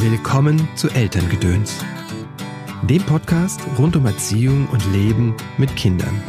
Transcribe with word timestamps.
Willkommen 0.00 0.68
zu 0.76 0.88
Elterngedöns, 0.90 1.84
dem 2.88 3.02
Podcast 3.02 3.60
rund 3.80 3.96
um 3.96 4.06
Erziehung 4.06 4.68
und 4.68 4.80
Leben 4.92 5.34
mit 5.58 5.74
Kindern. 5.74 6.22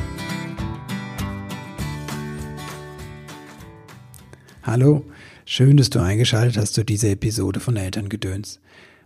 Hallo, 4.64 5.06
schön, 5.46 5.78
dass 5.78 5.92
du 5.92 6.00
eingeschaltet 6.00 6.58
hast 6.58 6.74
zu 6.74 6.84
dieser 6.84 7.10
Episode 7.10 7.60
von 7.60 7.78
Elterngedöns. 7.78 8.60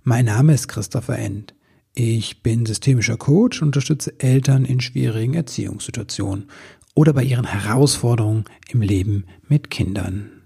Mein 0.03 0.23
Name 0.25 0.53
ist 0.53 0.69
Christopher 0.69 1.19
End. 1.19 1.53
Ich 1.93 2.41
bin 2.41 2.65
systemischer 2.65 3.17
Coach 3.17 3.61
und 3.61 3.67
unterstütze 3.67 4.17
Eltern 4.21 4.63
in 4.63 4.79
schwierigen 4.79 5.33
Erziehungssituationen 5.33 6.49
oder 6.95 7.11
bei 7.11 7.23
ihren 7.23 7.45
Herausforderungen 7.45 8.45
im 8.69 8.81
Leben 8.81 9.25
mit 9.49 9.69
Kindern. 9.69 10.42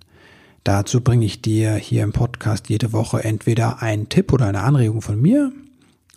Dazu 0.68 1.00
bringe 1.00 1.26
ich 1.26 1.42
dir 1.42 1.76
hier 1.76 2.04
im 2.04 2.12
Podcast 2.12 2.68
jede 2.68 2.92
Woche 2.92 3.24
entweder 3.24 3.82
einen 3.82 4.10
Tipp 4.10 4.34
oder 4.34 4.48
eine 4.48 4.64
Anregung 4.64 5.02
von 5.02 5.21
mir 5.21 5.54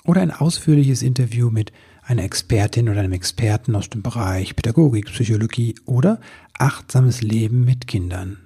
oder 0.02 0.22
ein 0.22 0.32
ausführliches 0.32 1.02
Interview 1.02 1.50
mit 1.50 1.70
einer 2.02 2.24
Expertin 2.24 2.88
oder 2.88 2.98
einem 2.98 3.12
Experten 3.12 3.76
aus 3.76 3.90
dem 3.90 4.02
Bereich 4.02 4.56
Pädagogik, 4.56 5.06
Psychologie 5.06 5.76
oder 5.84 6.18
achtsames 6.58 7.22
Leben 7.22 7.64
mit 7.64 7.86
Kindern. 7.86 8.38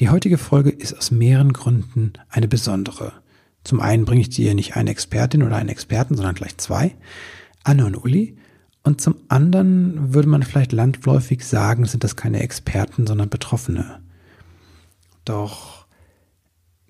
Die 0.00 0.08
heutige 0.08 0.38
Folge 0.38 0.70
ist 0.70 0.96
aus 0.96 1.10
mehreren 1.10 1.52
Gründen 1.52 2.14
eine 2.30 2.48
besondere. 2.48 3.12
Zum 3.64 3.80
einen 3.80 4.06
bringe 4.06 4.22
ich 4.22 4.30
dir 4.30 4.54
nicht 4.54 4.76
eine 4.78 4.88
Expertin 4.88 5.42
oder 5.42 5.56
einen 5.56 5.68
Experten, 5.68 6.16
sondern 6.16 6.36
gleich 6.36 6.56
zwei, 6.56 6.96
Anne 7.64 7.84
und 7.84 8.02
Uli. 8.02 8.38
Und 8.82 9.02
zum 9.02 9.16
anderen 9.28 10.14
würde 10.14 10.30
man 10.30 10.42
vielleicht 10.42 10.72
landläufig 10.72 11.44
sagen, 11.44 11.84
sind 11.84 12.02
das 12.02 12.16
keine 12.16 12.42
Experten, 12.42 13.06
sondern 13.06 13.28
Betroffene. 13.28 14.00
Doch 15.24 15.86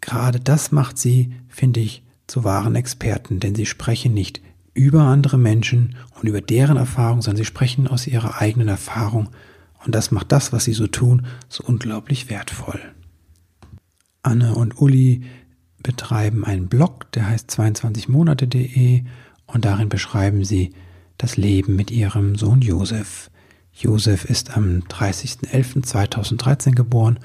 gerade 0.00 0.40
das 0.40 0.72
macht 0.72 0.98
sie, 0.98 1.34
finde 1.48 1.80
ich, 1.80 2.02
zu 2.26 2.44
wahren 2.44 2.74
Experten, 2.74 3.40
denn 3.40 3.54
sie 3.54 3.66
sprechen 3.66 4.14
nicht 4.14 4.40
über 4.74 5.02
andere 5.02 5.36
Menschen 5.38 5.96
und 6.18 6.28
über 6.28 6.40
deren 6.40 6.76
Erfahrung, 6.76 7.20
sondern 7.20 7.38
sie 7.38 7.44
sprechen 7.44 7.88
aus 7.88 8.06
ihrer 8.06 8.40
eigenen 8.40 8.68
Erfahrung 8.68 9.28
und 9.84 9.94
das 9.94 10.10
macht 10.10 10.32
das, 10.32 10.52
was 10.52 10.64
sie 10.64 10.72
so 10.72 10.86
tun, 10.86 11.26
so 11.48 11.64
unglaublich 11.64 12.30
wertvoll. 12.30 12.80
Anne 14.22 14.54
und 14.54 14.80
Uli 14.80 15.22
betreiben 15.82 16.44
einen 16.44 16.68
Blog, 16.68 17.10
der 17.12 17.28
heißt 17.28 17.50
22monate.de 17.50 19.02
und 19.46 19.64
darin 19.64 19.88
beschreiben 19.88 20.44
sie 20.44 20.72
das 21.18 21.36
Leben 21.36 21.74
mit 21.76 21.90
ihrem 21.90 22.36
Sohn 22.36 22.60
Josef. 22.60 23.30
Josef 23.72 24.24
ist 24.24 24.56
am 24.56 24.80
30.11.2013 24.88 26.74
geboren 26.74 27.18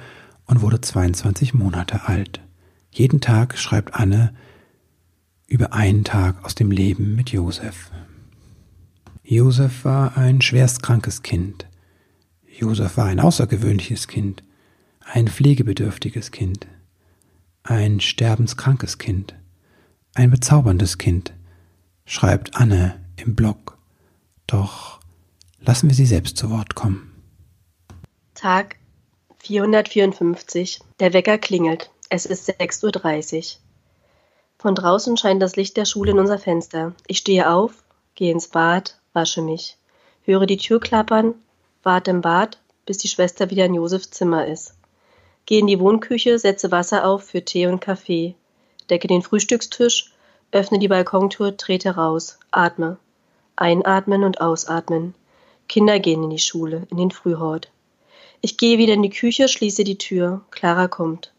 und 0.47 0.61
wurde 0.61 0.81
22 0.81 1.53
Monate 1.53 2.07
alt. 2.07 2.41
Jeden 2.91 3.21
Tag 3.21 3.57
schreibt 3.57 3.93
Anne 3.93 4.33
über 5.45 5.73
einen 5.73 6.03
Tag 6.03 6.43
aus 6.43 6.55
dem 6.55 6.71
Leben 6.71 7.15
mit 7.15 7.29
Josef. 7.29 7.91
Josef 9.23 9.85
war 9.85 10.17
ein 10.17 10.41
schwerstkrankes 10.41 11.21
Kind. 11.21 11.67
Josef 12.57 12.97
war 12.97 13.05
ein 13.05 13.19
außergewöhnliches 13.19 14.07
Kind, 14.07 14.43
ein 15.01 15.27
pflegebedürftiges 15.27 16.31
Kind, 16.31 16.67
ein 17.63 17.99
sterbenskrankes 17.99 18.97
Kind, 18.97 19.35
ein 20.15 20.31
bezauberndes 20.31 20.97
Kind, 20.97 21.33
schreibt 22.05 22.55
Anne 22.55 22.99
im 23.17 23.35
Blog. 23.35 23.77
Doch 24.47 24.99
lassen 25.59 25.89
wir 25.89 25.95
sie 25.95 26.05
selbst 26.05 26.37
zu 26.37 26.49
Wort 26.49 26.75
kommen. 26.75 27.11
Tag 28.33 28.77
454. 29.39 30.80
Der 30.99 31.13
Wecker 31.13 31.38
klingelt. 31.38 31.89
Es 32.09 32.25
ist 32.25 32.49
6.30 32.49 33.38
Uhr. 33.38 33.61
Von 34.57 34.75
draußen 34.75 35.17
scheint 35.17 35.41
das 35.41 35.55
Licht 35.55 35.77
der 35.77 35.85
Schule 35.85 36.11
in 36.11 36.19
unser 36.19 36.39
Fenster. 36.39 36.93
Ich 37.05 37.19
stehe 37.19 37.49
auf, 37.49 37.83
gehe 38.15 38.31
ins 38.31 38.47
Bad, 38.47 38.99
wasche 39.13 39.41
mich, 39.41 39.77
höre 40.23 40.45
die 40.45 40.58
Tür 40.58 40.80
klappern, 40.80 41.36
warte 41.83 42.11
im 42.11 42.21
Bad, 42.21 42.59
bis 42.86 42.98
die 42.98 43.08
Schwester 43.08 43.49
wieder 43.49 43.65
in 43.65 43.75
Josefs 43.75 44.09
Zimmer 44.11 44.48
ist. 44.48 44.73
Gehe 45.45 45.59
in 45.59 45.67
die 45.67 45.80
Wohnküche, 45.80 46.39
setze 46.39 46.71
Wasser 46.71 47.05
auf 47.05 47.23
für 47.23 47.45
Tee 47.45 47.67
und 47.67 47.80
Kaffee, 47.80 48.36
decke 48.89 49.08
den 49.08 49.21
Frühstückstisch, 49.21 50.11
öffne 50.52 50.80
die 50.80 50.87
Balkontür, 50.87 51.55
trete 51.55 51.92
raus, 51.95 52.39
atme. 52.52 52.98
Einatmen 53.55 54.23
und 54.23 54.42
ausatmen. 54.42 55.15
Kinder 55.67 55.99
gehen 55.99 56.23
in 56.23 56.30
die 56.30 56.39
Schule, 56.39 56.87
in 56.89 56.98
den 56.98 57.11
Frühhort. 57.11 57.71
Ich 58.42 58.58
gehe 58.58 58.77
wieder 58.77 58.93
in 58.93 59.02
die 59.02 59.09
Küche, 59.09 59.48
schließe 59.48 59.83
die 59.83 59.98
Tür. 59.98 60.42
Clara 60.52 60.87
kommt, 60.87 61.31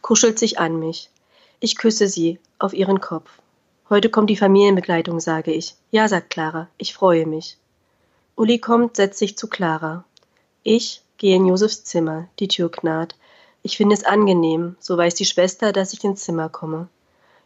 kuschelt 0.00 0.38
sich 0.38 0.58
an 0.58 0.78
mich. 0.78 1.10
Ich 1.60 1.76
küsse 1.76 2.08
sie 2.08 2.38
auf 2.58 2.72
ihren 2.72 3.00
Kopf. 3.00 3.30
Heute 3.88 4.08
kommt 4.08 4.30
die 4.30 4.36
Familienbegleitung, 4.36 5.20
sage 5.20 5.52
ich. 5.52 5.74
Ja, 5.90 6.08
sagt 6.08 6.30
Clara, 6.30 6.68
ich 6.78 6.94
freue 6.94 7.26
mich. 7.26 7.56
Uli 8.36 8.58
kommt, 8.58 8.96
setzt 8.96 9.18
sich 9.18 9.36
zu 9.36 9.48
Clara. 9.48 10.04
Ich 10.62 11.02
gehe 11.18 11.36
in 11.36 11.46
Josefs 11.46 11.84
Zimmer, 11.84 12.28
die 12.38 12.48
Tür 12.48 12.70
knarrt. 12.70 13.14
Ich 13.62 13.76
finde 13.76 13.94
es 13.94 14.04
angenehm, 14.04 14.76
so 14.80 14.96
weiß 14.96 15.14
die 15.14 15.24
Schwester, 15.24 15.72
dass 15.72 15.92
ich 15.92 16.04
ins 16.04 16.24
Zimmer 16.24 16.48
komme. 16.48 16.88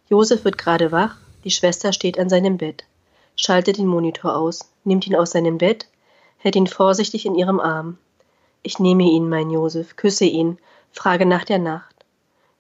Josef 0.09 0.45
wird 0.45 0.59
gerade 0.59 0.93
wach, 0.93 1.17
die 1.45 1.51
Schwester 1.51 1.93
steht 1.93 2.19
an 2.19 2.29
seinem 2.29 2.59
Bett, 2.59 2.85
schaltet 3.37 3.79
den 3.79 3.87
Monitor 3.87 4.37
aus, 4.37 4.71
nimmt 4.85 5.07
ihn 5.07 5.17
aus 5.17 5.31
seinem 5.31 5.59
Bett, 5.59 5.89
hält 6.39 6.57
ihn 6.57 6.67
vorsichtig 6.67 7.27
in 7.27 7.35
ihrem 7.35 7.61
Arm. 7.61 7.99
Ich 8.63 8.79
nehme 8.79 9.05
ihn, 9.05 9.29
mein 9.29 9.51
Josef, 9.51 9.97
küsse 9.97 10.27
ihn, 10.27 10.59
frage 10.93 11.25
nach 11.25 11.45
der 11.45 11.59
Nacht. 11.59 11.95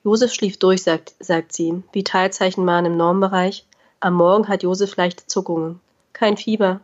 Josef 0.02 0.32
schlief 0.32 0.58
durch, 0.58 0.82
sagt, 0.82 1.14
sagt 1.20 1.52
sie. 1.52 1.82
Vitalzeichen 1.92 2.66
waren 2.66 2.86
im 2.86 2.96
Normbereich. 2.96 3.66
Am 4.00 4.14
Morgen 4.14 4.48
hat 4.48 4.62
Josef 4.62 4.96
leichte 4.96 5.26
Zuckungen. 5.26 5.80
Kein 6.14 6.38
Fieber. 6.38 6.80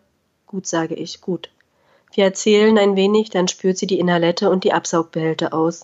Gut, 0.46 0.66
sage 0.66 0.94
ich, 0.94 1.22
gut. 1.22 1.48
Wir 2.12 2.24
erzählen 2.24 2.76
ein 2.78 2.94
wenig, 2.94 3.30
dann 3.30 3.48
spürt 3.48 3.78
sie 3.78 3.86
die 3.86 3.98
Inhalette 3.98 4.50
und 4.50 4.64
die 4.64 4.72
Absaugbehälter 4.74 5.54
aus. 5.54 5.82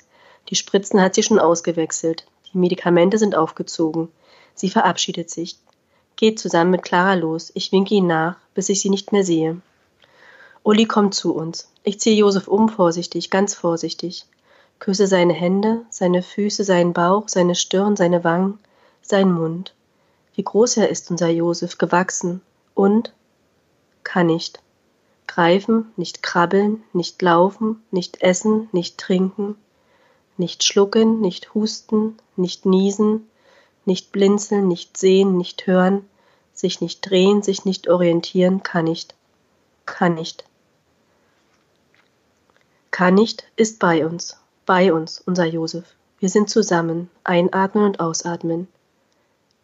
Die 0.51 0.55
Spritzen 0.55 1.01
hat 1.01 1.15
sie 1.15 1.23
schon 1.23 1.39
ausgewechselt. 1.39 2.27
Die 2.53 2.59
Medikamente 2.59 3.17
sind 3.17 3.35
aufgezogen. 3.35 4.09
Sie 4.55 4.69
verabschiedet 4.69 5.31
sich. 5.31 5.57
Geht 6.17 6.39
zusammen 6.39 6.71
mit 6.71 6.83
Clara 6.83 7.15
los. 7.15 7.51
Ich 7.55 7.73
winke 7.73 7.95
ihn 7.95 8.07
nach, 8.07 8.37
bis 8.55 8.69
ich 8.69 8.81
sie 8.81 8.91
nicht 8.91 9.13
mehr 9.13 9.25
sehe. 9.25 9.61
Uli 10.63 10.85
kommt 10.85 11.15
zu 11.15 11.35
uns. 11.35 11.72
Ich 11.85 11.99
ziehe 11.99 12.17
Josef 12.17 12.47
um, 12.47 12.69
vorsichtig, 12.69 13.31
ganz 13.31 13.55
vorsichtig. 13.55 14.27
Küsse 14.79 15.07
seine 15.07 15.33
Hände, 15.33 15.85
seine 15.91 16.23
Füße, 16.23 16.63
seinen 16.65 16.93
Bauch, 16.93 17.29
seine 17.29 17.55
Stirn, 17.55 17.97
seine 17.97 18.23
Wangen, 18.23 18.59
seinen 19.01 19.33
Mund. 19.33 19.75
Wie 20.35 20.45
groß 20.45 20.77
er 20.77 20.89
ist, 20.89 21.11
unser 21.11 21.29
Josef, 21.29 21.79
gewachsen 21.79 22.41
und 22.75 23.13
kann 24.05 24.27
nicht. 24.27 24.61
Greifen, 25.27 25.93
nicht 25.97 26.23
krabbeln, 26.23 26.85
nicht 26.93 27.21
laufen, 27.21 27.83
nicht 27.91 28.23
essen, 28.23 28.69
nicht 28.73 28.99
trinken, 28.99 29.57
nicht 30.37 30.63
schlucken, 30.63 31.21
nicht 31.21 31.55
husten, 31.55 32.17
nicht 32.37 32.67
niesen, 32.67 33.29
nicht 33.85 34.13
blinzeln, 34.13 34.69
nicht 34.69 34.97
sehen, 34.97 35.37
nicht 35.37 35.67
hören, 35.67 36.05
sich 36.53 36.81
nicht 36.81 37.09
drehen, 37.09 37.43
sich 37.43 37.65
nicht 37.65 37.89
orientieren, 37.89 38.63
kann 38.63 38.85
nicht, 38.85 39.15
kann 39.87 40.15
nicht. 40.15 40.45
Kann 42.93 43.15
nicht 43.15 43.45
ist 43.57 43.79
bei 43.79 44.05
uns, 44.05 44.37
bei 44.67 44.93
uns, 44.93 45.19
unser 45.25 45.47
Josef. 45.47 45.87
Wir 46.19 46.29
sind 46.29 46.51
zusammen, 46.51 47.11
einatmen 47.25 47.85
und 47.87 48.01
ausatmen. 48.01 48.69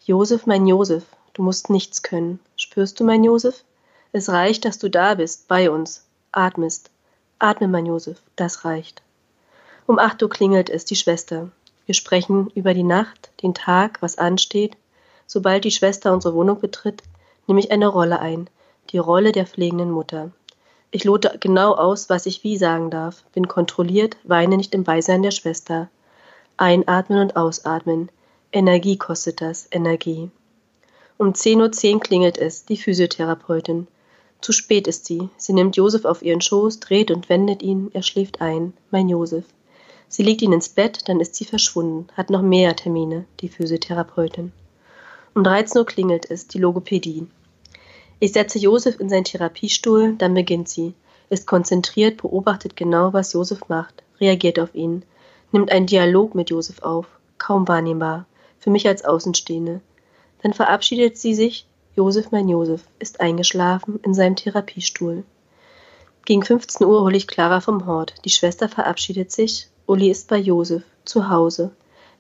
Josef, 0.03 0.47
mein 0.47 0.67
Josef, 0.67 1.05
du 1.35 1.43
musst 1.43 1.69
nichts 1.69 2.03
können. 2.03 2.41
Spürst 2.57 2.99
du, 2.99 3.05
mein 3.05 3.23
Josef? 3.23 3.65
Es 4.13 4.31
reicht, 4.31 4.65
dass 4.65 4.79
du 4.79 4.89
da 4.89 5.15
bist, 5.15 5.47
bei 5.47 5.71
uns, 5.71 6.07
atmest. 6.33 6.91
Atme, 7.39 7.69
mein 7.69 7.85
Josef, 7.85 8.17
das 8.35 8.65
reicht. 8.65 9.03
Um 9.87 9.99
acht 9.99 10.23
Uhr 10.23 10.31
klingelt 10.31 10.71
es, 10.71 10.87
die 10.87 10.97
Schwester. 10.97 11.51
Wir 11.85 11.95
sprechen 11.95 12.49
über 12.55 12.73
die 12.73 12.83
Nacht, 12.83 13.31
den 13.43 13.53
Tag, 13.53 14.01
was 14.01 14.17
ansteht. 14.17 14.75
Sobald 15.27 15.65
die 15.65 15.71
Schwester 15.71 16.15
unsere 16.15 16.35
Wohnung 16.35 16.61
betritt, 16.61 17.03
nehme 17.47 17.61
ich 17.61 17.71
eine 17.71 17.89
Rolle 17.89 18.21
ein, 18.21 18.49
die 18.89 18.99
Rolle 18.99 19.33
der 19.33 19.47
pflegenden 19.47 19.91
Mutter. 19.91 20.31
Ich 20.91 21.05
lote 21.05 21.37
genau 21.39 21.75
aus, 21.75 22.09
was 22.09 22.25
ich 22.25 22.45
wie 22.45 22.57
sagen 22.57 22.91
darf, 22.91 23.23
bin 23.33 23.47
kontrolliert, 23.47 24.17
weine 24.25 24.57
nicht 24.57 24.75
im 24.75 24.85
Beisein 24.85 25.23
der 25.23 25.33
Schwester. 25.33 25.91
Einatmen 26.57 27.21
und 27.21 27.37
ausatmen. 27.37 28.11
Energie 28.53 28.97
kostet 28.97 29.43
das, 29.43 29.69
Energie. 29.71 30.31
Um 31.19 31.33
10.10 31.33 31.95
Uhr 31.95 32.01
klingelt 32.01 32.39
es, 32.39 32.65
die 32.65 32.79
Physiotherapeutin. 32.79 33.87
Zu 34.41 34.53
spät 34.53 34.87
ist 34.87 35.05
sie. 35.05 35.29
Sie 35.37 35.53
nimmt 35.53 35.77
Josef 35.77 36.05
auf 36.07 36.23
ihren 36.23 36.41
Schoß, 36.41 36.81
dreht 36.81 37.11
und 37.11 37.29
wendet 37.29 37.63
ihn, 37.63 37.91
er 37.93 38.03
schläft 38.03 38.41
ein. 38.41 38.73
Mein 38.91 39.09
Josef. 39.09 39.45
Sie 40.09 40.23
legt 40.23 40.41
ihn 40.41 40.53
ins 40.53 40.71
Bett, 40.71 41.07
dann 41.09 41.21
ist 41.21 41.35
sie 41.35 41.45
verschwunden, 41.45 42.07
hat 42.17 42.31
noch 42.31 42.41
mehr 42.41 42.75
Termine, 42.75 43.27
die 43.41 43.49
Physiotherapeutin. 43.49 44.53
Um 45.35 45.45
13 45.45 45.81
Uhr 45.81 45.87
klingelt 45.87 46.31
es, 46.31 46.49
die 46.49 46.59
Logopädie. 46.59 47.27
Ich 48.21 48.33
setze 48.33 48.59
Josef 48.59 48.99
in 48.99 49.09
seinen 49.09 49.25
Therapiestuhl, 49.25 50.15
dann 50.17 50.35
beginnt 50.35 50.69
sie, 50.69 50.95
ist 51.31 51.47
konzentriert, 51.47 52.21
beobachtet 52.21 52.75
genau, 52.75 53.13
was 53.13 53.33
Josef 53.33 53.69
macht, 53.69 54.03
reagiert 54.21 54.59
auf 54.59 54.75
ihn, 54.75 55.05
nimmt 55.53 55.71
einen 55.71 55.87
Dialog 55.87 56.35
mit 56.35 56.51
Josef 56.51 56.83
auf, 56.83 57.07
kaum 57.39 57.69
wahrnehmbar, 57.69 58.27
für 58.59 58.71
mich 58.71 58.89
als 58.89 59.05
Außenstehende. 59.05 59.81
Dann 60.43 60.53
verabschiedet 60.53 61.17
sie 61.17 61.35
sich. 61.35 61.67
Josef, 61.95 62.31
mein 62.31 62.49
Josef, 62.49 62.83
ist 62.99 63.21
eingeschlafen 63.21 63.99
in 64.05 64.15
seinem 64.15 64.37
Therapiestuhl. 64.37 65.25
Gegen 66.25 66.45
15 66.45 66.87
Uhr 66.87 67.03
hole 67.03 67.17
ich 67.17 67.27
Clara 67.27 67.61
vom 67.61 67.87
Hort. 67.87 68.15
Die 68.25 68.31
Schwester 68.31 68.69
verabschiedet 68.69 69.33
sich. 69.33 69.69
Uli 69.87 70.11
ist 70.11 70.29
bei 70.29 70.37
Josef, 70.37 70.83
zu 71.05 71.29
Hause. 71.29 71.71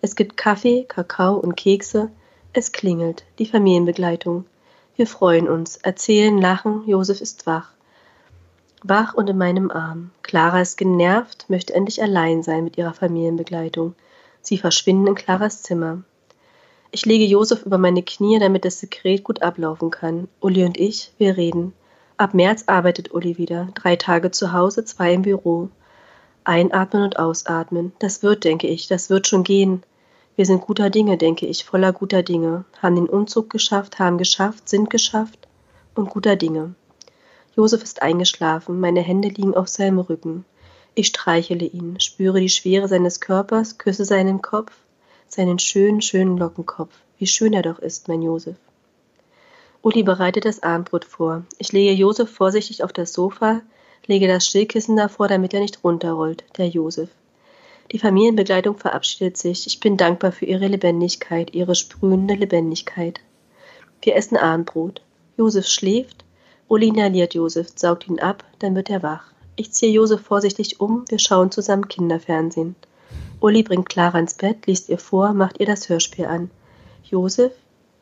Es 0.00 0.16
gibt 0.16 0.36
Kaffee, 0.36 0.84
Kakao 0.84 1.34
und 1.34 1.56
Kekse. 1.56 2.10
Es 2.52 2.72
klingelt, 2.72 3.24
die 3.38 3.46
Familienbegleitung. 3.46 4.46
Wir 4.98 5.06
freuen 5.06 5.48
uns, 5.48 5.76
erzählen, 5.76 6.36
lachen. 6.36 6.82
Josef 6.88 7.20
ist 7.20 7.46
wach. 7.46 7.70
Wach 8.82 9.14
und 9.14 9.30
in 9.30 9.38
meinem 9.38 9.70
Arm. 9.70 10.10
Clara 10.22 10.60
ist 10.60 10.76
genervt, 10.76 11.44
möchte 11.46 11.72
endlich 11.72 12.02
allein 12.02 12.42
sein 12.42 12.64
mit 12.64 12.76
ihrer 12.78 12.94
Familienbegleitung. 12.94 13.94
Sie 14.42 14.58
verschwinden 14.58 15.06
in 15.06 15.14
Claras 15.14 15.62
Zimmer. 15.62 16.02
Ich 16.90 17.06
lege 17.06 17.24
Josef 17.24 17.64
über 17.64 17.78
meine 17.78 18.02
Knie, 18.02 18.40
damit 18.40 18.64
das 18.64 18.80
Sekret 18.80 19.22
gut 19.22 19.40
ablaufen 19.40 19.92
kann. 19.92 20.26
Uli 20.40 20.64
und 20.64 20.76
ich, 20.76 21.12
wir 21.16 21.36
reden. 21.36 21.74
Ab 22.16 22.34
März 22.34 22.64
arbeitet 22.66 23.14
Uli 23.14 23.38
wieder. 23.38 23.68
Drei 23.76 23.94
Tage 23.94 24.32
zu 24.32 24.52
Hause, 24.52 24.84
zwei 24.84 25.14
im 25.14 25.22
Büro. 25.22 25.68
Einatmen 26.42 27.04
und 27.04 27.20
ausatmen. 27.20 27.92
Das 28.00 28.24
wird, 28.24 28.42
denke 28.42 28.66
ich, 28.66 28.88
das 28.88 29.10
wird 29.10 29.28
schon 29.28 29.44
gehen. 29.44 29.84
Wir 30.38 30.46
sind 30.46 30.60
guter 30.60 30.88
Dinge, 30.88 31.16
denke 31.16 31.46
ich, 31.46 31.64
voller 31.64 31.92
guter 31.92 32.22
Dinge. 32.22 32.64
Haben 32.80 32.94
den 32.94 33.08
Umzug 33.08 33.50
geschafft, 33.50 33.98
haben 33.98 34.18
geschafft, 34.18 34.68
sind 34.68 34.88
geschafft 34.88 35.48
und 35.96 36.10
guter 36.10 36.36
Dinge. 36.36 36.76
Josef 37.56 37.82
ist 37.82 38.02
eingeschlafen, 38.02 38.78
meine 38.78 39.00
Hände 39.00 39.30
liegen 39.30 39.56
auf 39.56 39.66
seinem 39.66 39.98
Rücken. 39.98 40.44
Ich 40.94 41.08
streichele 41.08 41.64
ihn, 41.66 41.98
spüre 41.98 42.38
die 42.38 42.50
Schwere 42.50 42.86
seines 42.86 43.18
Körpers, 43.18 43.78
küsse 43.78 44.04
seinen 44.04 44.40
Kopf, 44.40 44.70
seinen 45.26 45.58
schönen, 45.58 46.02
schönen 46.02 46.38
Lockenkopf. 46.38 46.94
Wie 47.18 47.26
schön 47.26 47.52
er 47.52 47.62
doch 47.62 47.80
ist, 47.80 48.06
mein 48.06 48.22
Josef. 48.22 48.54
Uli 49.82 50.04
bereitet 50.04 50.44
das 50.44 50.62
Abendbrot 50.62 51.04
vor. 51.04 51.42
Ich 51.58 51.72
lege 51.72 51.90
Josef 51.94 52.30
vorsichtig 52.30 52.84
auf 52.84 52.92
das 52.92 53.12
Sofa, 53.12 53.60
lege 54.06 54.28
das 54.28 54.46
Stillkissen 54.46 54.94
davor, 54.94 55.26
damit 55.26 55.52
er 55.52 55.58
nicht 55.58 55.82
runterrollt, 55.82 56.44
der 56.58 56.68
Josef. 56.68 57.08
Die 57.92 57.98
Familienbegleitung 57.98 58.76
verabschiedet 58.76 59.36
sich. 59.38 59.66
Ich 59.66 59.80
bin 59.80 59.96
dankbar 59.96 60.32
für 60.32 60.44
ihre 60.44 60.66
Lebendigkeit, 60.66 61.54
ihre 61.54 61.74
sprühende 61.74 62.34
Lebendigkeit. 62.34 63.20
Wir 64.02 64.16
essen 64.16 64.36
Abendbrot. 64.36 65.00
Josef 65.36 65.66
schläft. 65.66 66.24
Uli 66.68 66.88
inhaliert 66.88 67.32
Josef, 67.32 67.68
saugt 67.74 68.08
ihn 68.08 68.20
ab, 68.20 68.44
dann 68.58 68.74
wird 68.74 68.90
er 68.90 69.02
wach. 69.02 69.32
Ich 69.56 69.72
ziehe 69.72 69.90
Josef 69.90 70.20
vorsichtig 70.20 70.80
um, 70.80 71.04
wir 71.08 71.18
schauen 71.18 71.50
zusammen 71.50 71.88
Kinderfernsehen. 71.88 72.76
Uli 73.40 73.62
bringt 73.62 73.88
Clara 73.88 74.18
ins 74.18 74.34
Bett, 74.34 74.66
liest 74.66 74.90
ihr 74.90 74.98
vor, 74.98 75.32
macht 75.32 75.60
ihr 75.60 75.66
das 75.66 75.88
Hörspiel 75.88 76.26
an. 76.26 76.50
Josef, 77.04 77.52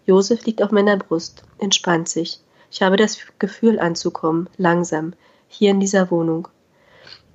Josef 0.04 0.44
liegt 0.46 0.62
auf 0.62 0.72
meiner 0.72 0.96
Brust, 0.96 1.44
entspannt 1.58 2.08
sich. 2.08 2.40
Ich 2.72 2.82
habe 2.82 2.96
das 2.96 3.18
Gefühl 3.38 3.78
anzukommen, 3.78 4.48
langsam, 4.56 5.12
hier 5.48 5.70
in 5.70 5.78
dieser 5.78 6.10
Wohnung. 6.10 6.48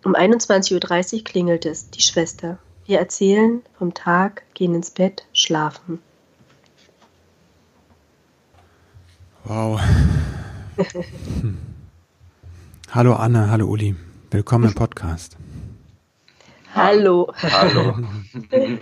Um 0.04 0.16
21.30 0.16 1.14
Uhr 1.14 1.24
klingelt 1.24 1.66
es, 1.68 1.92
die 1.92 2.02
Schwester. 2.02 2.58
Wir 2.86 2.98
erzählen 2.98 3.62
vom 3.78 3.94
Tag, 3.94 4.44
gehen 4.56 4.74
ins 4.74 4.90
Bett, 4.90 5.28
schlafen. 5.32 6.00
Wow. 9.44 9.80
hm. 11.42 11.58
Hallo 12.90 13.14
Anne, 13.14 13.52
hallo 13.52 13.68
Uli. 13.68 13.96
Willkommen 14.32 14.70
im 14.70 14.74
Podcast. 14.74 15.38
Hallo. 16.74 17.32
Hallo. 17.36 18.00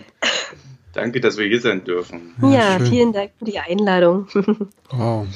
Danke, 0.94 1.20
dass 1.20 1.38
wir 1.38 1.48
hier 1.48 1.60
sein 1.60 1.84
dürfen. 1.84 2.34
Ja, 2.42 2.78
ja 2.78 2.80
vielen 2.80 3.12
Dank 3.12 3.32
für 3.38 3.46
die 3.46 3.60
Einladung. 3.60 4.28
wow. 4.90 5.28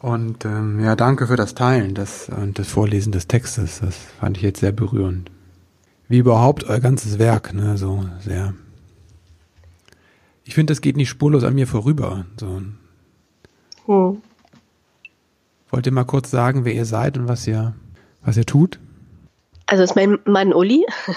Und 0.00 0.44
ähm, 0.44 0.84
ja, 0.84 0.94
danke 0.94 1.26
für 1.26 1.34
das 1.36 1.54
Teilen 1.54 1.94
das, 1.94 2.28
und 2.28 2.58
das 2.58 2.68
Vorlesen 2.68 3.10
des 3.10 3.26
Textes. 3.26 3.80
Das 3.80 3.96
fand 3.96 4.36
ich 4.36 4.44
jetzt 4.44 4.60
sehr 4.60 4.72
berührend. 4.72 5.30
Wie 6.06 6.18
überhaupt 6.18 6.64
euer 6.64 6.78
ganzes 6.78 7.18
Werk, 7.18 7.52
ne, 7.52 7.76
so 7.76 8.08
sehr. 8.20 8.54
Ich 10.44 10.54
finde, 10.54 10.70
das 10.70 10.80
geht 10.80 10.96
nicht 10.96 11.08
spurlos 11.08 11.42
an 11.44 11.54
mir 11.54 11.66
vorüber. 11.66 12.26
So. 12.38 12.62
Hm. 13.86 14.22
Wollt 15.70 15.86
ihr 15.86 15.92
mal 15.92 16.04
kurz 16.04 16.30
sagen, 16.30 16.64
wer 16.64 16.72
ihr 16.72 16.86
seid 16.86 17.18
und 17.18 17.28
was 17.28 17.46
ihr, 17.46 17.74
was 18.22 18.36
ihr 18.36 18.46
tut? 18.46 18.78
Also 19.66 19.82
ist 19.82 19.96
mein 19.96 20.18
Mann 20.24 20.54
Uli. 20.54 20.86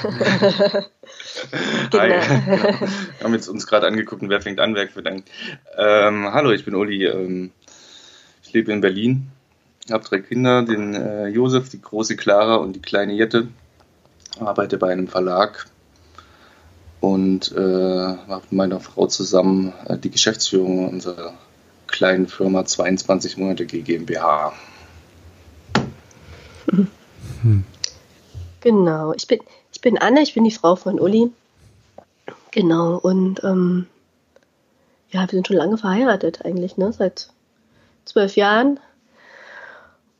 genau. 1.89 2.03
Hi. 2.03 2.09
Wir 2.09 3.23
haben 3.23 3.33
jetzt 3.33 3.47
uns 3.47 3.65
gerade 3.65 3.87
angeguckt, 3.87 4.23
wer 4.25 4.41
fängt 4.41 4.59
an, 4.59 4.75
wer 4.75 4.89
fängt 4.89 5.29
Ähm, 5.77 6.33
hallo, 6.33 6.51
ich 6.51 6.65
bin 6.65 6.75
Uli. 6.75 7.05
Ähm, 7.05 7.51
ich 8.51 8.55
lebe 8.55 8.73
in 8.73 8.81
Berlin, 8.81 9.31
habe 9.89 10.03
drei 10.03 10.19
Kinder, 10.19 10.63
den 10.63 10.93
äh, 10.93 11.27
Josef, 11.27 11.69
die 11.69 11.81
große 11.81 12.17
Clara 12.17 12.55
und 12.55 12.73
die 12.73 12.81
kleine 12.81 13.13
Jette. 13.13 13.47
Arbeite 14.41 14.77
bei 14.77 14.91
einem 14.91 15.07
Verlag 15.07 15.67
und 16.99 17.53
äh, 17.55 18.13
mache 18.27 18.41
mit 18.41 18.51
meiner 18.51 18.81
Frau 18.81 19.07
zusammen 19.07 19.71
äh, 19.87 19.97
die 19.97 20.11
Geschäftsführung 20.11 20.89
unserer 20.89 21.33
kleinen 21.87 22.27
Firma 22.27 22.65
22 22.65 23.37
Monate 23.37 23.65
GmbH. 23.65 24.53
Genau, 28.63 29.13
ich 29.13 29.27
bin, 29.27 29.39
ich 29.73 29.81
bin 29.81 29.97
Anne, 29.97 30.21
ich 30.21 30.35
bin 30.35 30.43
die 30.43 30.51
Frau 30.51 30.75
von 30.75 30.99
Uli. 30.99 31.31
Genau, 32.51 32.97
und 32.97 33.43
ähm, 33.43 33.87
ja, 35.09 35.21
wir 35.21 35.29
sind 35.29 35.47
schon 35.47 35.57
lange 35.57 35.79
verheiratet 35.79 36.45
eigentlich, 36.45 36.77
ne? 36.77 36.93
Seit 36.93 37.31
zwölf 38.11 38.35
Jahren. 38.35 38.79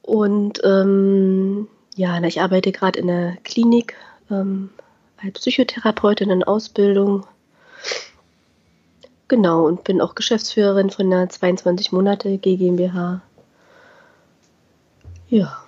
Und 0.01 0.61
ähm, 0.63 1.67
ja, 1.95 2.21
ich 2.23 2.41
arbeite 2.41 2.71
gerade 2.71 2.99
in 2.99 3.07
der 3.07 3.38
Klinik 3.43 3.95
ähm, 4.29 4.69
als 5.21 5.39
Psychotherapeutin 5.39 6.29
in 6.29 6.43
Ausbildung. 6.43 7.25
Genau, 9.27 9.65
und 9.65 9.83
bin 9.83 10.01
auch 10.01 10.15
Geschäftsführerin 10.15 10.89
von 10.89 11.09
der 11.09 11.29
22 11.29 11.91
Monate 11.91 12.38
GmbH. 12.38 13.21
Ja, 15.29 15.63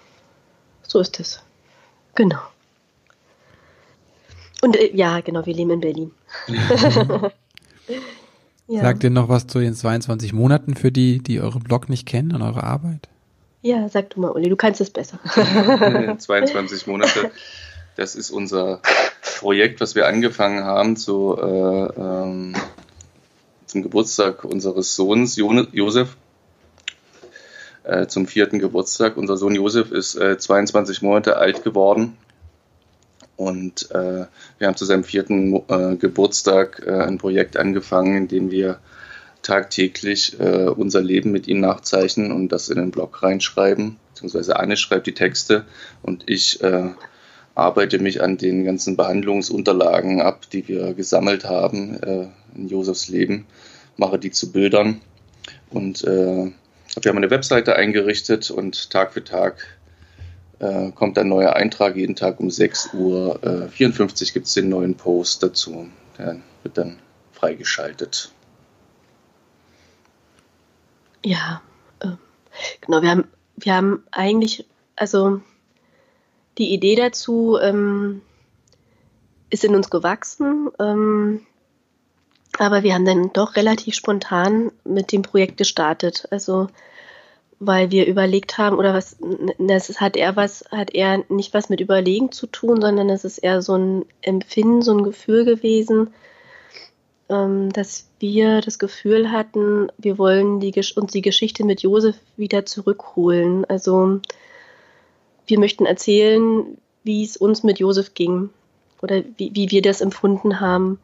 so 0.82 1.00
ist 1.00 1.20
es. 1.20 1.42
Genau. 2.16 2.40
Und 4.62 4.76
äh, 4.76 4.94
ja, 4.94 5.22
genau, 5.22 5.46
wir 5.46 5.54
leben 5.54 5.72
in 5.72 5.82
Berlin. 5.82 6.12
ja. 8.74 8.82
Sagt 8.82 9.04
ihr 9.04 9.12
noch 9.12 9.30
was 9.30 9.46
zu 9.46 9.60
den 9.60 9.76
22 9.76 10.34
Monaten 10.34 10.76
für 10.76 10.92
die, 10.92 11.20
die 11.20 11.40
euren 11.40 11.62
Blog 11.62 11.90
nicht 11.90 12.08
kennen 12.08 12.34
und 12.34 12.42
eure 12.42 12.64
Arbeit? 12.64 13.08
Ja, 13.62 13.88
sag 13.88 14.10
du 14.10 14.20
mal, 14.20 14.32
Uli, 14.32 14.50
du 14.50 14.56
kannst 14.56 14.82
es 14.82 14.90
besser. 14.90 15.20
22 16.18 16.88
Monate, 16.88 17.30
das 17.96 18.16
ist 18.16 18.32
unser 18.32 18.82
Projekt, 19.38 19.80
was 19.80 19.94
wir 19.94 20.08
angefangen 20.08 20.64
haben 20.64 20.98
zu, 20.98 21.38
äh, 21.38 22.02
ähm, 22.02 22.56
zum 23.68 23.84
Geburtstag 23.84 24.44
unseres 24.44 24.96
Sohns 24.96 25.36
Josef. 25.36 26.18
Äh, 27.84 28.08
zum 28.08 28.26
vierten 28.26 28.58
Geburtstag. 28.58 29.18
Unser 29.18 29.38
Sohn 29.38 29.54
Josef 29.54 29.92
ist 29.92 30.16
äh, 30.16 30.38
22 30.38 31.04
Monate 31.04 31.38
alt 31.38 31.64
geworden 31.64 32.18
und 33.36 33.90
äh, 33.92 34.26
wir 34.58 34.68
haben 34.68 34.76
zu 34.76 34.86
seinem 34.86 35.04
vierten 35.04 35.56
äh, 35.68 35.96
Geburtstag 35.96 36.84
äh, 36.86 36.92
ein 36.92 37.18
Projekt 37.18 37.58
angefangen, 37.58 38.16
in 38.16 38.28
dem 38.28 38.52
wir 38.52 38.80
tagtäglich 39.42 40.40
äh, 40.40 40.68
unser 40.68 41.02
Leben 41.02 41.32
mit 41.32 41.48
ihm 41.48 41.60
nachzeichnen 41.60 42.32
und 42.32 42.50
das 42.52 42.70
in 42.70 42.78
den 42.78 42.92
Blog 42.92 43.24
reinschreiben. 43.24 43.98
Beziehungsweise 44.10 44.58
Anne 44.58 44.78
schreibt 44.78 45.08
die 45.08 45.14
Texte 45.14 45.66
und 46.02 46.24
ich 46.28 46.62
äh, 46.62 46.92
arbeite 47.56 48.00
mich 48.00 48.22
an 48.22 48.38
den 48.38 48.64
ganzen 48.64 48.96
Behandlungsunterlagen 48.96 50.22
ab, 50.22 50.50
die 50.52 50.68
wir 50.68 50.94
gesammelt 50.94 51.46
haben 51.46 52.02
äh, 52.02 52.28
in 52.56 52.68
Josefs 52.68 53.10
Leben, 53.10 53.46
mache 53.98 54.20
die 54.20 54.32
zu 54.32 54.52
Bildern 54.52 55.02
und 55.70 56.04
wir 56.04 57.10
haben 57.10 57.18
eine 57.18 57.32
Webseite 57.32 57.76
eingerichtet 57.76 58.52
und 58.52 58.92
Tag 58.92 59.14
für 59.14 59.24
Tag 59.24 59.66
äh, 60.64 60.92
kommt 60.92 61.18
ein 61.18 61.28
neuer 61.28 61.56
Eintrag 61.56 61.98
jeden 61.98 62.16
Tag 62.16 62.40
um 62.40 62.50
6 62.50 62.94
Uhr. 62.94 63.44
Äh, 63.44 63.68
54 63.68 64.34
gibt 64.34 64.48
es 64.48 64.54
den 64.54 64.70
neuen 64.70 64.96
Post 64.96 65.44
dazu. 65.44 65.90
Der 66.18 66.38
wird 66.64 66.78
dann 66.78 67.00
freigeschaltet. 67.34 68.32
Ja, 71.26 71.62
äh, 72.00 72.12
genau. 72.82 73.02
Wir 73.02 73.10
haben, 73.10 73.28
wir 73.58 73.76
haben 73.76 74.04
eigentlich, 74.12 74.66
also 74.96 75.42
die 76.58 76.74
Idee 76.74 76.96
dazu 76.96 77.58
ähm, 77.62 78.22
ist 79.50 79.66
in 79.66 79.76
uns 79.76 79.90
gewachsen. 79.90 80.70
Ähm, 80.80 81.42
aber 82.58 82.84
wir 82.84 82.94
haben 82.94 83.06
dann 83.06 83.34
doch 83.34 83.56
relativ 83.58 83.96
spontan 83.96 84.72
mit 84.86 85.12
dem 85.12 85.24
Projekt 85.24 85.58
gestartet. 85.58 86.28
Also 86.32 86.68
weil 87.66 87.92
wir 87.92 88.06
überlegt 88.06 88.58
haben, 88.58 88.78
oder 88.78 88.94
was, 88.94 89.18
das 89.58 90.00
hat 90.00 90.16
eher 90.16 90.36
was, 90.36 90.66
hat 90.72 90.94
eher 90.94 91.24
nicht 91.30 91.54
was 91.54 91.70
mit 91.70 91.82
Überlegen 91.82 92.32
zu 92.32 92.48
tun, 92.48 92.82
sondern 92.82 93.10
es 93.10 93.24
ist 93.24 93.38
eher 93.38 93.62
so 93.62 93.76
ein 93.76 94.06
Empfinden, 94.22 94.82
so 94.82 94.94
ein 94.94 95.04
Gefühl 95.04 95.46
gewesen, 95.46 96.14
ähm, 97.30 97.72
dass 97.72 98.10
wir 98.20 98.62
das 98.62 98.80
Gefühl 98.80 99.32
hatten, 99.32 99.90
wir 99.98 100.18
wollen 100.18 100.60
die, 100.60 100.74
uns 100.96 101.12
die 101.12 101.22
Geschichte 101.22 101.66
mit 101.66 101.82
Josef 101.82 102.16
wieder 102.38 102.66
zurückholen. 102.66 103.66
Also 103.66 104.20
wir 105.48 105.60
möchten 105.60 105.86
erzählen, 105.86 106.78
wie 107.04 107.24
es 107.24 107.38
uns 107.38 107.64
mit 107.64 107.80
Josef 107.80 108.14
ging 108.14 108.50
oder 109.02 109.24
wie, 109.38 109.52
wie 109.54 109.72
wir 109.72 109.82
das 109.82 110.02
empfunden 110.02 110.60
haben. 110.60 111.00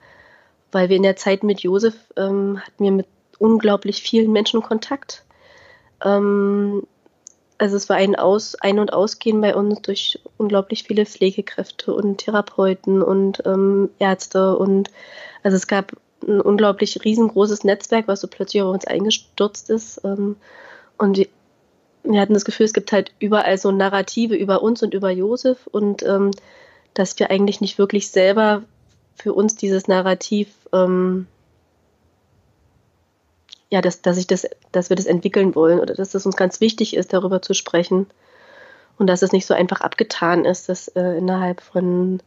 Weil 0.72 0.90
wir 0.90 0.98
in 0.98 1.04
der 1.04 1.16
Zeit 1.16 1.44
mit 1.44 1.62
Josef 1.62 1.96
ähm, 2.16 2.60
hatten 2.60 2.84
wir 2.84 2.92
mit 2.92 3.08
unglaublich 3.40 4.02
vielen 4.02 4.32
Menschen 4.32 4.62
Kontakt. 4.62 5.24
Ähm, 6.04 6.84
also 7.58 7.76
es 7.76 7.90
war 7.90 7.98
ein 7.98 8.16
Aus, 8.16 8.56
Ein- 8.56 8.80
und 8.80 8.94
Ausgehen 8.94 9.42
bei 9.42 9.56
uns 9.56 9.82
durch 9.82 10.20
unglaublich 10.38 10.84
viele 10.84 11.06
Pflegekräfte 11.06 11.94
und 11.94 12.20
Therapeuten 12.20 13.02
und 13.02 13.44
ähm, 13.46 13.90
Ärzte 14.00 14.58
und 14.58 14.90
also 15.44 15.58
es 15.58 15.68
gab 15.68 15.92
ein 16.28 16.42
unglaublich 16.42 17.04
riesengroßes 17.04 17.64
Netzwerk, 17.64 18.08
was 18.08 18.22
so 18.22 18.28
plötzlich 18.28 18.62
auf 18.62 18.74
uns 18.74 18.86
eingestürzt 18.86 19.70
ist. 19.70 20.02
Ähm, 20.04 20.38
und 20.98 21.18
wir, 21.18 21.28
wir, 22.04 22.22
hatten 22.22 22.34
das 22.34 22.46
Gefühl, 22.46 22.66
es 22.66 22.74
gibt 22.74 22.92
halt 22.92 23.12
überall 23.20 23.58
so 23.58 23.72
Narrative 23.72 24.36
über 24.36 24.62
uns 24.62 24.82
und 24.84 24.94
über 24.94 25.12
Josef 25.12 25.68
und 25.68 26.04
ähm, 26.04 26.32
dass 26.94 27.18
wir 27.20 27.30
eigentlich 27.30 27.62
nicht 27.62 27.78
wirklich 27.78 28.10
selber 28.10 28.64
für 29.16 29.34
uns 29.34 29.56
dieses 29.56 29.88
Narrativ, 29.88 30.50
ähm, 30.74 31.28
ja, 33.70 33.82
dass, 33.82 34.02
dass, 34.02 34.18
ich 34.18 34.28
das, 34.28 34.48
dass 34.72 34.90
wir 34.90 34.96
das 34.96 35.06
entwickeln 35.06 35.56
wollen 35.56 35.80
oder 35.80 35.94
dass 35.94 36.12
das 36.12 36.26
uns 36.26 36.36
ganz 36.36 36.60
wichtig 36.62 36.96
ist, 36.96 37.14
darüber 37.14 37.42
zu 37.42 37.54
sprechen. 37.54 38.08
Und 38.98 39.08
dass 39.08 39.22
es 39.22 39.32
nicht 39.32 39.46
so 39.46 39.54
einfach 39.54 39.82
abgetan 39.82 40.46
ist, 40.46 40.70
das 40.70 40.90
äh, 40.90 41.18
innerhalb 41.18 41.62
von 41.62 42.22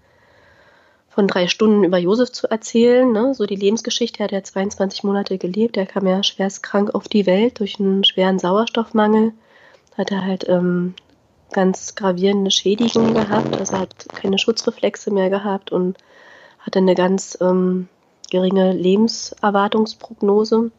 von 1.12 1.28
drei 1.28 1.46
Stunden 1.46 1.84
über 1.84 1.99
Josef 1.99 2.32
zu 2.32 2.50
erzählen. 2.50 3.12
Ne? 3.12 3.34
So 3.34 3.44
die 3.44 3.56
Lebensgeschichte, 3.56 4.20
er 4.20 4.25
hat 4.25 4.32
ja 4.32 4.42
22 4.42 5.04
Monate 5.04 5.37
gelebt, 5.37 5.76
er 5.76 5.84
kam 5.84 6.06
ja 6.06 6.22
schwerst 6.22 6.62
krank 6.62 6.94
auf 6.94 7.06
die 7.06 7.26
Welt 7.26 7.61
durch 7.61 7.78
einen 7.78 8.02
schweren 8.02 8.38
Sauerstoffmangel. 8.38 9.34
Hat 9.96 10.11
er 10.11 10.25
halt 10.25 10.49
ähm, 10.49 10.94
ganz 11.52 11.94
gravierende 11.96 12.50
Schädigungen 12.50 13.12
gehabt, 13.12 13.54
also 13.54 13.78
hat 13.78 14.06
keine 14.14 14.38
Schutzreflexe 14.38 15.11
mehr 15.11 15.28
gehabt 15.28 15.70
und 15.70 15.99
hatte 16.61 16.78
eine 16.78 16.94
ganz 16.94 17.37
ähm, 17.42 17.88
geringe 18.30 18.72
Lebenserwartungsprognose. 18.72 20.70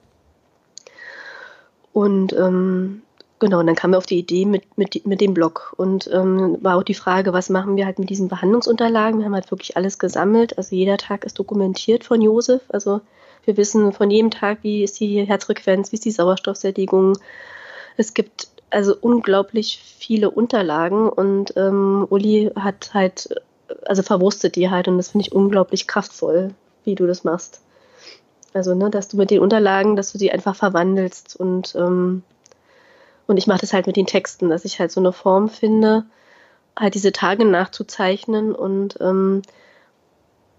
Und 1.94 2.34
ähm, 2.34 3.04
Genau, 3.44 3.60
und 3.60 3.68
dann 3.68 3.76
kamen 3.76 3.94
wir 3.94 3.98
auf 3.98 4.06
die 4.06 4.20
Idee 4.20 4.46
mit, 4.46 4.78
mit, 4.78 5.06
mit 5.06 5.20
dem 5.20 5.34
Blog. 5.34 5.74
Und 5.76 6.10
ähm, 6.14 6.60
war 6.62 6.78
auch 6.78 6.84
die 6.84 6.94
Frage, 6.94 7.34
was 7.34 7.50
machen 7.50 7.76
wir 7.76 7.86
halt 7.86 8.00
mit 8.00 8.10
diesen 8.10 8.30
Behandlungsunterlagen? 8.30 9.20
Wir 9.20 9.26
haben 9.26 9.34
halt 9.34 9.52
wirklich 9.52 9.76
alles 9.76 10.00
gesammelt. 10.00 10.58
Also 10.58 10.78
jeder 10.78 10.98
Tag 10.98 11.26
ist 11.26 11.38
dokumentiert 11.38 12.06
von 12.06 12.22
Josef. 12.22 12.62
Also 12.70 13.02
wir 13.44 13.58
wissen 13.58 13.92
von 13.92 14.10
jedem 14.10 14.32
Tag, 14.32 14.60
wie 14.62 14.86
ist 14.86 14.98
die 15.02 15.26
Herzfrequenz, 15.26 15.92
wie 15.92 15.96
ist 15.96 16.06
die 16.06 16.12
Sauerstoffsättigung. 16.12 17.18
Es 17.98 18.14
gibt 18.14 18.48
also 18.70 18.96
unglaublich 19.02 19.78
viele 19.98 20.32
Unterlagen 20.32 21.10
und 21.10 21.54
ähm, 21.58 22.08
Uli 22.10 22.50
hat 22.56 22.92
halt, 22.94 23.36
also 23.86 24.04
verwurstet 24.04 24.56
die 24.56 24.70
halt 24.70 24.88
und 24.88 24.96
das 24.96 25.10
finde 25.10 25.28
ich 25.28 25.34
unglaublich 25.34 25.86
kraftvoll, 25.86 26.52
wie 26.86 26.96
du 26.96 27.08
das 27.08 27.26
machst. 27.26 27.60
Also, 28.54 28.76
ne, 28.76 28.90
dass 28.90 29.08
du 29.08 29.18
mit 29.18 29.32
den 29.32 29.40
Unterlagen, 29.40 29.96
dass 29.96 30.12
du 30.12 30.18
die 30.18 30.32
einfach 30.32 30.56
verwandelst 30.56 31.36
und 31.36 31.76
ähm, 31.76 32.24
und 33.26 33.38
ich 33.38 33.48
mache 33.48 33.62
das 33.62 33.74
halt 33.74 33.88
mit 33.88 33.96
den 33.96 34.06
Texten, 34.06 34.50
dass 34.50 34.66
ich 34.66 34.80
halt 34.80 34.92
so 34.92 35.00
eine 35.00 35.14
Form 35.14 35.50
finde, 35.50 36.06
halt 36.78 36.94
diese 36.96 37.12
Tage 37.12 37.46
nachzuzeichnen 37.46 38.54
und 38.54 38.98
ähm, 39.00 39.42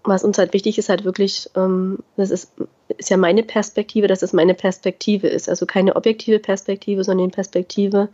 was 0.03 0.23
uns 0.23 0.37
halt 0.37 0.53
wichtig 0.53 0.77
ist, 0.77 0.89
halt 0.89 1.03
wirklich, 1.03 1.49
ähm, 1.55 1.99
das 2.15 2.31
ist, 2.31 2.51
ist 2.97 3.09
ja 3.09 3.17
meine 3.17 3.43
Perspektive, 3.43 4.07
dass 4.07 4.21
es 4.21 4.33
meine 4.33 4.53
Perspektive 4.53 5.27
ist. 5.27 5.49
Also 5.49 5.65
keine 5.65 5.95
objektive 5.95 6.39
Perspektive, 6.39 7.03
sondern 7.03 7.29
die 7.29 7.35
Perspektive 7.35 8.09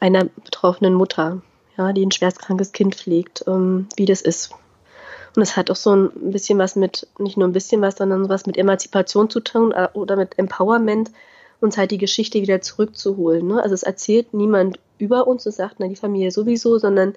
einer 0.00 0.24
betroffenen 0.24 0.94
Mutter, 0.94 1.42
ja, 1.76 1.92
die 1.92 2.04
ein 2.04 2.10
schwerstkrankes 2.10 2.72
Kind 2.72 2.96
pflegt, 2.96 3.44
ähm, 3.46 3.88
wie 3.96 4.06
das 4.06 4.22
ist. 4.22 4.50
Und 5.36 5.42
es 5.42 5.56
hat 5.56 5.70
auch 5.70 5.76
so 5.76 5.94
ein 5.94 6.10
bisschen 6.32 6.58
was 6.58 6.76
mit, 6.76 7.06
nicht 7.18 7.36
nur 7.36 7.46
ein 7.46 7.52
bisschen 7.52 7.80
was, 7.80 7.96
sondern 7.96 8.28
was 8.28 8.46
mit 8.46 8.56
Emanzipation 8.56 9.30
zu 9.30 9.40
tun 9.40 9.72
äh, 9.72 9.88
oder 9.92 10.16
mit 10.16 10.38
Empowerment, 10.38 11.10
uns 11.60 11.76
halt 11.76 11.90
die 11.90 11.98
Geschichte 11.98 12.40
wieder 12.40 12.60
zurückzuholen. 12.60 13.46
Ne? 13.46 13.62
Also 13.62 13.74
es 13.74 13.82
erzählt 13.82 14.34
niemand 14.34 14.78
über 14.98 15.26
uns 15.26 15.46
und 15.46 15.52
sagt, 15.52 15.76
na 15.78 15.88
die 15.88 15.96
Familie 15.96 16.30
sowieso, 16.30 16.78
sondern 16.78 17.14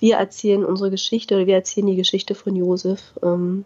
wir 0.00 0.16
erzählen 0.16 0.64
unsere 0.64 0.90
Geschichte 0.90 1.36
oder 1.36 1.46
wir 1.46 1.54
erzählen 1.54 1.86
die 1.86 1.96
Geschichte 1.96 2.34
von 2.34 2.56
Josef. 2.56 3.12
Ähm, 3.22 3.64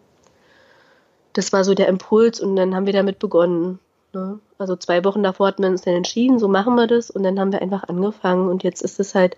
das 1.32 1.52
war 1.52 1.64
so 1.64 1.74
der 1.74 1.88
Impuls 1.88 2.40
und 2.40 2.56
dann 2.56 2.74
haben 2.74 2.86
wir 2.86 2.92
damit 2.92 3.18
begonnen. 3.18 3.78
Ne? 4.12 4.38
Also 4.58 4.76
zwei 4.76 5.04
Wochen 5.04 5.22
davor 5.22 5.48
hatten 5.48 5.62
wir 5.62 5.70
uns 5.70 5.82
dann 5.82 5.94
entschieden, 5.94 6.38
so 6.38 6.48
machen 6.48 6.74
wir 6.74 6.86
das 6.86 7.10
und 7.10 7.22
dann 7.22 7.38
haben 7.38 7.52
wir 7.52 7.62
einfach 7.62 7.84
angefangen 7.84 8.48
und 8.48 8.64
jetzt 8.64 8.82
ist 8.82 9.00
es 9.00 9.14
halt 9.14 9.36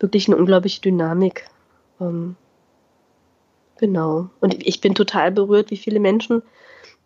wirklich 0.00 0.28
eine 0.28 0.36
unglaubliche 0.36 0.80
Dynamik. 0.80 1.46
Ähm, 2.00 2.36
genau. 3.78 4.30
Und 4.40 4.66
ich 4.66 4.80
bin 4.80 4.94
total 4.94 5.30
berührt, 5.32 5.70
wie 5.70 5.76
viele 5.76 6.00
Menschen 6.00 6.42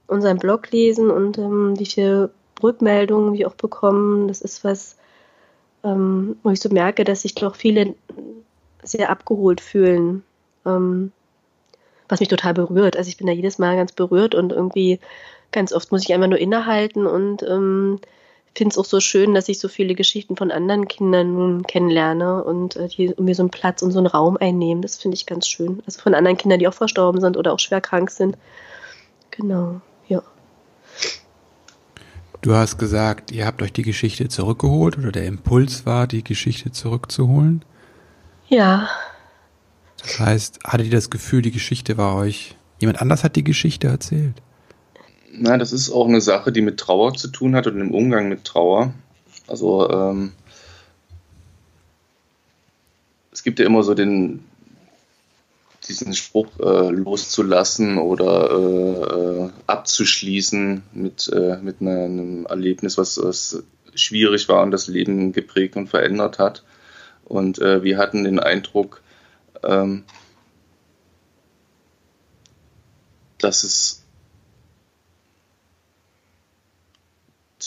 unseren 0.06 0.38
Blog 0.38 0.70
lesen 0.70 1.10
und 1.10 1.38
ähm, 1.38 1.78
wie 1.78 1.87
viele 1.87 2.30
Rückmeldungen 2.62 3.34
wie 3.34 3.46
auch 3.46 3.54
bekommen. 3.54 4.28
Das 4.28 4.40
ist 4.40 4.64
was, 4.64 4.96
ähm, 5.84 6.37
wo 6.42 6.50
ich 6.50 6.60
so 6.60 6.70
merke, 6.70 7.04
dass 7.04 7.22
sich 7.22 7.34
doch 7.34 7.56
viele 7.56 7.94
sehr 8.82 9.10
abgeholt 9.10 9.60
fühlen. 9.60 10.22
Ähm, 10.64 11.12
was 12.08 12.20
mich 12.20 12.28
total 12.28 12.54
berührt. 12.54 12.96
Also 12.96 13.08
ich 13.08 13.16
bin 13.16 13.26
da 13.26 13.32
jedes 13.32 13.58
Mal 13.58 13.76
ganz 13.76 13.92
berührt 13.92 14.34
und 14.34 14.52
irgendwie 14.52 14.98
ganz 15.52 15.72
oft 15.72 15.92
muss 15.92 16.02
ich 16.02 16.12
einfach 16.12 16.28
nur 16.28 16.38
innehalten 16.38 17.06
und 17.06 17.42
ähm, 17.42 18.00
finde 18.59 18.73
es 18.73 18.79
auch 18.79 18.85
so 18.85 19.00
schön, 19.00 19.35
dass 19.35 19.49
ich 19.49 19.61
so 19.61 19.69
viele 19.69 19.95
Geschichten 19.95 20.37
von 20.37 20.50
anderen 20.50 20.88
Kindern 20.88 21.33
nun 21.33 21.62
kennenlerne 21.62 22.43
und 22.43 22.77
äh, 22.77 22.88
die 22.88 23.15
mir 23.19 23.35
so 23.35 23.43
einen 23.43 23.50
Platz 23.50 23.83
und 23.83 23.93
so 23.93 23.99
einen 23.99 24.09
Raum 24.09 24.37
einnehmen. 24.37 24.83
Das 24.83 24.97
finde 24.97 25.15
ich 25.15 25.27
ganz 25.27 25.47
schön. 25.47 25.81
Also 25.87 26.00
von 26.00 26.15
anderen 26.15 26.37
Kindern, 26.37 26.59
die 26.59 26.69
auch 26.69 26.75
verstorben 26.75 27.21
sind 27.21 27.37
oder 27.37 27.53
auch 27.53 27.61
schwer 27.61 27.81
krank 27.81 28.11
sind. 28.11 28.37
Genau, 29.31 29.81
ja. 30.09 30.23
Du 32.41 32.55
hast 32.55 32.79
gesagt, 32.79 33.31
ihr 33.31 33.47
habt 33.47 33.62
euch 33.62 33.73
die 33.73 33.83
Geschichte 33.83 34.29
zurückgeholt 34.29 34.99
oder 34.99 35.12
der 35.12 35.27
Impuls 35.27 35.87
war, 35.87 36.09
die 36.09 36.25
Geschichte 36.25 36.73
zurückzuholen? 36.73 37.65
Ja. 38.49 38.88
Das 40.03 40.19
heißt, 40.19 40.59
hattet 40.65 40.87
ihr 40.87 40.93
das 40.93 41.11
Gefühl, 41.11 41.43
die 41.43 41.53
Geschichte 41.53 41.97
war 41.97 42.17
euch, 42.17 42.57
jemand 42.81 43.00
anders 43.00 43.23
hat 43.23 43.37
die 43.37 43.45
Geschichte 43.45 43.87
erzählt? 43.87 44.43
Na, 45.40 45.57
das 45.57 45.73
ist 45.73 45.90
auch 45.90 46.09
eine 46.09 46.21
Sache, 46.21 46.50
die 46.50 46.62
mit 46.62 46.80
Trauer 46.80 47.14
zu 47.14 47.28
tun 47.28 47.54
hat 47.54 47.68
und 47.68 47.80
im 47.80 47.95
Umgang 47.95 48.28
mit 48.28 48.45
Trauer. 48.45 48.92
Also, 49.47 49.88
ähm, 49.88 50.33
es 53.30 53.45
gibt 53.45 53.61
ja 53.61 53.66
immer 53.66 53.85
so 53.85 53.95
den, 53.95 54.45
diesen 55.87 56.12
Spruch 56.14 56.49
äh, 56.59 56.90
loszulassen 56.90 57.99
oder 57.99 58.50
äh, 58.50 59.50
abzuschließen 59.68 60.83
mit, 60.92 61.30
äh, 61.33 61.59
mit 61.59 61.80
einem 61.80 62.47
Erlebnis, 62.47 62.99
was, 62.99 63.23
was 63.23 63.62
schwierig 63.95 64.49
war 64.49 64.62
und 64.64 64.73
das 64.73 64.88
Leben 64.88 65.33
geprägt 65.33 65.76
und 65.76 65.88
verändert 65.88 66.40
hat. 66.40 66.64
Und 67.25 67.61
äh, 67.61 67.85
wir 67.85 67.97
hatten 67.97 68.25
den 68.25 68.40
Eindruck, 68.40 69.02
ähm, 69.62 70.02
dass 73.38 73.62
es 73.62 73.98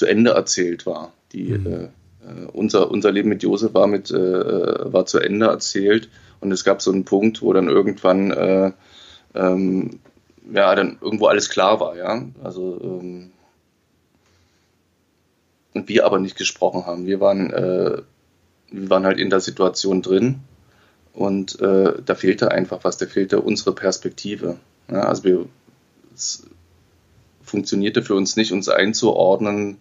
zu 0.02 0.08
Ende 0.08 0.32
erzählt 0.32 0.88
war. 0.88 1.14
Die, 1.32 1.44
mhm. 1.44 1.90
äh, 2.24 2.46
unser, 2.54 2.90
unser 2.90 3.12
Leben 3.12 3.30
mit 3.30 3.44
Josef 3.44 3.76
war, 3.76 3.86
mit, 3.86 4.10
äh, 4.10 4.94
war 4.94 5.06
zu 5.06 5.20
Ende 5.20 5.46
erzählt 5.46 6.10
und 6.40 6.52
es 6.52 6.64
gab 6.64 6.82
so 6.82 6.92
einen 6.92 7.06
Punkt, 7.06 7.44
wo 7.44 7.54
dann 7.54 7.68
irgendwann 7.68 8.32
äh, 8.32 8.72
ähm, 9.36 10.00
ja 10.52 10.74
dann 10.74 10.98
irgendwo 11.02 11.28
alles 11.28 11.50
klar 11.50 11.80
war, 11.80 11.96
ja. 11.96 12.26
Also 12.44 12.80
ähm, 12.82 13.30
wir 15.76 16.04
aber 16.04 16.18
nicht 16.18 16.36
gesprochen 16.36 16.88
haben. 16.88 17.06
Wir 17.06 17.20
waren, 17.20 17.54
äh, 17.54 18.02
wir 18.72 18.90
waren 18.90 19.06
halt 19.06 19.20
in 19.20 19.30
der 19.30 19.40
Situation 19.40 20.02
drin 20.02 20.40
und 21.14 21.62
äh, 21.62 21.94
da 22.04 22.16
fehlte 22.16 22.50
einfach 22.50 22.84
was, 22.84 22.98
da 22.98 23.06
fehlte 23.06 23.40
unsere 23.40 23.76
Perspektive. 23.76 24.58
Ja, 24.90 25.02
also 25.02 25.24
wir, 25.26 25.46
es 26.16 26.48
funktionierte 27.44 28.02
für 28.02 28.16
uns 28.16 28.36
nicht, 28.36 28.52
uns 28.52 28.68
einzuordnen 28.68 29.78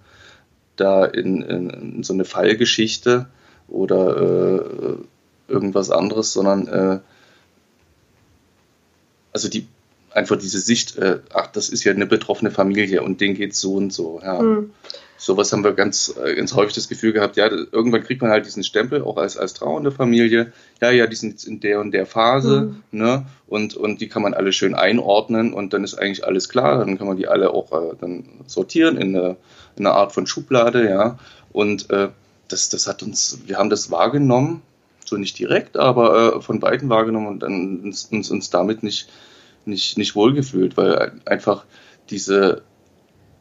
da 0.81 1.05
in, 1.05 1.43
in, 1.43 1.71
in 1.71 2.03
so 2.03 2.13
eine 2.13 2.25
Fallgeschichte 2.25 3.27
oder 3.69 4.17
äh, 4.17 5.53
irgendwas 5.53 5.91
anderes, 5.91 6.33
sondern 6.33 6.67
äh, 6.69 7.01
also 9.33 9.49
die 9.49 9.67
einfach 10.13 10.37
diese 10.37 10.59
Sicht, 10.59 10.97
äh, 10.97 11.21
ach, 11.33 11.49
das 11.49 11.69
ist 11.69 11.85
ja 11.85 11.93
eine 11.93 12.07
betroffene 12.07 12.51
Familie 12.51 13.03
und 13.03 13.21
denen 13.21 13.35
geht 13.35 13.55
so 13.55 13.75
und 13.75 13.93
so. 13.93 14.21
Ja. 14.23 14.41
Hm. 14.41 14.73
Sowas 15.21 15.53
haben 15.53 15.65
wir 15.65 15.73
ganz, 15.73 16.15
äh, 16.17 16.35
ganz 16.35 16.55
häufig 16.55 16.75
das 16.75 16.89
Gefühl 16.89 17.13
gehabt, 17.13 17.37
ja, 17.37 17.47
irgendwann 17.47 18.03
kriegt 18.03 18.23
man 18.23 18.31
halt 18.31 18.47
diesen 18.47 18.65
Stempel, 18.65 19.03
auch 19.03 19.19
als, 19.19 19.37
als 19.37 19.53
trauernde 19.53 19.93
Familie, 19.93 20.53
ja, 20.81 20.91
ja, 20.91 21.07
die 21.07 21.15
sind 21.15 21.33
jetzt 21.33 21.45
in 21.45 21.61
der 21.61 21.81
und 21.81 21.93
der 21.93 22.07
Phase, 22.07 22.73
mhm. 22.91 22.99
ne, 22.99 23.27
und, 23.47 23.77
und 23.77 24.01
die 24.01 24.09
kann 24.09 24.23
man 24.23 24.33
alle 24.33 24.53
schön 24.53 24.75
einordnen 24.75 25.53
und 25.53 25.75
dann 25.75 25.85
ist 25.85 25.95
eigentlich 25.95 26.25
alles 26.25 26.49
klar, 26.49 26.79
dann 26.79 26.97
kann 26.97 27.07
man 27.07 27.19
die 27.19 27.29
alle 27.29 27.53
auch 27.53 27.71
äh, 27.71 27.97
dann 28.01 28.25
sortieren 28.47 28.97
in 28.97 29.15
eine, 29.15 29.37
in 29.77 29.87
eine 29.87 29.95
Art 29.95 30.13
von 30.13 30.27
Schublade, 30.27 30.89
ja, 30.89 31.19
und 31.53 31.91
äh, 31.91 32.09
das, 32.49 32.71
das 32.71 32.87
hat 32.87 33.03
uns, 33.03 33.41
wir 33.47 33.59
haben 33.59 33.69
das 33.71 33.91
wahrgenommen, 33.91 34.63
so 35.05 35.19
nicht 35.19 35.39
direkt, 35.39 35.77
aber 35.77 36.37
äh, 36.37 36.41
von 36.41 36.63
Weitem 36.63 36.89
wahrgenommen 36.89 37.27
und 37.27 37.41
dann 37.41 37.81
uns, 37.81 38.07
uns, 38.07 38.31
uns 38.31 38.49
damit 38.49 38.83
nicht, 38.83 39.11
nicht, 39.67 39.99
nicht 39.99 40.15
wohlgefühlt, 40.15 40.79
weil 40.79 41.13
einfach 41.27 41.67
diese 42.09 42.63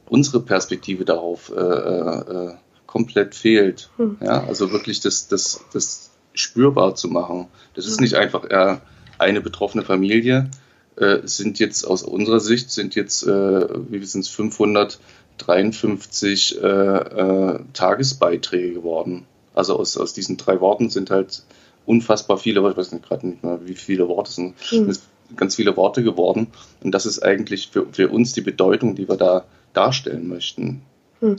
unsere 0.10 0.42
Perspektive 0.42 1.06
darauf 1.06 1.52
äh, 1.56 1.60
äh, 1.60 2.56
komplett 2.86 3.34
fehlt. 3.36 3.90
Hm. 3.98 4.18
Ja, 4.22 4.44
also 4.44 4.72
wirklich 4.72 5.00
das, 5.00 5.28
das, 5.28 5.64
das 5.72 6.10
spürbar 6.34 6.96
zu 6.96 7.08
machen. 7.08 7.48
Das 7.76 7.86
ist 7.86 7.98
hm. 7.98 8.04
nicht 8.04 8.16
einfach 8.16 8.46
äh, 8.46 8.78
eine 9.18 9.42
betroffene 9.42 9.84
Familie. 9.84 10.50
Äh, 10.96 11.20
sind 11.26 11.60
jetzt 11.60 11.84
aus 11.86 12.02
unserer 12.04 12.40
Sicht 12.40 12.72
sind 12.72 12.96
jetzt, 12.96 13.28
äh, 13.28 13.68
wie 13.90 14.04
sind 14.06 14.22
es, 14.22 14.30
553 14.30 16.62
äh, 16.62 16.68
äh, 16.68 17.60
Tagesbeiträge 17.74 18.74
geworden. 18.74 19.26
Also 19.54 19.78
aus, 19.78 19.98
aus 19.98 20.14
diesen 20.14 20.38
drei 20.38 20.60
Worten 20.60 20.90
sind 20.90 21.12
halt 21.12 21.44
unfassbar 21.86 22.38
viele, 22.38 22.68
ich 22.70 22.78
weiß 22.78 22.92
nicht 22.92 23.08
gerade 23.08 23.28
nicht 23.28 23.44
mehr, 23.44 23.60
wie 23.66 23.76
viele 23.76 24.08
Worte 24.08 24.32
sind, 24.32 24.56
hm. 24.70 24.96
ganz 25.36 25.56
viele 25.56 25.78
Worte 25.78 26.04
geworden. 26.04 26.48
Und 26.84 26.92
das 26.92 27.06
ist 27.06 27.24
eigentlich 27.24 27.70
für, 27.72 27.86
für 27.92 28.10
uns 28.10 28.34
die 28.34 28.42
Bedeutung, 28.42 28.96
die 28.96 29.08
wir 29.08 29.18
da 29.18 29.46
darstellen 29.74 30.28
möchten. 30.28 30.82
Hm. 31.20 31.38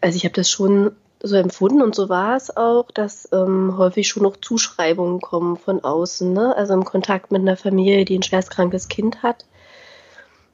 Also 0.00 0.16
ich 0.16 0.24
habe 0.24 0.34
das 0.34 0.50
schon 0.50 0.92
so 1.22 1.36
empfunden 1.36 1.82
und 1.82 1.94
so 1.94 2.08
war 2.08 2.36
es 2.36 2.56
auch, 2.56 2.90
dass 2.92 3.28
ähm, 3.32 3.76
häufig 3.76 4.08
schon 4.08 4.22
noch 4.22 4.36
Zuschreibungen 4.36 5.20
kommen 5.20 5.56
von 5.56 5.82
außen, 5.82 6.32
ne? 6.32 6.54
also 6.56 6.74
im 6.74 6.84
Kontakt 6.84 7.32
mit 7.32 7.42
einer 7.42 7.56
Familie, 7.56 8.04
die 8.04 8.18
ein 8.18 8.22
schwerstkrankes 8.22 8.88
Kind 8.88 9.22
hat. 9.22 9.44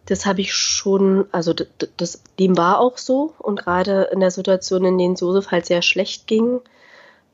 Das 0.06 0.26
habe 0.26 0.40
ich 0.40 0.54
schon, 0.54 1.26
also 1.32 1.54
das, 1.96 2.22
dem 2.38 2.56
war 2.56 2.78
auch 2.78 2.98
so 2.98 3.34
und 3.38 3.60
gerade 3.60 4.08
in 4.12 4.20
der 4.20 4.30
Situation, 4.30 4.84
in 4.84 4.98
denen 4.98 5.14
es 5.14 5.20
Josef 5.20 5.50
halt 5.50 5.66
sehr 5.66 5.82
schlecht 5.82 6.26
ging, 6.26 6.60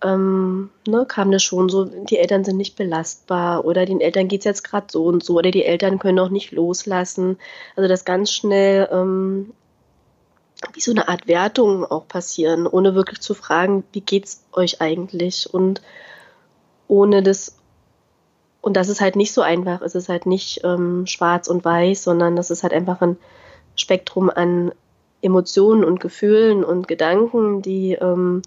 ähm, 0.02 0.70
ne, 0.86 1.04
kam 1.06 1.30
das 1.30 1.42
schon 1.42 1.68
so, 1.68 1.84
die 1.84 2.18
Eltern 2.18 2.44
sind 2.44 2.56
nicht 2.56 2.76
belastbar 2.76 3.64
oder 3.64 3.84
den 3.84 4.00
Eltern 4.00 4.28
geht 4.28 4.40
es 4.40 4.44
jetzt 4.44 4.64
gerade 4.64 4.86
so 4.90 5.04
und 5.04 5.22
so 5.22 5.34
oder 5.34 5.50
die 5.50 5.64
Eltern 5.64 5.98
können 5.98 6.18
auch 6.18 6.30
nicht 6.30 6.52
loslassen. 6.52 7.38
Also 7.76 7.88
das 7.88 8.04
ganz 8.04 8.30
schnell 8.32 8.88
ähm, 8.90 9.52
wie 10.72 10.80
so 10.80 10.90
eine 10.90 11.08
Art 11.08 11.26
Wertung 11.26 11.84
auch 11.84 12.06
passieren, 12.08 12.66
ohne 12.66 12.94
wirklich 12.94 13.20
zu 13.20 13.34
fragen, 13.34 13.84
wie 13.92 14.00
geht's 14.00 14.44
euch 14.52 14.80
eigentlich 14.80 15.52
und 15.52 15.82
ohne 16.88 17.22
das 17.22 17.56
und 18.62 18.76
das 18.76 18.88
ist 18.88 19.00
halt 19.00 19.16
nicht 19.16 19.32
so 19.32 19.40
einfach. 19.40 19.80
Es 19.80 19.94
ist 19.94 20.08
halt 20.08 20.26
nicht 20.26 20.60
ähm, 20.64 21.06
schwarz 21.06 21.48
und 21.48 21.64
weiß, 21.64 22.02
sondern 22.04 22.36
das 22.36 22.50
ist 22.50 22.62
halt 22.62 22.74
einfach 22.74 23.00
ein 23.00 23.16
Spektrum 23.74 24.28
an 24.28 24.72
Emotionen 25.22 25.84
und 25.84 26.00
Gefühlen 26.00 26.62
und 26.64 26.88
Gedanken, 26.88 27.62
die 27.62 27.92
ähm, 27.92 28.42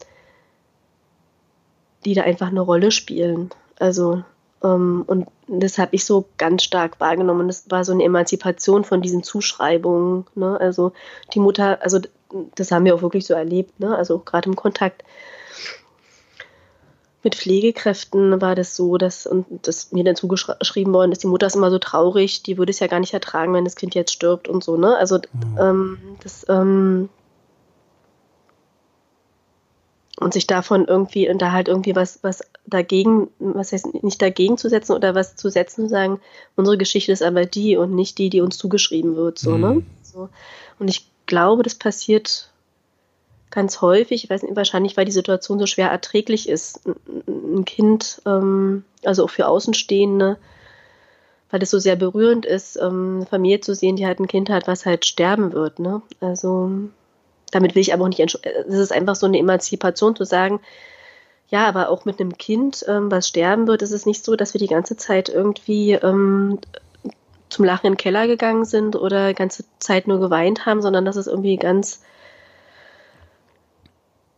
die 2.05 2.13
da 2.13 2.23
einfach 2.23 2.47
eine 2.47 2.61
Rolle 2.61 2.91
spielen. 2.91 3.49
Also, 3.79 4.23
ähm, 4.63 5.03
und 5.07 5.27
das 5.47 5.77
habe 5.77 5.95
ich 5.95 6.05
so 6.05 6.25
ganz 6.37 6.63
stark 6.63 6.99
wahrgenommen. 6.99 7.47
Das 7.47 7.69
war 7.69 7.83
so 7.83 7.91
eine 7.91 8.03
Emanzipation 8.03 8.83
von 8.83 9.01
diesen 9.01 9.23
Zuschreibungen. 9.23 10.25
Ne? 10.35 10.59
Also 10.59 10.93
die 11.33 11.39
Mutter, 11.39 11.81
also 11.81 11.99
das 12.55 12.71
haben 12.71 12.85
wir 12.85 12.95
auch 12.95 13.01
wirklich 13.01 13.25
so 13.25 13.33
erlebt, 13.33 13.79
ne? 13.79 13.95
Also 13.95 14.19
gerade 14.19 14.49
im 14.49 14.55
Kontakt 14.55 15.03
mit 17.23 17.35
Pflegekräften 17.35 18.41
war 18.41 18.53
das 18.53 18.75
so, 18.75 18.97
dass 18.97 19.25
und 19.25 19.45
das 19.65 19.91
mir 19.91 20.03
dann 20.03 20.15
zugeschrieben 20.15 20.93
worden 20.93 21.11
ist, 21.13 21.23
die 21.23 21.27
Mutter 21.27 21.47
ist 21.47 21.55
immer 21.55 21.71
so 21.71 21.79
traurig, 21.79 22.43
die 22.43 22.57
würde 22.57 22.71
es 22.71 22.79
ja 22.79 22.87
gar 22.87 22.99
nicht 22.99 23.13
ertragen, 23.13 23.53
wenn 23.53 23.63
das 23.63 23.75
Kind 23.77 23.95
jetzt 23.95 24.11
stirbt 24.11 24.47
und 24.47 24.63
so, 24.63 24.77
ne? 24.77 24.97
Also 24.97 25.17
mhm. 25.17 25.57
ähm, 25.59 25.97
das 26.21 26.45
ähm, 26.49 27.09
und 30.19 30.33
sich 30.33 30.47
davon 30.47 30.85
irgendwie 30.85 31.29
und 31.29 31.41
da 31.41 31.51
halt 31.51 31.67
irgendwie 31.67 31.95
was, 31.95 32.19
was 32.21 32.43
dagegen, 32.65 33.29
was 33.39 33.71
heißt 33.71 34.03
nicht 34.03 34.21
dagegen 34.21 34.57
zu 34.57 34.69
setzen 34.69 34.93
oder 34.93 35.15
was 35.15 35.35
zu 35.35 35.49
setzen 35.49 35.83
und 35.83 35.89
sagen, 35.89 36.19
unsere 36.55 36.77
Geschichte 36.77 37.11
ist 37.11 37.23
aber 37.23 37.45
die 37.45 37.77
und 37.77 37.95
nicht 37.95 38.17
die, 38.17 38.29
die 38.29 38.41
uns 38.41 38.57
zugeschrieben 38.57 39.15
wird, 39.15 39.39
so, 39.39 39.57
ne? 39.57 39.67
mhm. 39.67 39.75
ne? 39.77 39.83
So. 40.01 40.29
Und 40.79 40.87
ich 40.87 41.07
glaube, 41.25 41.63
das 41.63 41.75
passiert 41.75 42.49
ganz 43.49 43.81
häufig, 43.81 44.23
ich 44.23 44.29
weiß 44.29 44.43
nicht, 44.43 44.55
wahrscheinlich, 44.55 44.97
weil 44.97 45.05
die 45.05 45.11
Situation 45.11 45.59
so 45.59 45.67
schwer 45.67 45.89
erträglich 45.89 46.49
ist, 46.49 46.81
ein 47.27 47.65
Kind, 47.65 48.21
ähm, 48.25 48.83
also 49.03 49.23
auch 49.23 49.29
für 49.29 49.47
Außenstehende, 49.47 50.37
weil 51.51 51.61
es 51.61 51.69
so 51.69 51.77
sehr 51.77 51.95
berührend 51.95 52.47
ist, 52.47 52.77
ähm, 52.77 53.17
eine 53.17 53.25
Familie 53.27 53.61
zu 53.61 53.75
sehen, 53.75 53.95
die 53.95 54.07
halt 54.07 54.19
ein 54.19 54.27
Kind 54.27 54.49
hat, 54.49 54.67
was 54.67 54.87
halt 54.87 55.05
sterben 55.05 55.53
wird, 55.53 55.77
ne? 55.77 56.01
Also 56.19 56.71
damit 57.53 57.75
will 57.75 57.81
ich 57.81 57.93
aber 57.93 58.03
auch 58.03 58.09
nicht, 58.09 58.19
es 58.19 58.75
ist 58.75 58.91
einfach 58.91 59.15
so 59.15 59.25
eine 59.25 59.37
Emanzipation 59.37 60.15
zu 60.15 60.23
sagen, 60.23 60.59
ja, 61.49 61.67
aber 61.67 61.89
auch 61.89 62.05
mit 62.05 62.19
einem 62.19 62.37
Kind, 62.37 62.83
ähm, 62.87 63.11
was 63.11 63.27
sterben 63.27 63.67
wird, 63.67 63.83
ist 63.83 63.91
es 63.91 64.07
nicht 64.07 64.25
so, 64.25 64.35
dass 64.35 64.53
wir 64.53 64.59
die 64.59 64.67
ganze 64.67 64.97
Zeit 64.97 65.29
irgendwie 65.29 65.91
ähm, 65.91 66.59
zum 67.49 67.63
Lachen 67.63 67.85
in 67.85 67.93
den 67.93 67.97
Keller 67.97 68.25
gegangen 68.27 68.65
sind 68.65 68.95
oder 68.95 69.29
die 69.29 69.35
ganze 69.35 69.63
Zeit 69.77 70.07
nur 70.07 70.19
geweint 70.19 70.65
haben, 70.65 70.81
sondern 70.81 71.05
dass 71.05 71.15
es 71.15 71.27
irgendwie 71.27 71.57
ganz, 71.57 72.01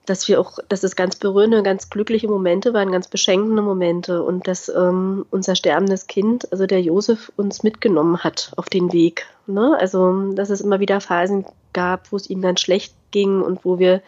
dass 0.05 0.27
wir 0.27 0.41
auch, 0.41 0.59
dass 0.67 0.83
es 0.83 0.97
ganz 0.97 1.15
berührende, 1.15 1.63
ganz 1.63 1.89
glückliche 1.89 2.27
Momente 2.27 2.73
waren, 2.73 2.91
ganz 2.91 3.07
beschenkende 3.07 3.61
Momente 3.61 4.21
und 4.21 4.47
dass 4.47 4.67
ähm, 4.67 5.25
unser 5.31 5.55
sterbendes 5.55 6.07
Kind, 6.07 6.51
also 6.51 6.65
der 6.65 6.81
Josef, 6.81 7.31
uns 7.37 7.63
mitgenommen 7.63 8.25
hat 8.25 8.51
auf 8.57 8.67
den 8.67 8.91
Weg. 8.91 9.25
Ne? 9.47 9.77
Also, 9.79 10.33
dass 10.33 10.49
es 10.49 10.59
immer 10.59 10.81
wieder 10.81 10.99
Phasen 10.99 11.45
gab, 11.75 12.11
wo 12.11 12.15
es 12.15 12.27
ihm 12.27 12.41
ganz 12.41 12.61
schlecht 12.61 12.95
ging 13.11 13.43
und 13.43 13.63
wo 13.63 13.77
wir 13.77 14.01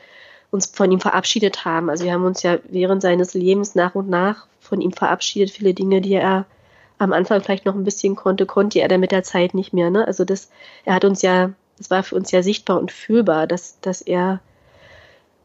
uns 0.50 0.66
von 0.66 0.92
ihm 0.92 1.00
verabschiedet 1.00 1.66
haben. 1.66 1.90
Also 1.92 2.06
wir 2.06 2.14
haben 2.14 2.26
uns 2.26 2.42
ja 2.42 2.58
während 2.70 3.04
seines 3.04 3.36
Lebens 3.36 3.76
nach 3.76 3.94
und 3.94 4.10
nach 4.10 4.48
von 4.60 4.82
ihm 4.82 4.94
verabschiedet. 4.94 5.52
Viele 5.52 5.76
Dinge, 5.76 6.02
die 6.02 6.14
er 6.14 6.46
am 6.98 7.14
Anfang 7.14 7.42
vielleicht 7.42 7.66
noch 7.66 7.76
ein 7.76 7.84
bisschen 7.84 8.16
konnte, 8.16 8.46
konnte 8.46 8.80
er 8.80 8.88
dann 8.88 9.02
mit 9.02 9.12
der 9.12 9.24
Zeit 9.24 9.54
nicht 9.54 9.74
mehr. 9.74 9.92
Ne? 9.92 10.08
Also 10.08 10.26
das, 10.26 10.50
er 10.86 10.96
hat 10.96 11.06
uns 11.06 11.22
ja, 11.22 11.52
es 11.80 11.92
war 11.92 12.02
für 12.02 12.16
uns 12.16 12.32
ja 12.32 12.42
sichtbar 12.42 12.80
und 12.80 12.92
fühlbar, 12.92 13.46
dass, 13.46 13.80
dass 13.82 14.02
er 14.02 14.40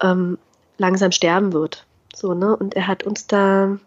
ähm, 0.01 0.39
langsam 0.79 1.13
sterben 1.13 1.53
wird. 1.53 1.85
So, 2.15 2.35
ne? 2.35 2.57
Und 2.57 2.75
er 2.75 2.87
hat 2.87 3.05
uns 3.05 3.27
da 3.27 3.79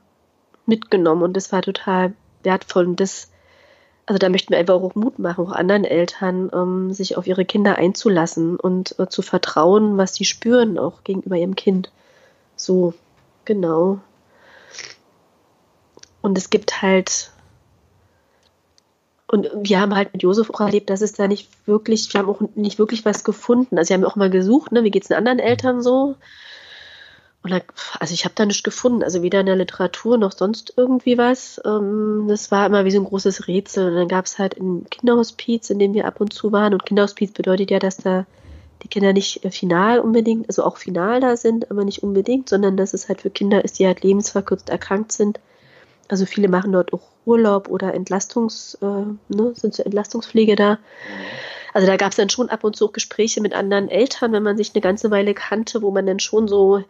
mitgenommen 0.66 1.24
und 1.24 1.34
das 1.34 1.52
war 1.52 1.62
total 1.62 2.14
wertvoll. 2.44 2.86
Und 2.86 3.00
das 3.00 3.30
also 4.06 4.20
da 4.20 4.30
möchten 4.30 4.52
wir 4.52 4.60
einfach 4.60 4.76
auch 4.76 4.96
Mut 4.96 5.18
machen, 5.18 5.48
auch 5.48 5.52
anderen 5.52 5.84
Eltern, 5.84 6.52
ähm, 6.54 6.94
sich 6.94 7.18
auf 7.18 7.26
ihre 7.26 7.46
Kinder 7.46 7.78
einzulassen 7.78 8.56
und 8.56 8.98
äh, 9.00 9.08
zu 9.10 9.22
vertrauen, 9.22 9.98
was 9.98 10.14
sie 10.14 10.26
spüren, 10.26 10.78
auch 10.78 11.04
gegenüber 11.04 11.36
ihrem 11.36 11.56
Kind. 11.56 11.92
So, 12.56 12.94
genau. 13.46 14.00
Und 16.22 16.38
es 16.38 16.50
gibt 16.50 16.82
halt, 16.82 17.32
und 19.28 19.50
wir 19.56 19.80
haben 19.80 19.96
halt 19.96 20.14
mit 20.14 20.22
Josef 20.22 20.52
auch 20.52 20.62
erlebt, 20.62 20.90
dass 20.90 21.02
es 21.02 21.14
da 21.14 21.28
nicht 21.28 21.50
wirklich, 21.68 22.14
wir 22.14 22.20
haben 22.20 22.30
auch 22.30 22.42
nicht 22.56 22.78
wirklich 22.78 23.06
was 23.06 23.24
gefunden. 23.24 23.78
Also 23.78 23.90
wir 23.90 23.96
haben 23.96 24.06
auch 24.06 24.16
mal 24.16 24.30
gesucht, 24.30 24.72
ne, 24.72 24.84
wie 24.84 24.92
geht 24.92 25.04
es 25.04 25.10
den 25.10 25.18
anderen 25.18 25.40
Eltern 25.40 25.82
so? 25.82 26.16
Da, 27.48 27.62
also 28.00 28.14
ich 28.14 28.26
habe 28.26 28.36
da 28.36 28.46
nichts 28.46 28.64
gefunden, 28.64 29.04
also 29.04 29.22
weder 29.22 29.42
in 29.42 29.46
der 29.46 29.56
Literatur 29.56 30.18
noch 30.18 30.32
sonst 30.32 30.74
irgendwie 30.78 31.18
was. 31.18 31.62
Ähm, 31.66 32.26
das 32.28 32.52
war 32.52 32.66
immer 32.66 32.86
wie 32.86 32.92
so 32.92 33.00
ein 33.00 33.06
großes 33.06 33.48
Rätsel. 33.48 33.90
Und 33.90 33.96
dann 33.96 34.08
gab 34.08 34.26
es 34.26 34.40
halt 34.40 34.58
ein 34.58 34.86
Kinderhospiz, 34.90 35.70
in 35.70 35.80
dem 35.80 35.94
wir 35.94 36.06
ab 36.06 36.22
und 36.22 36.34
zu 36.34 36.52
waren. 36.52 36.74
Und 36.74 36.86
Kinderhospiz 36.86 37.32
bedeutet 37.32 37.72
ja, 37.72 37.80
dass 37.80 37.98
da 37.98 38.26
die 38.84 38.88
Kinder 38.88 39.14
nicht 39.14 39.42
final 39.52 40.00
unbedingt, 40.00 40.48
also 40.48 40.64
auch 40.64 40.78
final 40.78 41.20
da 41.20 41.38
sind, 41.38 41.72
aber 41.72 41.86
nicht 41.86 42.04
unbedingt, 42.04 42.50
sondern 42.50 42.78
dass 42.78 42.94
es 42.94 43.08
halt 43.08 43.22
für 43.22 43.30
Kinder 43.30 43.64
ist, 43.64 43.80
die 43.80 43.88
halt 43.88 44.04
lebensverkürzt 44.04 44.70
erkrankt 44.70 45.12
sind. 45.12 45.40
Also 46.08 46.26
viele 46.26 46.50
machen 46.50 46.72
dort 46.72 46.94
auch 46.94 47.02
Urlaub 47.26 47.70
oder 47.70 47.94
Entlastungs, 47.94 48.78
äh, 48.82 48.86
ne, 48.86 49.54
sind 49.56 49.74
zur 49.74 49.86
Entlastungspflege 49.86 50.56
da. 50.56 50.78
Also 51.74 51.88
da 51.88 51.98
gab 51.98 52.12
es 52.12 52.18
dann 52.18 52.30
schon 52.30 52.50
ab 52.50 52.64
und 52.64 52.76
zu 52.76 52.88
auch 52.88 52.94
Gespräche 52.94 53.42
mit 53.42 53.54
anderen 53.54 53.90
Eltern, 53.90 54.32
wenn 54.32 54.44
man 54.44 54.56
sich 54.56 54.72
eine 54.74 54.82
ganze 54.82 55.12
Weile 55.12 55.34
kannte, 55.34 55.82
wo 55.82 55.92
man 55.92 56.06
dann 56.06 56.20
schon 56.20 56.48
so 56.48 56.84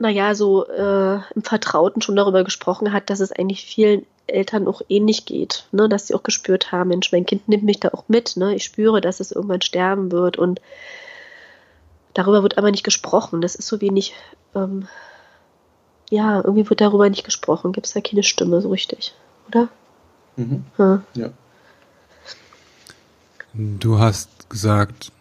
naja, 0.00 0.34
so 0.34 0.66
äh, 0.66 1.16
im 1.34 1.42
Vertrauten 1.42 2.02
schon 2.02 2.16
darüber 2.16 2.42
gesprochen 2.42 2.92
hat, 2.92 3.10
dass 3.10 3.20
es 3.20 3.32
eigentlich 3.32 3.64
vielen 3.64 4.06
Eltern 4.26 4.66
auch 4.66 4.80
ähnlich 4.88 5.26
geht, 5.26 5.66
ne? 5.72 5.88
dass 5.88 6.06
sie 6.06 6.14
auch 6.14 6.22
gespürt 6.22 6.72
haben, 6.72 6.88
Mensch, 6.88 7.12
mein 7.12 7.26
Kind 7.26 7.48
nimmt 7.48 7.64
mich 7.64 7.80
da 7.80 7.88
auch 7.88 8.04
mit, 8.08 8.36
ne? 8.36 8.54
ich 8.54 8.64
spüre, 8.64 9.00
dass 9.00 9.20
es 9.20 9.32
irgendwann 9.32 9.60
sterben 9.60 10.10
wird 10.10 10.38
und 10.38 10.60
darüber 12.14 12.42
wird 12.42 12.56
aber 12.56 12.70
nicht 12.70 12.84
gesprochen, 12.84 13.40
das 13.40 13.54
ist 13.54 13.68
so 13.68 13.80
wenig, 13.80 14.14
ähm, 14.54 14.88
ja, 16.10 16.36
irgendwie 16.36 16.68
wird 16.68 16.80
darüber 16.80 17.08
nicht 17.10 17.24
gesprochen, 17.24 17.72
gibt 17.72 17.86
es 17.86 17.92
da 17.92 18.00
keine 18.00 18.22
Stimme 18.22 18.60
so 18.62 18.70
richtig, 18.70 19.12
oder? 19.48 19.68
Mhm. 20.36 20.64
Ja. 20.78 21.02
ja. 21.14 21.30
Du 23.52 23.98
hast 23.98 24.48
gesagt, 24.48 25.12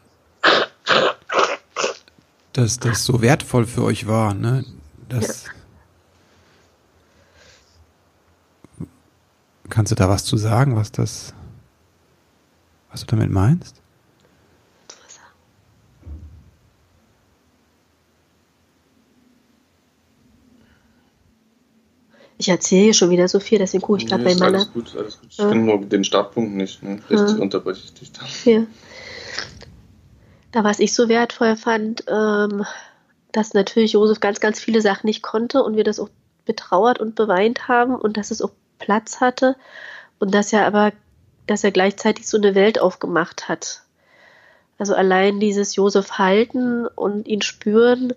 dass 2.60 2.78
das 2.78 3.06
so 3.06 3.22
wertvoll 3.22 3.65
für 3.65 3.84
euch 3.84 4.08
war, 4.08 4.34
ne? 4.34 4.65
Das, 5.08 5.45
ja. 5.45 5.52
Kannst 9.69 9.91
du 9.91 9.95
da 9.95 10.10
was 10.10 10.26
zu 10.26 10.36
sagen, 10.36 10.76
was 10.76 10.91
das, 10.91 11.34
was 12.91 13.02
du 13.02 13.08
damit 13.08 13.32
meinst? 13.32 13.82
Ich 22.38 22.48
erzähle 22.48 22.84
hier 22.84 22.93
schon 22.93 23.10
wieder 23.10 23.28
so 23.28 23.39
viel, 23.39 23.60
deswegen 23.60 23.82
gucke 23.82 24.02
ich 24.02 24.08
gerade 24.08 24.24
nee, 24.24 24.34
bei 24.34 24.39
meiner. 24.39 24.60
Alles 24.60 24.72
gut, 24.72 24.95
alles 24.98 25.19
gut. 25.19 25.30
Ich 25.30 25.38
ja. 25.38 25.50
kenne 25.50 25.62
nur 25.62 25.86
den 25.86 26.06
Startpunkt 26.06 26.54
nicht. 26.54 26.82
Ne? 26.82 27.02
Vielleicht 27.06 27.38
ja. 27.38 27.41
unterbreche 27.41 27.82
ich 27.84 27.93
dich 27.93 28.12
da. 28.13 28.22
Ja. 28.45 28.65
Da, 30.51 30.63
was 30.63 30.79
ich 30.79 30.93
so 30.93 31.09
wertvoll 31.09 31.55
fand, 31.55 32.03
ähm, 32.07 32.65
dass 33.31 33.53
natürlich 33.53 33.93
Josef 33.93 34.19
ganz, 34.19 34.39
ganz 34.39 34.59
viele 34.59 34.81
Sachen 34.81 35.07
nicht 35.07 35.21
konnte 35.21 35.63
und 35.63 35.75
wir 35.75 35.83
das 35.83 35.99
auch 35.99 36.09
betrauert 36.45 36.99
und 36.99 37.15
beweint 37.15 37.67
haben 37.67 37.95
und 37.95 38.17
dass 38.17 38.31
es 38.31 38.41
auch 38.41 38.51
Platz 38.79 39.21
hatte 39.21 39.55
und 40.17 40.33
dass 40.33 40.51
er 40.51 40.65
aber, 40.65 40.91
dass 41.45 41.63
er 41.63 41.71
gleichzeitig 41.71 42.27
so 42.27 42.38
eine 42.38 42.55
Welt 42.55 42.79
aufgemacht 42.79 43.47
hat. 43.47 43.83
Also 44.79 44.95
allein 44.95 45.39
dieses 45.39 45.75
Josef 45.75 46.13
halten 46.17 46.88
und 46.88 47.27
ihn 47.27 47.41
spüren, 47.41 48.13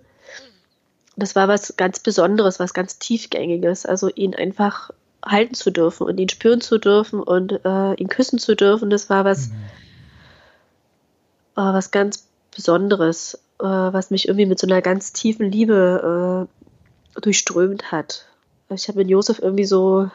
das 1.15 1.35
war 1.35 1.47
was 1.47 1.75
ganz 1.77 1.99
Besonderes, 1.99 2.59
was 2.59 2.73
ganz 2.73 2.97
Tiefgängiges. 2.97 3.85
Also 3.85 4.09
ihn 4.09 4.33
einfach 4.33 4.89
halten 5.23 5.53
zu 5.53 5.71
dürfen 5.71 6.07
und 6.07 6.19
ihn 6.19 6.29
spüren 6.29 6.61
zu 6.61 6.77
dürfen 6.77 7.21
und 7.21 7.63
äh, 7.65 7.93
ihn 7.93 8.07
küssen 8.07 8.39
zu 8.39 8.55
dürfen, 8.55 8.89
das 8.89 9.09
war 9.09 9.23
was, 9.25 9.49
mhm. 9.49 9.55
Äh, 11.55 11.61
was 11.61 11.91
ganz 11.91 12.27
Besonderes, 12.55 13.35
äh, 13.59 13.65
was 13.65 14.11
mich 14.11 14.27
irgendwie 14.27 14.45
mit 14.45 14.59
so 14.59 14.67
einer 14.67 14.81
ganz 14.81 15.13
tiefen 15.13 15.51
Liebe 15.51 16.47
äh, 17.15 17.21
durchströmt 17.21 17.91
hat. 17.91 18.27
Ich 18.69 18.87
habe 18.87 18.99
mit 18.99 19.09
Josef 19.09 19.39
irgendwie 19.39 19.65
so 19.65 20.09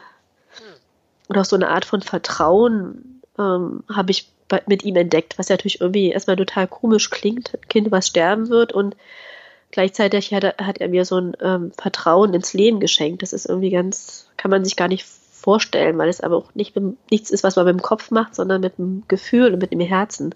oder 1.29 1.41
auch 1.41 1.45
so 1.45 1.55
eine 1.55 1.69
Art 1.69 1.85
von 1.85 2.01
Vertrauen 2.01 3.21
ähm, 3.37 3.83
habe 3.93 4.11
ich 4.11 4.29
bei, 4.47 4.61
mit 4.65 4.83
ihm 4.83 4.95
entdeckt, 4.95 5.37
was 5.37 5.49
ja 5.49 5.53
natürlich 5.53 5.79
irgendwie 5.79 6.09
erstmal 6.09 6.35
total 6.35 6.67
komisch 6.67 7.09
klingt, 7.09 7.53
ein 7.53 7.67
Kind, 7.69 7.91
was 7.91 8.07
sterben 8.07 8.49
wird 8.49 8.73
und 8.73 8.95
gleichzeitig 9.71 10.33
hat 10.33 10.43
er, 10.43 10.55
hat 10.57 10.79
er 10.79 10.89
mir 10.89 11.05
so 11.05 11.17
ein 11.17 11.37
ähm, 11.41 11.71
Vertrauen 11.77 12.33
ins 12.33 12.53
Leben 12.53 12.79
geschenkt. 12.79 13.21
Das 13.21 13.33
ist 13.33 13.45
irgendwie 13.45 13.69
ganz, 13.69 14.27
kann 14.37 14.51
man 14.51 14.65
sich 14.65 14.75
gar 14.75 14.87
nicht 14.87 15.05
vorstellen, 15.05 15.97
weil 15.97 16.09
es 16.09 16.19
aber 16.19 16.35
auch 16.35 16.55
nicht 16.55 16.75
nichts 17.11 17.29
ist, 17.29 17.43
was 17.43 17.55
man 17.55 17.65
mit 17.65 17.75
dem 17.75 17.81
Kopf 17.81 18.11
macht, 18.11 18.35
sondern 18.35 18.61
mit 18.61 18.77
dem 18.77 19.03
Gefühl 19.07 19.53
und 19.53 19.59
mit 19.59 19.71
dem 19.71 19.79
Herzen. 19.79 20.33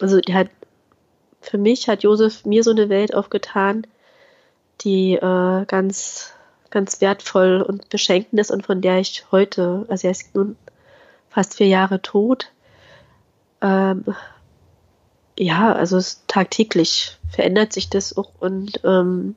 Also 0.00 0.20
die 0.20 0.34
hat, 0.34 0.48
für 1.40 1.58
mich 1.58 1.88
hat 1.88 2.02
Josef 2.02 2.44
mir 2.44 2.62
so 2.62 2.70
eine 2.70 2.88
Welt 2.88 3.14
aufgetan, 3.14 3.86
die 4.82 5.14
äh, 5.14 5.64
ganz 5.66 6.32
ganz 6.70 7.00
wertvoll 7.00 7.62
und 7.62 7.88
beschenkend 7.88 8.38
ist 8.40 8.50
und 8.50 8.66
von 8.66 8.82
der 8.82 8.98
ich 8.98 9.24
heute, 9.30 9.86
also 9.88 10.06
er 10.06 10.10
ist 10.10 10.34
nun 10.34 10.56
fast 11.30 11.54
vier 11.54 11.68
Jahre 11.68 12.02
tot, 12.02 12.52
ähm, 13.62 14.04
ja, 15.38 15.72
also 15.72 16.00
tagtäglich 16.26 17.16
verändert 17.30 17.72
sich 17.72 17.88
das 17.88 18.16
auch 18.16 18.30
und 18.40 18.80
ähm, 18.84 19.36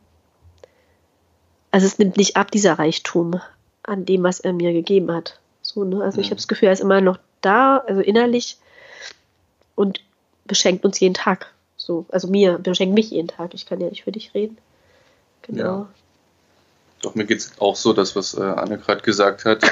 also 1.72 1.86
es 1.86 2.00
nimmt 2.00 2.18
nicht 2.18 2.36
ab, 2.36 2.52
dieser 2.52 2.80
Reichtum 2.80 3.40
an 3.84 4.06
dem, 4.06 4.24
was 4.24 4.40
er 4.40 4.54
mir 4.54 4.74
gegeben 4.74 5.12
hat. 5.12 5.40
So, 5.62 5.84
ne? 5.84 6.04
Also 6.04 6.20
ich 6.20 6.28
habe 6.28 6.38
das 6.38 6.48
Gefühl, 6.48 6.68
er 6.68 6.74
ist 6.74 6.82
immer 6.82 7.02
noch 7.02 7.20
da, 7.42 7.78
also 7.78 8.02
innerlich 8.02 8.58
und 9.76 10.02
beschenkt 10.50 10.84
uns 10.84 11.00
jeden 11.00 11.14
Tag. 11.14 11.54
So, 11.78 12.06
also 12.10 12.28
mir, 12.28 12.58
beschenkt 12.58 12.94
mich 12.94 13.12
jeden 13.12 13.30
Tag. 13.30 13.54
Ich 13.54 13.66
kann 13.66 13.80
ja 13.80 13.88
nicht 13.90 14.04
für 14.04 14.12
dich 14.12 14.34
reden. 14.34 14.58
Genau. 15.44 15.64
Ja. 15.64 15.90
Doch 17.02 17.16
mir 17.16 17.24
geht 17.24 17.40
es 17.40 17.54
auch 17.60 17.78
so, 17.78 17.94
das, 17.94 18.18
was 18.18 18.34
äh, 18.34 18.42
Anne 18.42 18.78
gerade 18.78 19.02
gesagt 19.02 19.46
hat. 19.46 19.64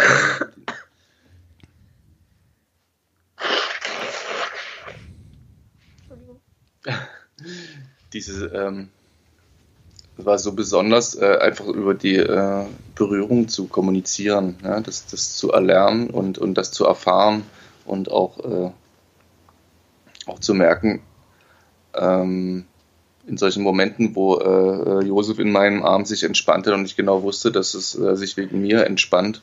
Diese 8.14 8.46
ähm, 8.48 8.88
war 10.16 10.40
so 10.40 10.54
besonders, 10.54 11.16
äh, 11.16 11.38
einfach 11.42 11.68
über 11.68 11.94
die 11.94 12.16
äh, 12.16 12.66
Berührung 12.96 13.50
zu 13.50 13.68
kommunizieren, 13.68 14.58
ja? 14.64 14.80
das, 14.80 15.06
das 15.08 15.36
zu 15.36 15.52
erlernen 15.52 16.10
und, 16.10 16.38
und 16.38 16.54
das 16.56 16.72
zu 16.72 16.86
erfahren 16.86 17.44
und 17.86 18.10
auch, 18.10 18.40
äh, 18.40 18.72
auch 20.28 20.40
zu 20.40 20.54
merken, 20.54 21.02
ähm, 21.96 22.66
in 23.28 23.38
solchen 23.38 23.62
Momenten, 23.62 24.16
wo 24.16 24.38
äh, 24.38 25.06
Josef 25.06 25.40
in 25.40 25.52
meinem 25.52 25.84
Arm 25.84 26.06
sich 26.06 26.24
entspannte 26.24 26.74
und 26.74 26.86
ich 26.86 26.96
genau 26.96 27.24
wusste, 27.24 27.52
dass 27.52 27.74
es 27.74 27.98
äh, 27.98 28.16
sich 28.16 28.38
wegen 28.38 28.62
mir 28.62 28.86
entspannt, 28.86 29.42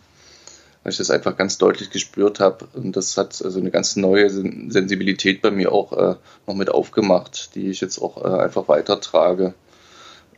weil 0.83 0.93
ich 0.93 0.99
das 0.99 1.11
einfach 1.11 1.37
ganz 1.37 1.59
deutlich 1.59 1.91
gespürt 1.91 2.41
habe. 2.41 2.67
Und 2.73 2.97
das 2.97 3.17
hat 3.19 3.43
also 3.45 3.61
eine 3.61 3.71
ganz 3.71 3.97
neue 3.97 4.31
Sensibilität 4.31 5.43
bei 5.43 5.51
mir 5.51 5.71
auch 5.71 5.93
äh, 5.93 6.17
noch 6.47 6.55
mit 6.55 6.71
aufgemacht, 6.71 7.55
die 7.55 7.69
ich 7.69 7.83
jetzt 7.83 7.99
auch 8.01 8.25
äh, 8.25 8.43
einfach 8.43 8.69
weitertrage 8.69 9.53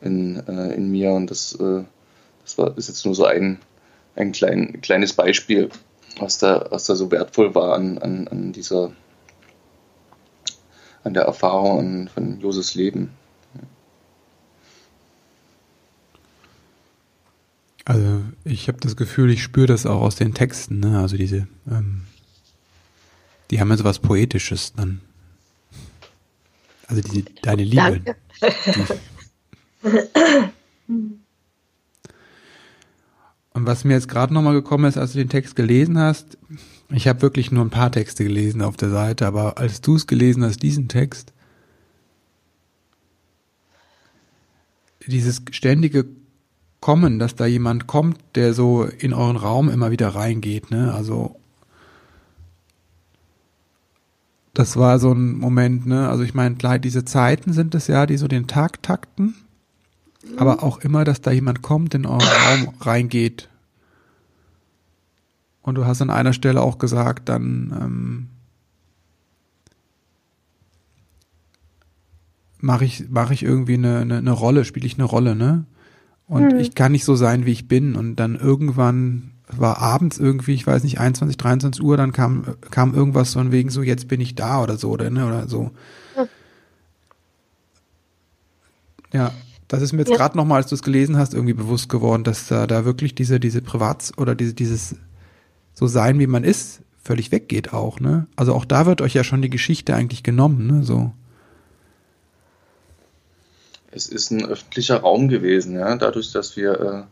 in, 0.00 0.42
äh, 0.48 0.74
in 0.74 0.90
mir. 0.90 1.12
Und 1.12 1.30
das, 1.30 1.54
äh, 1.54 1.84
das 2.42 2.58
war, 2.58 2.76
ist 2.76 2.88
jetzt 2.88 3.04
nur 3.04 3.14
so 3.14 3.26
ein, 3.26 3.60
ein 4.16 4.32
klein, 4.32 4.80
kleines 4.82 5.12
Beispiel, 5.12 5.68
was 6.18 6.38
da, 6.38 6.66
was 6.70 6.86
da 6.86 6.96
so 6.96 7.12
wertvoll 7.12 7.54
war 7.54 7.74
an, 7.74 7.98
an, 7.98 8.26
an 8.26 8.52
dieser 8.52 8.90
an 11.06 11.14
der 11.14 11.22
Erfahrung 11.22 12.08
von 12.08 12.40
Josefs 12.40 12.74
Leben. 12.74 13.10
Also 17.84 18.24
ich 18.44 18.66
habe 18.66 18.78
das 18.80 18.96
Gefühl, 18.96 19.30
ich 19.30 19.42
spüre 19.42 19.68
das 19.68 19.86
auch 19.86 20.00
aus 20.00 20.16
den 20.16 20.34
Texten, 20.34 20.80
ne? 20.80 20.98
Also 20.98 21.16
diese, 21.16 21.46
ähm, 21.70 22.02
die 23.52 23.60
haben 23.60 23.70
ja 23.70 23.76
so 23.76 23.84
was 23.84 24.00
Poetisches 24.00 24.72
dann. 24.74 25.00
Also 26.88 27.02
die, 27.02 27.24
deine 27.42 27.62
Liebe. 27.62 28.00
Danke. 28.00 28.16
Und 33.56 33.64
was 33.64 33.84
mir 33.84 33.94
jetzt 33.94 34.10
gerade 34.10 34.34
nochmal 34.34 34.52
gekommen 34.52 34.84
ist, 34.84 34.98
als 34.98 35.12
du 35.12 35.18
den 35.18 35.30
Text 35.30 35.56
gelesen 35.56 35.98
hast, 35.98 36.36
ich 36.92 37.08
habe 37.08 37.22
wirklich 37.22 37.50
nur 37.50 37.64
ein 37.64 37.70
paar 37.70 37.90
Texte 37.90 38.22
gelesen 38.22 38.60
auf 38.60 38.76
der 38.76 38.90
Seite, 38.90 39.26
aber 39.26 39.56
als 39.56 39.80
du 39.80 39.96
es 39.96 40.06
gelesen 40.06 40.44
hast, 40.44 40.62
diesen 40.62 40.88
Text, 40.88 41.32
dieses 45.06 45.40
ständige 45.52 46.04
kommen, 46.80 47.18
dass 47.18 47.34
da 47.34 47.46
jemand 47.46 47.86
kommt, 47.86 48.18
der 48.34 48.52
so 48.52 48.84
in 48.84 49.14
euren 49.14 49.38
Raum 49.38 49.70
immer 49.70 49.90
wieder 49.90 50.10
reingeht, 50.10 50.70
ne? 50.70 50.92
Also 50.92 51.40
das 54.52 54.76
war 54.76 54.98
so 54.98 55.12
ein 55.12 55.38
Moment, 55.38 55.86
ne? 55.86 56.10
Also 56.10 56.24
ich 56.24 56.34
meine, 56.34 56.56
diese 56.78 57.06
Zeiten 57.06 57.54
sind 57.54 57.74
es 57.74 57.86
ja, 57.86 58.04
die 58.04 58.18
so 58.18 58.28
den 58.28 58.48
Tag 58.48 58.82
takten. 58.82 59.34
Aber 60.36 60.62
auch 60.62 60.78
immer, 60.78 61.04
dass 61.04 61.20
da 61.20 61.30
jemand 61.30 61.62
kommt, 61.62 61.94
in 61.94 62.06
euren 62.06 62.20
Raum 62.20 62.74
reingeht. 62.80 63.48
Und 65.62 65.74
du 65.74 65.84
hast 65.84 66.00
an 66.02 66.10
einer 66.10 66.32
Stelle 66.32 66.62
auch 66.62 66.78
gesagt, 66.78 67.28
dann 67.28 67.76
ähm, 67.80 68.28
mache 72.58 72.84
ich 72.84 73.08
mache 73.08 73.34
ich 73.34 73.42
irgendwie 73.42 73.74
eine, 73.74 73.98
eine, 73.98 74.18
eine 74.18 74.30
Rolle, 74.30 74.64
spiele 74.64 74.86
ich 74.86 74.94
eine 74.94 75.04
Rolle, 75.04 75.34
ne? 75.34 75.64
Und 76.28 76.52
mhm. 76.52 76.58
ich 76.58 76.74
kann 76.74 76.92
nicht 76.92 77.04
so 77.04 77.14
sein, 77.14 77.46
wie 77.46 77.52
ich 77.52 77.68
bin. 77.68 77.94
Und 77.94 78.16
dann 78.16 78.36
irgendwann 78.36 79.32
war 79.48 79.78
abends 79.78 80.18
irgendwie, 80.18 80.54
ich 80.54 80.66
weiß 80.66 80.82
nicht, 80.82 80.98
21, 80.98 81.36
23 81.36 81.82
Uhr, 81.82 81.96
dann 81.96 82.12
kam, 82.12 82.56
kam 82.70 82.94
irgendwas 82.94 83.32
von 83.32 83.52
wegen 83.52 83.70
so, 83.70 83.82
jetzt 83.82 84.08
bin 84.08 84.20
ich 84.20 84.34
da 84.34 84.62
oder 84.62 84.76
so, 84.76 84.90
oder, 84.90 85.08
ne, 85.10 85.26
oder 85.26 85.48
so. 85.48 85.70
Mhm. 86.16 86.28
Ja, 89.12 89.32
das 89.68 89.82
ist 89.82 89.92
mir 89.92 90.00
jetzt 90.00 90.10
ja. 90.10 90.16
gerade 90.16 90.36
nochmal, 90.36 90.62
als 90.62 90.68
du 90.68 90.74
es 90.74 90.82
gelesen 90.82 91.16
hast, 91.16 91.34
irgendwie 91.34 91.54
bewusst 91.54 91.88
geworden, 91.88 92.24
dass 92.24 92.46
da, 92.46 92.66
da 92.66 92.84
wirklich 92.84 93.14
diese, 93.14 93.40
diese 93.40 93.60
Privats- 93.60 94.16
oder 94.16 94.34
diese, 94.34 94.54
dieses 94.54 94.96
so 95.74 95.86
sein, 95.86 96.18
wie 96.18 96.26
man 96.26 96.44
ist, 96.44 96.80
völlig 97.02 97.32
weggeht 97.32 97.72
auch, 97.72 98.00
ne? 98.00 98.26
Also 98.36 98.54
auch 98.54 98.64
da 98.64 98.86
wird 98.86 99.00
euch 99.00 99.14
ja 99.14 99.24
schon 99.24 99.42
die 99.42 99.50
Geschichte 99.50 99.94
eigentlich 99.94 100.22
genommen, 100.22 100.66
ne, 100.66 100.82
so 100.82 101.12
es 103.96 104.06
ist 104.08 104.30
ein 104.30 104.46
öffentlicher 104.46 104.98
Raum 104.98 105.28
gewesen, 105.28 105.74
ja, 105.74 105.96
dadurch, 105.96 106.30
dass 106.30 106.56
wir 106.56 106.80
äh, 106.80 107.02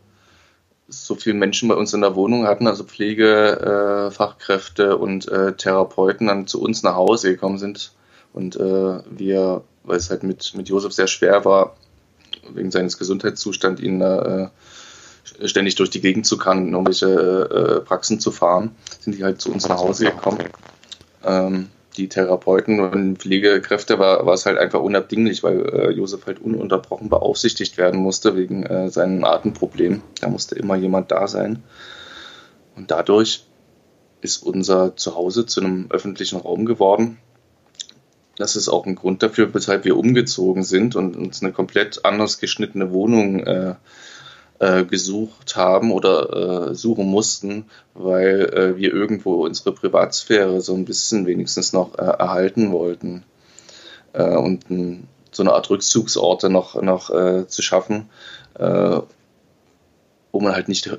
so 0.87 1.15
viele 1.15 1.35
Menschen 1.35 1.67
bei 1.67 1.75
uns 1.75 1.93
in 1.93 2.01
der 2.01 2.15
Wohnung 2.15 2.45
hatten, 2.45 2.67
also 2.67 2.83
Pflegefachkräfte 2.83 4.83
äh, 4.83 4.93
und 4.93 5.27
äh, 5.27 5.53
Therapeuten 5.53 6.27
dann 6.27 6.45
zu 6.45 6.61
uns 6.61 6.83
nach 6.83 6.93
Hause 6.95 7.31
gekommen 7.31 7.57
sind 7.57 7.91
und 8.33 8.55
äh, 8.55 8.99
wir, 9.09 9.63
weil 9.83 9.97
es 9.97 10.11
halt 10.11 10.21
mit, 10.21 10.53
mit 10.55 10.69
Josef 10.69 10.93
sehr 10.93 11.07
schwer 11.07 11.43
war, 11.43 11.75
wegen 12.53 12.71
seines 12.71 12.97
Gesundheitszustands 12.97 13.81
ihn 13.81 14.01
äh, 14.01 14.49
ständig 15.45 15.75
durch 15.75 15.89
die 15.89 16.01
Gegend 16.01 16.25
zu 16.25 16.37
kann, 16.37 16.67
in 16.67 16.73
irgendwelche 16.73 17.07
äh, 17.07 17.85
Praxen 17.85 18.19
zu 18.19 18.31
fahren, 18.31 18.75
sind 18.99 19.17
die 19.17 19.23
halt 19.23 19.41
zu 19.41 19.51
uns 19.51 19.67
nach 19.67 19.79
Hause 19.79 20.05
gekommen. 20.05 20.39
Ähm, 21.23 21.69
die 21.97 22.09
Therapeuten 22.09 22.79
und 22.79 23.19
Pflegekräfte 23.19 23.99
war, 23.99 24.25
war 24.25 24.33
es 24.33 24.45
halt 24.45 24.57
einfach 24.57 24.81
unabdinglich, 24.81 25.43
weil 25.43 25.61
äh, 25.69 25.91
Josef 25.91 26.25
halt 26.25 26.41
ununterbrochen 26.41 27.09
beaufsichtigt 27.09 27.77
werden 27.77 27.99
musste 27.99 28.35
wegen 28.35 28.63
äh, 28.63 28.89
seinem 28.89 29.23
Atemproblem. 29.23 30.01
Da 30.19 30.29
musste 30.29 30.55
immer 30.55 30.75
jemand 30.75 31.11
da 31.11 31.27
sein. 31.27 31.63
Und 32.75 32.91
dadurch 32.91 33.45
ist 34.21 34.43
unser 34.43 34.95
Zuhause 34.97 35.45
zu 35.45 35.61
einem 35.61 35.87
öffentlichen 35.89 36.37
Raum 36.37 36.65
geworden. 36.65 37.17
Das 38.37 38.55
ist 38.55 38.67
auch 38.67 38.85
ein 38.85 38.95
Grund 38.95 39.23
dafür, 39.23 39.53
weshalb 39.53 39.85
wir 39.85 39.97
umgezogen 39.97 40.63
sind 40.63 40.95
und 40.95 41.15
uns 41.15 41.41
eine 41.41 41.53
komplett 41.53 42.03
anders 42.03 42.39
geschnittene 42.39 42.91
Wohnung 42.91 43.39
äh, 43.39 43.75
äh, 44.59 44.85
gesucht 44.85 45.55
haben 45.55 45.91
oder 45.91 46.69
äh, 46.69 46.75
suchen 46.75 47.07
mussten, 47.07 47.65
weil 47.93 48.41
äh, 48.53 48.77
wir 48.77 48.93
irgendwo 48.93 49.45
unsere 49.45 49.73
Privatsphäre 49.73 50.61
so 50.61 50.73
ein 50.73 50.85
bisschen 50.85 51.25
wenigstens 51.25 51.73
noch 51.73 51.97
äh, 51.97 52.03
erhalten 52.03 52.71
wollten. 52.71 53.23
Äh, 54.13 54.35
und 54.35 54.69
n, 54.69 55.07
so 55.31 55.43
eine 55.43 55.53
Art 55.53 55.69
Rückzugsorte 55.69 56.49
noch, 56.49 56.81
noch 56.81 57.09
zu 57.09 57.61
schaffen, 57.61 58.09
wo 58.57 59.03
man 60.31 60.53
halt 60.53 60.69
nicht, 60.69 60.97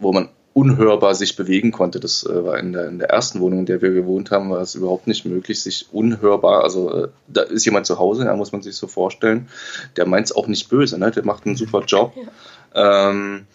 wo 0.00 0.12
man 0.12 0.28
unhörbar 0.52 1.14
sich 1.14 1.36
bewegen 1.36 1.70
konnte. 1.70 2.00
Das 2.00 2.24
äh, 2.24 2.44
war 2.44 2.58
in 2.58 2.72
der, 2.72 2.88
in 2.88 2.98
der, 2.98 3.10
ersten 3.10 3.40
Wohnung, 3.40 3.60
in 3.60 3.66
der 3.66 3.82
wir 3.82 3.90
gewohnt 3.90 4.30
haben, 4.30 4.50
war 4.50 4.60
es 4.60 4.74
überhaupt 4.74 5.06
nicht 5.06 5.24
möglich, 5.24 5.62
sich 5.62 5.86
unhörbar, 5.92 6.64
also 6.64 7.04
äh, 7.04 7.08
da 7.28 7.42
ist 7.42 7.64
jemand 7.64 7.86
zu 7.86 7.98
Hause, 7.98 8.24
da 8.24 8.34
muss 8.36 8.52
man 8.52 8.62
sich 8.62 8.76
so 8.76 8.86
vorstellen, 8.86 9.48
der 9.96 10.06
meint 10.06 10.26
es 10.26 10.32
auch 10.32 10.48
nicht 10.48 10.68
böse, 10.68 10.98
ne? 10.98 11.10
der 11.10 11.24
macht 11.24 11.46
einen 11.46 11.56
super 11.56 11.84
Job. 11.86 12.14
Ja. 12.74 13.10
Ähm, 13.10 13.46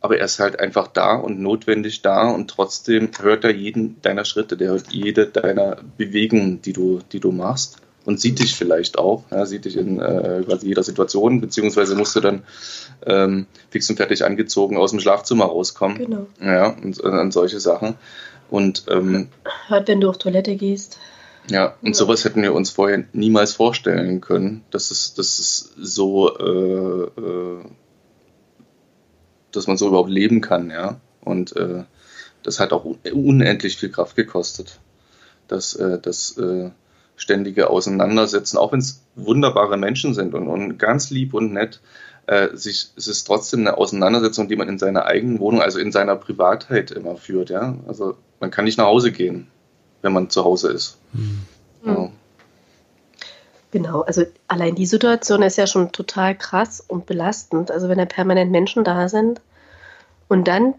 aber 0.00 0.18
er 0.18 0.26
ist 0.26 0.38
halt 0.38 0.60
einfach 0.60 0.88
da 0.88 1.16
und 1.16 1.40
notwendig 1.40 2.02
da 2.02 2.28
und 2.28 2.50
trotzdem 2.50 3.10
hört 3.18 3.44
er 3.44 3.54
jeden 3.54 4.02
deiner 4.02 4.26
Schritte, 4.26 4.58
der 4.58 4.68
hört 4.68 4.92
jede 4.92 5.26
deiner 5.26 5.78
Bewegungen, 5.96 6.60
die 6.60 6.74
du, 6.74 7.00
die 7.10 7.20
du 7.20 7.32
machst 7.32 7.78
und 8.04 8.20
sieht 8.20 8.38
dich 8.38 8.54
vielleicht 8.54 8.98
auch, 8.98 9.24
ja, 9.30 9.46
sieht 9.46 9.64
dich 9.64 9.76
in 9.76 10.00
äh, 10.00 10.42
quasi 10.46 10.68
jeder 10.68 10.82
Situation, 10.82 11.40
beziehungsweise 11.40 11.94
musst 11.96 12.14
du 12.16 12.20
dann 12.20 12.42
ähm, 13.06 13.46
fix 13.70 13.88
und 13.90 13.96
fertig 13.96 14.24
angezogen 14.24 14.76
aus 14.76 14.90
dem 14.90 15.00
Schlafzimmer 15.00 15.46
rauskommen. 15.46 15.98
Genau. 15.98 16.26
Ja, 16.40 16.68
und 16.68 17.02
äh, 17.02 17.08
an 17.08 17.32
solche 17.32 17.60
Sachen. 17.60 17.94
Und 18.50 18.84
ähm, 18.88 19.28
hört, 19.68 19.88
wenn 19.88 20.00
du 20.00 20.08
auf 20.08 20.18
Toilette 20.18 20.56
gehst. 20.56 20.98
Ja, 21.50 21.74
und 21.82 21.88
ja. 21.88 21.94
sowas 21.94 22.24
hätten 22.24 22.42
wir 22.42 22.54
uns 22.54 22.70
vorher 22.70 23.04
niemals 23.12 23.52
vorstellen 23.52 24.20
können, 24.20 24.64
dass 24.70 24.90
es, 24.90 25.14
dass 25.14 25.38
es 25.38 25.74
so, 25.76 26.36
äh, 26.38 27.20
äh, 27.20 27.64
dass 29.52 29.66
man 29.66 29.76
so 29.76 29.88
überhaupt 29.88 30.10
leben 30.10 30.40
kann, 30.40 30.70
ja. 30.70 31.00
Und 31.20 31.56
äh, 31.56 31.84
das 32.42 32.60
hat 32.60 32.72
auch 32.72 32.84
unendlich 33.12 33.78
viel 33.78 33.90
Kraft 33.90 34.16
gekostet. 34.16 34.78
Das, 35.48 35.74
äh, 35.74 35.98
das 35.98 36.36
äh, 36.38 36.70
ständige 37.16 37.70
Auseinandersetzen, 37.70 38.58
auch 38.58 38.72
wenn 38.72 38.80
es 38.80 39.02
wunderbare 39.14 39.76
Menschen 39.76 40.14
sind 40.14 40.34
und, 40.34 40.48
und, 40.48 40.78
ganz 40.78 41.10
lieb 41.10 41.34
und 41.34 41.52
nett, 41.52 41.80
äh, 42.26 42.48
sich, 42.54 42.88
es 42.96 43.06
ist 43.06 43.24
trotzdem 43.24 43.60
eine 43.60 43.76
Auseinandersetzung, 43.78 44.48
die 44.48 44.56
man 44.56 44.68
in 44.68 44.78
seiner 44.78 45.04
eigenen 45.04 45.38
Wohnung, 45.38 45.62
also 45.62 45.78
in 45.78 45.92
seiner 45.92 46.16
Privatheit 46.16 46.90
immer 46.90 47.16
führt. 47.16 47.50
Ja? 47.50 47.76
Also 47.86 48.16
man 48.40 48.50
kann 48.50 48.64
nicht 48.64 48.78
nach 48.78 48.86
Hause 48.86 49.12
gehen, 49.12 49.46
wenn 50.02 50.12
man 50.12 50.30
zu 50.30 50.44
Hause 50.44 50.72
ist. 50.72 50.98
Mhm. 51.12 51.42
Ja. 51.84 52.10
Genau, 53.70 54.02
also 54.02 54.22
allein 54.46 54.76
die 54.76 54.86
Situation 54.86 55.42
ist 55.42 55.58
ja 55.58 55.66
schon 55.66 55.90
total 55.90 56.36
krass 56.36 56.80
und 56.80 57.06
belastend. 57.06 57.72
Also 57.72 57.88
wenn 57.88 57.98
da 57.98 58.04
permanent 58.04 58.52
Menschen 58.52 58.84
da 58.84 59.08
sind 59.08 59.40
und 60.28 60.46
dann 60.46 60.74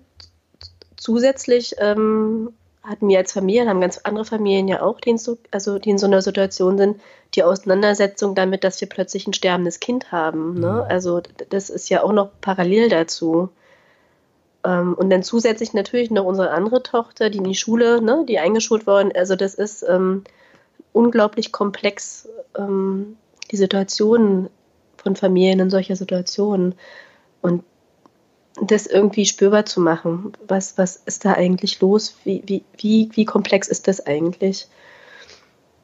zusätzlich 0.95 1.75
ähm, 1.77 2.53
hatten 2.85 3.07
wir 3.07 3.17
als 3.17 3.33
Familien, 3.33 3.69
haben 3.69 3.81
ganz 3.81 3.99
andere 4.03 4.25
Familien 4.25 4.67
ja 4.67 4.81
auch, 4.81 4.99
die 4.99 5.11
in 5.11 5.17
so, 5.17 5.37
also 5.51 5.79
die 5.79 5.89
in 5.89 5.97
so 5.97 6.05
einer 6.05 6.21
Situation 6.21 6.77
sind, 6.77 7.01
die 7.33 7.43
Auseinandersetzung 7.43 8.35
damit, 8.35 8.63
dass 8.63 8.79
wir 8.81 8.89
plötzlich 8.89 9.27
ein 9.27 9.33
sterbendes 9.33 9.79
Kind 9.79 10.11
haben. 10.11 10.59
Ne? 10.59 10.71
Mhm. 10.71 10.91
Also 10.91 11.21
das 11.49 11.69
ist 11.69 11.89
ja 11.89 12.03
auch 12.03 12.13
noch 12.13 12.29
parallel 12.41 12.89
dazu. 12.89 13.49
Ähm, 14.63 14.93
und 14.93 15.09
dann 15.09 15.23
zusätzlich 15.23 15.73
natürlich 15.73 16.11
noch 16.11 16.25
unsere 16.25 16.51
andere 16.51 16.83
Tochter, 16.83 17.29
die 17.29 17.37
in 17.39 17.43
die 17.43 17.55
Schule, 17.55 18.01
ne, 18.01 18.25
die 18.27 18.39
eingeschult 18.39 18.87
worden. 18.87 19.11
Also 19.15 19.35
das 19.35 19.55
ist 19.55 19.83
ähm, 19.87 20.23
unglaublich 20.93 21.51
komplex, 21.51 22.27
ähm, 22.57 23.17
die 23.51 23.57
Situationen 23.57 24.49
von 24.97 25.15
Familien 25.15 25.59
in 25.59 25.69
solcher 25.69 25.95
Situationen. 25.95 26.75
Und 27.41 27.63
das 28.61 28.85
irgendwie 28.87 29.25
spürbar 29.25 29.65
zu 29.65 29.81
machen. 29.81 30.33
Was, 30.47 30.77
was 30.77 31.01
ist 31.05 31.25
da 31.25 31.33
eigentlich 31.33 31.79
los? 31.81 32.15
Wie, 32.23 32.43
wie, 32.45 32.63
wie, 32.77 33.09
wie 33.13 33.25
komplex 33.25 33.67
ist 33.67 33.87
das 33.87 34.05
eigentlich? 34.05 34.67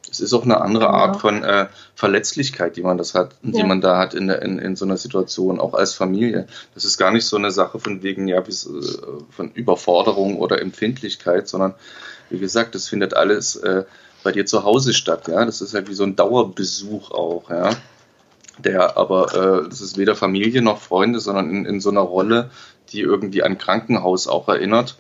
Es 0.10 0.20
ist 0.20 0.34
auch 0.34 0.44
eine 0.44 0.60
andere 0.60 0.86
genau. 0.86 0.98
Art 0.98 1.22
von 1.22 1.44
äh, 1.44 1.68
Verletzlichkeit, 1.96 2.76
die 2.76 2.82
man 2.82 2.98
das 2.98 3.14
hat, 3.14 3.36
ja. 3.44 3.52
die 3.52 3.64
man 3.64 3.80
da 3.80 3.98
hat 3.98 4.14
in, 4.14 4.30
in, 4.30 4.60
in 4.60 4.76
so 4.76 4.84
einer 4.84 4.98
Situation, 4.98 5.60
auch 5.60 5.74
als 5.74 5.94
Familie. 5.94 6.48
Das 6.74 6.84
ist 6.84 6.98
gar 6.98 7.12
nicht 7.12 7.26
so 7.26 7.38
eine 7.38 7.52
Sache 7.52 7.80
von 7.80 8.04
wegen, 8.04 8.28
ja, 8.28 8.42
bis, 8.42 8.66
äh, 8.66 8.70
von 9.30 9.52
Überforderung 9.52 10.38
oder 10.38 10.62
Empfindlichkeit, 10.62 11.48
sondern 11.48 11.76
wie 12.30 12.40
gesagt, 12.40 12.76
das 12.76 12.90
findet 12.90 13.14
alles 13.14 13.56
äh, 13.58 13.84
bei 14.24 14.32
dir 14.32 14.46
zu 14.46 14.64
Hause 14.64 14.94
statt, 14.94 15.28
ja. 15.28 15.46
Das 15.46 15.62
ist 15.62 15.74
halt 15.74 15.90
wie 15.90 15.94
so 15.94 16.04
ein 16.04 16.16
Dauerbesuch 16.16 17.12
auch, 17.12 17.50
ja 17.50 17.72
der 18.62 18.98
aber, 18.98 19.64
äh, 19.64 19.70
das 19.70 19.82
ist 19.82 19.98
weder 19.98 20.16
Familie 20.16 20.62
noch 20.62 20.82
Freunde, 20.82 21.20
sondern 21.20 21.50
in, 21.50 21.66
in 21.66 21.80
so 21.80 21.90
einer 21.90 22.02
Rolle, 22.02 22.50
die 22.90 23.02
irgendwie 23.02 23.44
an 23.44 23.58
Krankenhaus 23.58 24.28
auch 24.28 24.48
erinnert. 24.48 24.98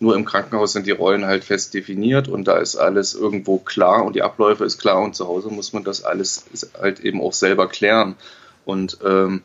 Nur 0.00 0.16
im 0.16 0.24
Krankenhaus 0.24 0.72
sind 0.72 0.86
die 0.86 0.92
Rollen 0.92 1.24
halt 1.24 1.44
fest 1.44 1.72
definiert 1.72 2.28
und 2.28 2.48
da 2.48 2.58
ist 2.58 2.76
alles 2.76 3.14
irgendwo 3.14 3.58
klar 3.58 4.04
und 4.04 4.16
die 4.16 4.22
Abläufe 4.22 4.64
ist 4.64 4.78
klar 4.78 5.00
und 5.00 5.14
zu 5.14 5.26
Hause 5.26 5.48
muss 5.48 5.72
man 5.72 5.84
das 5.84 6.04
alles 6.04 6.46
halt 6.78 7.00
eben 7.00 7.20
auch 7.20 7.32
selber 7.32 7.68
klären. 7.68 8.16
Und 8.64 8.98
ähm, 9.04 9.42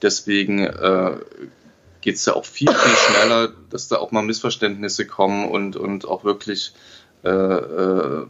deswegen 0.00 0.60
äh, 0.64 1.16
geht 2.00 2.16
es 2.16 2.24
ja 2.24 2.34
auch 2.34 2.46
viel, 2.46 2.72
viel 2.72 2.96
schneller, 2.96 3.52
dass 3.68 3.88
da 3.88 3.96
auch 3.96 4.10
mal 4.10 4.22
Missverständnisse 4.22 5.06
kommen 5.06 5.48
und, 5.48 5.76
und 5.76 6.06
auch 6.06 6.24
wirklich 6.24 6.72
äh, 7.24 7.28
äh, 7.28 8.26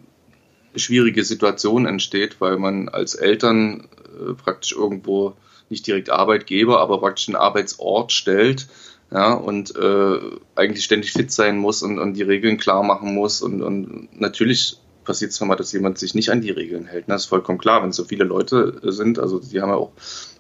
schwierige 0.77 1.25
Situation 1.25 1.87
entsteht, 1.87 2.41
weil 2.41 2.59
man 2.59 2.89
als 2.89 3.15
Eltern 3.15 3.89
äh, 4.21 4.35
praktisch 4.35 4.73
irgendwo 4.73 5.35
nicht 5.69 5.87
direkt 5.87 6.11
Arbeitgeber, 6.11 6.81
aber 6.81 6.99
praktisch 7.01 7.29
einen 7.29 7.37
Arbeitsort 7.37 8.13
stellt 8.13 8.69
ja, 9.13 9.33
und 9.33 9.75
äh, 9.77 10.19
eigentlich 10.55 10.85
ständig 10.85 11.13
fit 11.13 11.33
sein 11.33 11.59
muss 11.59 11.83
und, 11.83 11.99
und 11.99 12.15
die 12.15 12.23
Regeln 12.23 12.59
klar 12.59 12.83
machen 12.83 13.15
muss. 13.15 13.43
Und, 13.43 13.63
und 13.63 14.21
natürlich 14.21 14.79
passiert 15.05 15.33
es 15.33 15.41
mal, 15.41 15.57
dass 15.57 15.73
jemand 15.73 15.99
sich 15.99 16.15
nicht 16.15 16.31
an 16.31 16.41
die 16.41 16.51
Regeln 16.51 16.87
hält. 16.87 17.09
Ne? 17.09 17.15
Das 17.15 17.23
ist 17.23 17.29
vollkommen 17.29 17.59
klar, 17.59 17.83
wenn 17.83 17.93
so 17.93 18.05
viele 18.05 18.25
Leute 18.25 18.81
sind. 18.85 19.19
Also 19.19 19.41
die 19.41 19.61
haben 19.61 19.71
ja 19.71 19.77
auch 19.77 19.93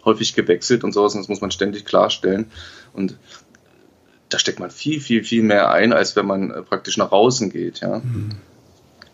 häufig 0.04 0.34
gewechselt 0.34 0.84
und 0.84 0.92
sowas, 0.92 1.14
und 1.14 1.20
das 1.20 1.28
muss 1.28 1.40
man 1.40 1.50
ständig 1.50 1.84
klarstellen. 1.84 2.46
Und 2.92 3.16
da 4.28 4.38
steckt 4.38 4.60
man 4.60 4.70
viel, 4.70 5.00
viel, 5.00 5.24
viel 5.24 5.42
mehr 5.42 5.70
ein, 5.70 5.92
als 5.92 6.14
wenn 6.14 6.26
man 6.26 6.50
äh, 6.50 6.62
praktisch 6.62 6.96
nach 6.96 7.10
außen 7.10 7.50
geht, 7.50 7.80
ja. 7.80 7.98
Mhm. 7.98 8.36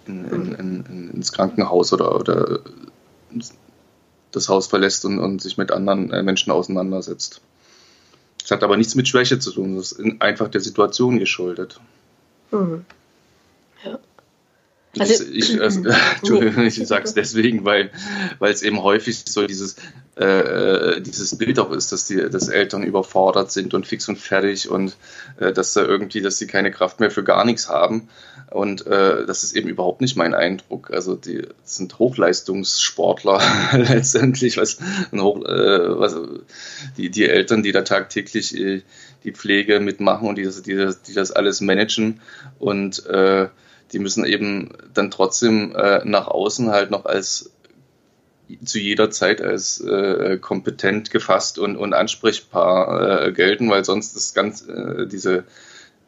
In, 0.07 0.25
in, 0.25 0.55
in, 0.55 1.11
ins 1.11 1.33
Krankenhaus 1.33 1.93
oder, 1.93 2.15
oder 2.15 2.61
das 4.33 4.49
Haus 4.49 4.67
verlässt 4.67 5.05
und, 5.05 5.19
und 5.19 5.43
sich 5.43 5.57
mit 5.57 5.73
anderen 5.73 6.13
äh, 6.13 6.23
Menschen 6.23 6.53
auseinandersetzt. 6.53 7.41
Das 8.41 8.51
hat 8.51 8.63
aber 8.63 8.77
nichts 8.77 8.95
mit 8.95 9.09
Schwäche 9.09 9.39
zu 9.39 9.51
tun, 9.51 9.77
das 9.77 9.93
ist 9.93 10.21
einfach 10.21 10.49
der 10.49 10.61
Situation 10.61 11.19
geschuldet. 11.19 11.81
Mhm. 12.53 12.85
Ja. 13.85 13.99
Also, 14.99 15.25
ich, 15.25 15.55
äh, 15.55 15.59
Entschuldigung, 16.19 16.65
ich 16.65 16.87
sage 16.87 17.05
es 17.05 17.15
deswegen, 17.15 17.65
weil, 17.65 17.91
weil 18.39 18.53
es 18.53 18.63
eben 18.63 18.83
häufig 18.83 19.25
so 19.27 19.47
dieses, 19.47 19.77
äh, 20.19 20.95
äh, 20.95 21.01
dieses 21.03 21.37
Bild 21.37 21.59
auch 21.59 21.71
ist, 21.73 21.93
dass 21.93 22.07
die 22.07 22.17
dass 22.31 22.49
Eltern 22.49 22.83
überfordert 22.83 23.53
sind 23.53 23.75
und 23.75 23.87
fix 23.87 24.09
und 24.09 24.17
fertig 24.19 24.71
und 24.71 24.97
äh, 25.39 25.53
dass 25.53 25.75
da 25.75 25.83
irgendwie, 25.83 26.23
dass 26.23 26.39
sie 26.39 26.47
keine 26.47 26.71
Kraft 26.71 27.01
mehr 27.01 27.11
für 27.11 27.23
gar 27.23 27.45
nichts 27.45 27.69
haben. 27.69 28.09
Und 28.51 28.87
äh, 28.87 29.27
das 29.27 29.45
ist 29.45 29.55
eben 29.55 29.69
überhaupt 29.69 30.01
nicht 30.01 30.17
mein 30.17 30.33
Eindruck. 30.33 30.91
Also 30.91 31.17
die 31.17 31.43
sind 31.65 31.99
Hochleistungssportler 31.99 33.43
letztendlich, 33.77 34.57
was, 34.57 34.79
Hoch, 35.13 35.45
äh, 35.45 36.01
was 36.01 36.17
die, 36.97 37.11
die 37.11 37.29
Eltern, 37.29 37.63
die 37.63 37.73
da 37.73 37.83
tagtäglich 37.83 38.57
die 39.25 39.33
Pflege 39.33 39.81
mitmachen 39.81 40.29
und 40.29 40.39
die 40.39 40.45
das, 40.45 40.63
die 40.63 40.89
die 41.07 41.13
das 41.13 41.31
alles 41.33 41.61
managen 41.61 42.21
und 42.59 43.03
die 43.93 43.99
müssen 43.99 44.25
eben 44.25 44.71
dann 44.95 45.11
trotzdem 45.11 45.73
nach 46.05 46.29
außen 46.29 46.71
halt 46.71 46.91
noch 46.91 47.07
als 47.07 47.51
zu 48.65 48.79
jeder 48.79 49.11
Zeit 49.11 49.41
als 49.43 49.81
äh, 49.81 50.39
kompetent 50.39 51.11
gefasst 51.11 51.59
und, 51.59 51.77
und 51.77 51.95
ansprechbar 51.95 53.27
äh, 53.27 53.33
gelten, 53.33 53.69
weil 53.71 53.85
sonst 53.85 54.17
ist 54.17 54.35
ganz 54.35 54.67
äh, 54.67 55.07
diese 55.07 55.45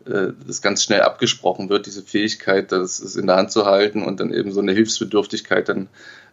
äh, 0.06 0.32
das 0.46 0.62
ganz 0.62 0.82
schnell 0.82 1.02
abgesprochen 1.02 1.68
wird, 1.68 1.86
diese 1.86 2.02
Fähigkeit, 2.02 2.72
das 2.72 3.00
in 3.16 3.26
der 3.26 3.36
Hand 3.36 3.52
zu 3.52 3.66
halten 3.66 4.02
und 4.02 4.20
dann 4.20 4.32
eben 4.32 4.52
so 4.52 4.60
eine 4.60 4.72
Hilfsbedürftigkeit 4.72 5.68
dann 5.68 5.88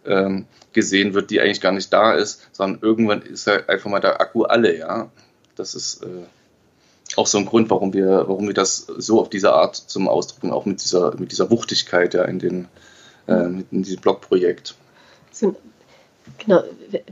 ähm, 0.05 0.45
gesehen 0.73 1.13
wird, 1.13 1.31
die 1.31 1.41
eigentlich 1.41 1.61
gar 1.61 1.71
nicht 1.71 1.91
da 1.91 2.13
ist, 2.13 2.47
sondern 2.51 2.81
irgendwann 2.81 3.21
ist 3.21 3.47
halt 3.47 3.69
einfach 3.69 3.89
mal 3.89 3.99
der 3.99 4.21
Akku 4.21 4.43
alle, 4.43 4.77
ja. 4.77 5.09
Das 5.55 5.73
ist 5.73 6.03
äh, 6.03 6.25
auch 7.15 7.27
so 7.27 7.37
ein 7.37 7.45
Grund, 7.45 7.69
warum 7.69 7.93
wir, 7.93 8.25
warum 8.27 8.47
wir 8.47 8.53
das 8.53 8.87
so 8.97 9.19
auf 9.19 9.29
diese 9.29 9.53
Art 9.53 9.75
zum 9.75 10.07
Ausdruck 10.07 10.41
bringen, 10.41 10.53
auch 10.53 10.65
mit 10.65 10.83
dieser, 10.83 11.15
mit 11.17 11.31
dieser 11.31 11.49
Wuchtigkeit 11.49 12.13
ja 12.13 12.23
in 12.23 12.39
den, 12.39 12.67
äh, 13.27 13.63
in 13.71 13.83
diesem 13.83 14.01
Blogprojekt. 14.01 14.75
Genau, 16.39 16.63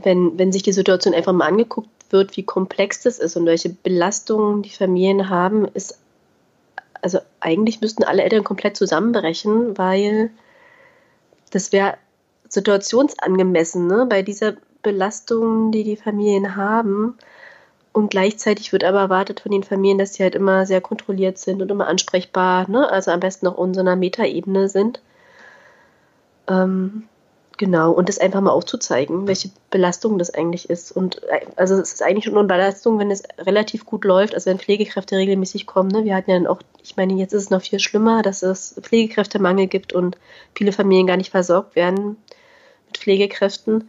wenn, 0.02 0.38
wenn 0.38 0.52
sich 0.52 0.62
die 0.62 0.72
Situation 0.72 1.14
einfach 1.14 1.32
mal 1.32 1.46
angeguckt 1.46 1.88
wird, 2.10 2.36
wie 2.36 2.42
komplex 2.42 3.02
das 3.02 3.18
ist 3.18 3.36
und 3.36 3.46
welche 3.46 3.70
Belastungen 3.70 4.62
die 4.62 4.70
Familien 4.70 5.28
haben, 5.28 5.66
ist, 5.66 5.98
also 7.00 7.18
eigentlich 7.40 7.80
müssten 7.80 8.04
alle 8.04 8.22
Eltern 8.22 8.44
komplett 8.44 8.76
zusammenbrechen, 8.76 9.78
weil 9.78 10.30
das 11.50 11.72
wäre 11.72 11.94
situationsangemessen, 12.48 13.86
ne? 13.86 14.06
bei 14.08 14.22
dieser 14.22 14.54
Belastung, 14.82 15.72
die 15.72 15.84
die 15.84 15.96
Familien 15.96 16.56
haben. 16.56 17.16
Und 17.92 18.10
gleichzeitig 18.10 18.72
wird 18.72 18.82
aber 18.82 18.98
erwartet 18.98 19.40
von 19.40 19.52
den 19.52 19.62
Familien, 19.62 19.98
dass 19.98 20.14
sie 20.14 20.24
halt 20.24 20.34
immer 20.34 20.66
sehr 20.66 20.80
kontrolliert 20.80 21.38
sind 21.38 21.62
und 21.62 21.70
immer 21.70 21.86
ansprechbar, 21.86 22.68
ne? 22.68 22.88
also 22.90 23.12
am 23.12 23.20
besten 23.20 23.46
auch 23.46 23.64
in 23.64 23.74
so 23.74 23.80
einer 23.80 23.94
Metaebene 23.94 24.68
sind. 24.68 25.00
Ähm, 26.48 27.04
Genau, 27.56 27.92
und 27.92 28.08
das 28.08 28.18
einfach 28.18 28.40
mal 28.40 28.50
aufzuzeigen, 28.50 29.28
welche 29.28 29.50
Belastung 29.70 30.18
das 30.18 30.34
eigentlich 30.34 30.68
ist. 30.70 30.90
Und 30.90 31.22
äh, 31.24 31.46
also 31.54 31.74
es 31.76 31.92
ist 31.92 32.02
eigentlich 32.02 32.26
nur 32.26 32.40
eine 32.40 32.48
Belastung, 32.48 32.98
wenn 32.98 33.12
es 33.12 33.22
relativ 33.38 33.86
gut 33.86 34.04
läuft, 34.04 34.34
also 34.34 34.50
wenn 34.50 34.58
Pflegekräfte 34.58 35.16
regelmäßig 35.16 35.66
kommen. 35.66 35.90
Ne? 35.90 36.04
Wir 36.04 36.16
hatten 36.16 36.30
ja 36.30 36.36
dann 36.36 36.48
auch, 36.48 36.60
ich 36.82 36.96
meine, 36.96 37.14
jetzt 37.14 37.32
ist 37.32 37.44
es 37.44 37.50
noch 37.50 37.62
viel 37.62 37.78
schlimmer, 37.78 38.22
dass 38.22 38.42
es 38.42 38.80
Pflegekräftemangel 38.80 39.68
gibt 39.68 39.92
und 39.92 40.18
viele 40.56 40.72
Familien 40.72 41.06
gar 41.06 41.16
nicht 41.16 41.30
versorgt 41.30 41.76
werden 41.76 42.16
mit 42.86 42.98
Pflegekräften. 42.98 43.88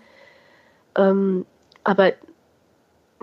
Ähm, 0.96 1.46
aber 1.84 2.14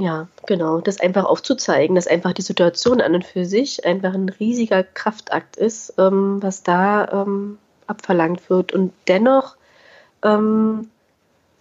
ja, 0.01 0.27
genau, 0.47 0.81
das 0.81 0.99
einfach 1.01 1.25
aufzuzeigen, 1.25 1.95
dass 1.95 2.09
einfach 2.09 2.33
die 2.33 2.43
Situation 2.43 3.01
an 3.01 3.15
und 3.15 3.25
für 3.25 3.45
sich 3.45 3.85
einfach 3.85 4.15
ein 4.15 4.29
riesiger 4.29 4.83
Kraftakt 4.83 5.57
ist, 5.57 5.95
ähm, 5.99 6.43
was 6.43 6.65
da 6.65 7.23
ähm, 7.23 7.59
abverlangt 7.87 8.51
wird. 8.51 8.73
Und 8.73 8.93
dennoch 9.07 9.57
ähm, 10.23 10.89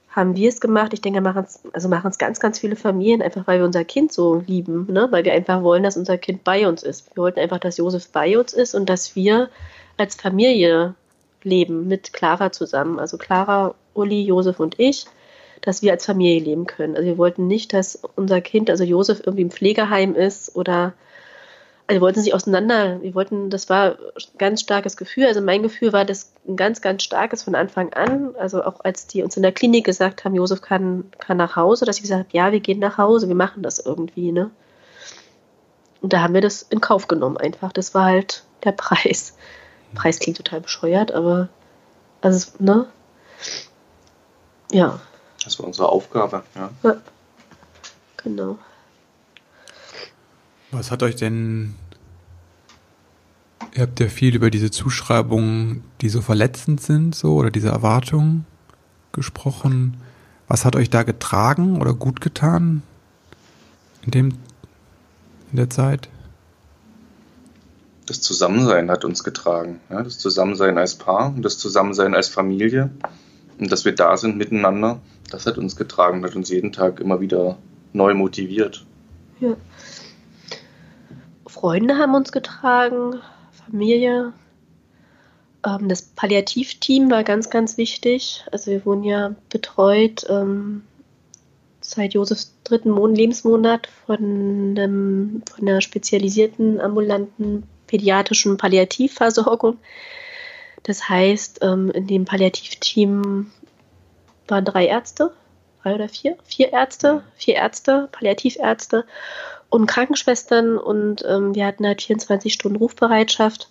haben 0.09 0.35
wir 0.35 0.49
es 0.49 0.59
gemacht. 0.59 0.93
Ich 0.93 1.01
denke, 1.01 1.21
machen 1.21 1.45
es 1.45 1.61
also 1.73 1.87
machen 1.87 2.09
es 2.09 2.17
ganz, 2.17 2.39
ganz 2.39 2.59
viele 2.59 2.75
Familien, 2.75 3.21
einfach 3.21 3.47
weil 3.47 3.59
wir 3.59 3.65
unser 3.65 3.85
Kind 3.85 4.11
so 4.11 4.43
lieben, 4.45 4.87
ne? 4.91 5.07
weil 5.09 5.23
wir 5.23 5.33
einfach 5.33 5.63
wollen, 5.63 5.83
dass 5.83 5.97
unser 5.97 6.17
Kind 6.17 6.43
bei 6.43 6.67
uns 6.67 6.83
ist. 6.83 7.15
Wir 7.15 7.23
wollten 7.23 7.39
einfach, 7.39 7.59
dass 7.59 7.77
Josef 7.77 8.09
bei 8.09 8.37
uns 8.37 8.53
ist 8.53 8.75
und 8.75 8.89
dass 8.89 9.15
wir 9.15 9.49
als 9.97 10.15
Familie 10.15 10.95
leben 11.43 11.87
mit 11.87 12.13
Clara 12.13 12.51
zusammen. 12.51 12.99
Also 12.99 13.17
Clara, 13.17 13.73
Uli, 13.93 14.21
Josef 14.21 14.59
und 14.59 14.79
ich, 14.79 15.05
dass 15.61 15.81
wir 15.81 15.91
als 15.91 16.05
Familie 16.05 16.43
leben 16.43 16.65
können. 16.65 16.95
Also 16.95 17.07
wir 17.07 17.17
wollten 17.17 17.47
nicht, 17.47 17.73
dass 17.73 18.01
unser 18.15 18.41
Kind, 18.41 18.69
also 18.69 18.83
Josef, 18.83 19.21
irgendwie 19.25 19.43
im 19.43 19.51
Pflegeheim 19.51 20.15
ist 20.15 20.55
oder 20.55 20.93
also 21.91 21.99
wir 21.99 22.05
wollten 22.05 22.21
sich 22.21 22.33
auseinander, 22.33 23.01
wir 23.01 23.13
wollten, 23.15 23.49
das 23.49 23.69
war 23.69 23.97
ein 23.97 24.37
ganz 24.37 24.61
starkes 24.61 24.95
Gefühl. 24.95 25.25
Also 25.25 25.41
mein 25.41 25.61
Gefühl 25.61 25.91
war 25.91 26.05
das 26.05 26.31
ein 26.47 26.55
ganz, 26.55 26.79
ganz 26.79 27.03
starkes 27.03 27.43
von 27.43 27.53
Anfang 27.53 27.91
an. 27.91 28.33
Also 28.37 28.63
auch 28.63 28.79
als 28.85 29.07
die 29.07 29.21
uns 29.23 29.35
in 29.35 29.43
der 29.43 29.51
Klinik 29.51 29.85
gesagt 29.85 30.23
haben, 30.23 30.33
Josef 30.33 30.61
kann, 30.61 31.11
kann 31.19 31.35
nach 31.35 31.57
Hause, 31.57 31.83
dass 31.83 31.97
ich 31.97 32.03
gesagt 32.03 32.27
habe, 32.27 32.37
ja, 32.37 32.53
wir 32.53 32.61
gehen 32.61 32.79
nach 32.79 32.97
Hause, 32.97 33.27
wir 33.27 33.35
machen 33.35 33.61
das 33.61 33.77
irgendwie, 33.77 34.31
ne? 34.31 34.51
Und 35.99 36.13
da 36.13 36.21
haben 36.21 36.33
wir 36.33 36.39
das 36.39 36.61
in 36.61 36.79
Kauf 36.79 37.09
genommen 37.09 37.35
einfach. 37.35 37.73
Das 37.73 37.93
war 37.93 38.05
halt 38.05 38.45
der 38.63 38.71
Preis. 38.71 39.35
Preis 39.93 40.19
klingt 40.19 40.37
total 40.37 40.61
bescheuert, 40.61 41.11
aber 41.11 41.49
also, 42.21 42.51
ne? 42.59 42.87
Ja. 44.71 45.01
Das 45.43 45.59
war 45.59 45.65
unsere 45.65 45.89
Aufgabe, 45.89 46.43
ja. 46.55 46.69
ja. 46.83 46.95
Genau. 48.23 48.57
Was 50.71 50.89
hat 50.89 51.03
euch 51.03 51.17
denn 51.17 51.75
Ihr 53.73 53.83
habt 53.83 53.99
ja 53.99 54.07
viel 54.07 54.35
über 54.35 54.49
diese 54.49 54.71
Zuschreibungen, 54.71 55.83
die 56.01 56.09
so 56.09 56.21
verletzend 56.21 56.81
sind, 56.81 57.15
so 57.15 57.35
oder 57.35 57.51
diese 57.51 57.69
Erwartungen 57.69 58.45
gesprochen. 59.11 59.97
Was 60.47 60.65
hat 60.65 60.75
euch 60.75 60.89
da 60.89 61.03
getragen 61.03 61.79
oder 61.79 61.93
gut 61.93 62.21
getan 62.21 62.83
in 64.03 64.11
dem 64.11 64.29
in 65.51 65.57
der 65.57 65.69
Zeit? 65.69 66.09
Das 68.05 68.21
Zusammensein 68.21 68.89
hat 68.89 69.05
uns 69.05 69.23
getragen. 69.23 69.79
Ja, 69.89 70.03
das 70.03 70.17
Zusammensein 70.17 70.77
als 70.77 70.95
Paar 70.95 71.27
und 71.27 71.43
das 71.43 71.57
Zusammensein 71.57 72.15
als 72.15 72.27
Familie 72.27 72.89
und 73.59 73.71
dass 73.71 73.85
wir 73.85 73.93
da 73.93 74.17
sind 74.17 74.37
miteinander, 74.37 74.99
das 75.29 75.45
hat 75.45 75.57
uns 75.57 75.75
getragen, 75.75 76.23
hat 76.25 76.35
uns 76.35 76.49
jeden 76.49 76.71
Tag 76.71 76.99
immer 76.99 77.21
wieder 77.21 77.57
neu 77.93 78.13
motiviert. 78.13 78.85
Ja. 79.39 79.55
Freunde 81.45 81.97
haben 81.97 82.15
uns 82.15 82.31
getragen, 82.31 83.21
Familie. 83.71 84.33
Ähm, 85.65 85.89
das 85.89 86.01
Palliativteam 86.01 87.09
war 87.09 87.23
ganz, 87.23 87.49
ganz 87.49 87.77
wichtig. 87.77 88.43
Also 88.51 88.71
wir 88.71 88.85
wurden 88.85 89.03
ja 89.03 89.35
betreut 89.49 90.25
ähm, 90.29 90.83
seit 91.79 92.13
Josefs 92.13 92.55
dritten 92.63 92.91
Mon 92.91 93.15
Lebensmonat 93.15 93.87
von, 94.05 94.75
einem, 94.77 95.43
von 95.49 95.67
einer 95.67 95.81
spezialisierten 95.81 96.79
ambulanten 96.79 97.63
pädiatrischen 97.87 98.57
Palliativversorgung. 98.57 99.77
Das 100.83 101.09
heißt, 101.09 101.59
ähm, 101.61 101.91
in 101.91 102.07
dem 102.07 102.25
Palliativteam 102.25 103.51
waren 104.47 104.65
drei 104.65 104.87
Ärzte, 104.87 105.31
drei 105.81 105.95
oder 105.95 106.09
vier, 106.09 106.37
vier 106.43 106.73
Ärzte, 106.73 107.23
vier 107.35 107.55
Ärzte, 107.55 108.09
Palliativärzte 108.11 109.05
und 109.71 109.87
Krankenschwestern 109.87 110.77
und 110.77 111.23
ähm, 111.25 111.55
wir 111.55 111.65
hatten 111.65 111.87
halt 111.87 112.01
24 112.01 112.53
Stunden 112.53 112.77
Rufbereitschaft 112.77 113.69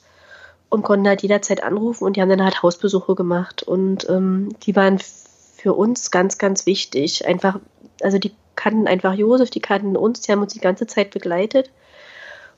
und 0.71 0.83
konnten 0.83 1.07
halt 1.07 1.23
jederzeit 1.23 1.63
anrufen 1.63 2.05
und 2.05 2.17
die 2.17 2.23
haben 2.23 2.31
dann 2.31 2.43
halt 2.43 2.63
Hausbesuche 2.63 3.15
gemacht. 3.15 3.63
Und 3.63 4.09
ähm, 4.09 4.49
die 4.63 4.75
waren 4.75 4.99
für 4.99 5.75
uns 5.75 6.11
ganz, 6.11 6.39
ganz 6.39 6.65
wichtig. 6.65 7.27
Einfach, 7.27 7.61
also 8.01 8.19
die 8.19 8.33
kannten 8.57 8.89
einfach 8.89 9.13
Josef, 9.13 9.51
die 9.51 9.61
kannten 9.61 9.95
uns, 9.95 10.23
die 10.23 10.33
haben 10.33 10.41
uns 10.41 10.55
die 10.55 10.61
ganze 10.61 10.87
Zeit 10.87 11.11
begleitet. 11.11 11.71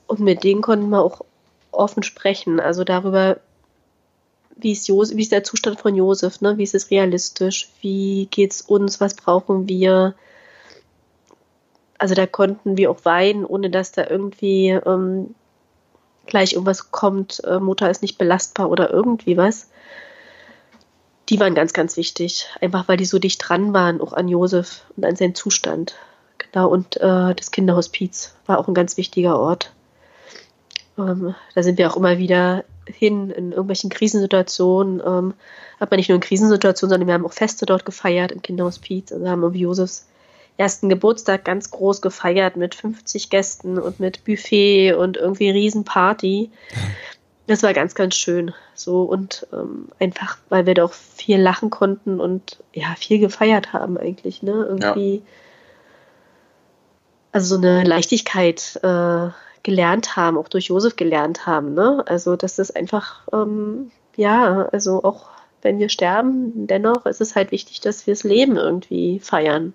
Und 0.07 0.20
mit 0.20 0.44
denen 0.44 0.62
konnten 0.62 0.90
wir 0.90 1.02
auch 1.02 1.22
offen 1.72 2.05
sprechen, 2.05 2.61
also 2.61 2.85
darüber, 2.85 3.40
wie 4.55 4.70
ist, 4.70 4.87
Josef, 4.87 5.16
wie 5.16 5.22
ist 5.22 5.33
der 5.33 5.42
Zustand 5.42 5.81
von 5.81 5.96
Josef, 5.96 6.40
ne? 6.42 6.59
wie 6.59 6.62
ist 6.62 6.76
es 6.76 6.90
realistisch, 6.90 7.70
wie 7.81 8.28
geht 8.31 8.52
es 8.52 8.61
uns, 8.61 9.00
was 9.00 9.14
brauchen 9.14 9.68
wir, 9.68 10.14
also 12.03 12.17
da 12.17 12.27
konnten 12.27 12.77
wir 12.77 12.91
auch 12.91 13.05
weinen, 13.05 13.45
ohne 13.45 13.71
dass 13.71 13.93
da 13.93 14.05
irgendwie 14.11 14.71
ähm, 14.71 15.37
gleich 16.27 16.55
irgendwas 16.55 16.91
kommt, 16.91 17.41
äh, 17.45 17.61
Mutter 17.61 17.88
ist 17.88 18.03
nicht 18.03 18.19
belastbar 18.19 18.69
oder 18.71 18.91
irgendwie 18.91 19.37
was. 19.37 19.71
Die 21.29 21.38
waren 21.38 21.55
ganz, 21.55 21.73
ganz 21.73 21.97
wichtig. 21.97 22.49
Einfach 22.61 22.88
weil 22.88 22.97
die 22.97 23.05
so 23.05 23.21
dicht 23.21 23.49
dran 23.49 23.73
waren, 23.73 24.01
auch 24.01 24.12
an 24.15 24.27
Josef 24.27 24.85
und 24.97 25.05
an 25.05 25.15
seinen 25.15 25.37
Zustand. 25.37 25.95
Genau, 26.38 26.69
und 26.69 26.97
äh, 26.97 27.37
das 27.37 27.53
Kinderhospiz 27.53 28.35
war 28.47 28.59
auch 28.59 28.67
ein 28.67 28.75
ganz 28.75 28.97
wichtiger 28.97 29.38
Ort. 29.38 29.73
Ähm, 30.99 31.37
da 31.55 31.62
sind 31.62 31.79
wir 31.79 31.88
auch 31.88 31.97
immer 31.97 32.19
wieder 32.19 32.65
hin 32.85 33.31
in 33.31 33.53
irgendwelchen 33.53 33.91
Krisensituationen. 33.91 35.01
Ähm, 35.07 35.35
aber 35.79 35.97
nicht 35.97 36.09
nur 36.09 36.17
in 36.17 36.21
Krisensituationen, 36.21 36.91
sondern 36.91 37.07
wir 37.07 37.15
haben 37.15 37.27
auch 37.27 37.33
Feste 37.33 37.65
dort 37.65 37.85
gefeiert 37.85 38.33
im 38.33 38.43
Kinderhospiz. 38.43 39.12
Also 39.12 39.29
haben 39.29 39.43
irgendwie 39.43 39.61
Josefs 39.61 40.09
ersten 40.57 40.88
Geburtstag 40.88 41.45
ganz 41.45 41.71
groß 41.71 42.03
gefeiert 42.03 42.57
mit 42.57 42.75
50 42.75 43.31
Gästen 43.31 43.79
und 43.79 44.01
mit 44.01 44.25
Buffet 44.25 44.93
und 44.95 45.17
irgendwie 45.17 45.51
Riesenparty. 45.51 46.51
Das 47.47 47.62
war 47.62 47.75
ganz, 47.75 47.95
ganz 47.95 48.15
schön. 48.15 48.55
So 48.75 49.03
und 49.03 49.47
ähm, 49.53 49.88
einfach, 49.99 50.38
weil 50.49 50.67
wir 50.67 50.75
doch 50.75 50.93
viel 50.93 51.41
lachen 51.41 51.71
konnten 51.71 52.21
und 52.21 52.59
ja, 52.73 52.95
viel 52.97 53.19
gefeiert 53.19 53.73
haben 53.73 53.99
eigentlich, 53.99 54.43
ne? 54.43 54.53
Irgendwie. 54.69 55.17
Ja. 55.17 55.23
Also 57.33 57.57
so 57.57 57.62
eine 57.62 57.83
Leichtigkeit 57.83 58.79
äh, 58.83 59.29
gelernt 59.62 60.17
haben, 60.17 60.37
auch 60.37 60.49
durch 60.49 60.67
Josef 60.67 60.97
gelernt 60.97 61.47
haben, 61.47 61.75
ne? 61.75 62.05
Also 62.07 62.37
dass 62.37 62.57
das 62.57 62.71
einfach, 62.71 63.27
ähm, 63.33 63.91
ja, 64.17 64.69
also 64.71 65.03
auch 65.03 65.31
wenn 65.62 65.79
wir 65.79 65.88
sterben, 65.88 66.67
dennoch 66.67 67.07
ist 67.07 67.21
es 67.21 67.35
halt 67.35 67.53
wichtig, 67.53 67.81
dass 67.81 68.07
wir 68.07 68.15
das 68.15 68.25
Leben 68.25 68.57
irgendwie 68.57 69.19
feiern 69.19 69.75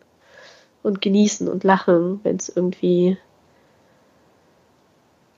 und 0.83 1.01
genießen 1.01 1.47
und 1.47 1.63
lachen, 1.63 2.19
wenn 2.23 2.37
es 2.37 2.49
irgendwie. 2.49 3.17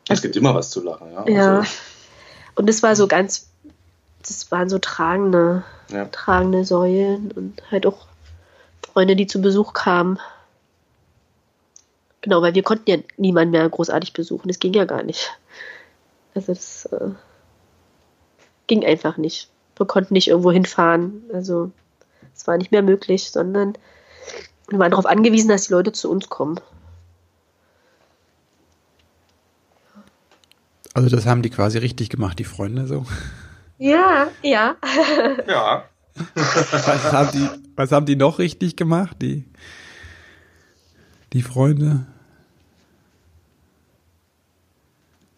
Es 0.07 0.21
gibt 0.21 0.35
immer 0.35 0.55
was 0.55 0.71
zu 0.71 0.83
lachen, 0.83 1.11
ja. 1.11 1.27
Ja. 1.27 1.57
Also. 1.59 1.71
Und 2.55 2.69
es 2.69 2.83
war 2.83 2.95
so 2.95 3.07
ganz, 3.07 3.49
das 4.21 4.51
waren 4.51 4.69
so 4.69 4.79
tragende, 4.79 5.63
ja. 5.89 6.05
tragende 6.05 6.65
Säulen 6.65 7.31
und 7.31 7.61
halt 7.71 7.85
auch 7.85 8.07
Freunde, 8.81 9.15
die 9.15 9.27
zu 9.27 9.41
Besuch 9.41 9.73
kamen. 9.73 10.19
Genau, 12.21 12.41
weil 12.41 12.53
wir 12.53 12.63
konnten 12.63 12.89
ja 12.89 12.97
niemanden 13.17 13.51
mehr 13.51 13.69
großartig 13.69 14.13
besuchen. 14.13 14.47
Das 14.49 14.59
ging 14.59 14.73
ja 14.73 14.85
gar 14.85 15.03
nicht. 15.03 15.31
Also 16.35 16.53
das 16.53 16.85
äh, 16.85 17.11
ging 18.67 18.85
einfach 18.85 19.17
nicht. 19.17 19.49
Wir 19.77 19.85
konnten 19.85 20.13
nicht 20.13 20.27
irgendwo 20.27 20.51
hinfahren. 20.51 21.23
Also 21.33 21.71
es 22.35 22.45
war 22.45 22.57
nicht 22.57 22.71
mehr 22.71 22.81
möglich, 22.81 23.31
sondern 23.31 23.77
wir 24.71 24.79
waren 24.79 24.91
darauf 24.91 25.05
angewiesen, 25.05 25.49
dass 25.49 25.67
die 25.67 25.73
Leute 25.73 25.91
zu 25.91 26.09
uns 26.09 26.29
kommen. 26.29 26.59
Also 30.93 31.15
das 31.15 31.25
haben 31.25 31.41
die 31.41 31.49
quasi 31.49 31.77
richtig 31.77 32.09
gemacht, 32.09 32.39
die 32.39 32.43
Freunde 32.43 32.87
so. 32.87 33.05
Ja, 33.77 34.27
ja. 34.41 34.75
Ja. 35.47 35.85
Was 36.35 37.11
haben 37.13 37.31
die, 37.31 37.49
was 37.75 37.91
haben 37.91 38.05
die 38.05 38.17
noch 38.17 38.39
richtig 38.39 38.75
gemacht, 38.75 39.17
die, 39.21 39.45
die 41.31 41.41
Freunde? 41.41 42.05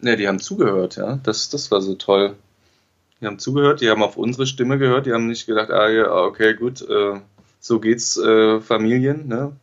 Ja, 0.02 0.16
die 0.16 0.28
haben 0.28 0.40
zugehört, 0.40 0.96
ja. 0.96 1.20
Das, 1.22 1.50
das 1.50 1.70
war 1.70 1.82
so 1.82 1.94
toll. 1.94 2.36
Die 3.20 3.28
haben 3.28 3.38
zugehört, 3.38 3.82
die 3.82 3.90
haben 3.90 4.02
auf 4.02 4.18
unsere 4.18 4.48
Stimme 4.48 4.80
gehört, 4.80 5.06
die 5.06 5.14
haben 5.14 5.28
nicht 5.28 5.46
gedacht, 5.46 5.70
ah 5.70 5.90
ja, 5.90 6.12
okay, 6.12 6.56
gut, 6.56 6.82
äh, 6.82 7.20
so 7.62 7.80
geht's 7.80 8.18
äh, 8.18 8.60
Familien, 8.60 9.28
ne? 9.30 9.54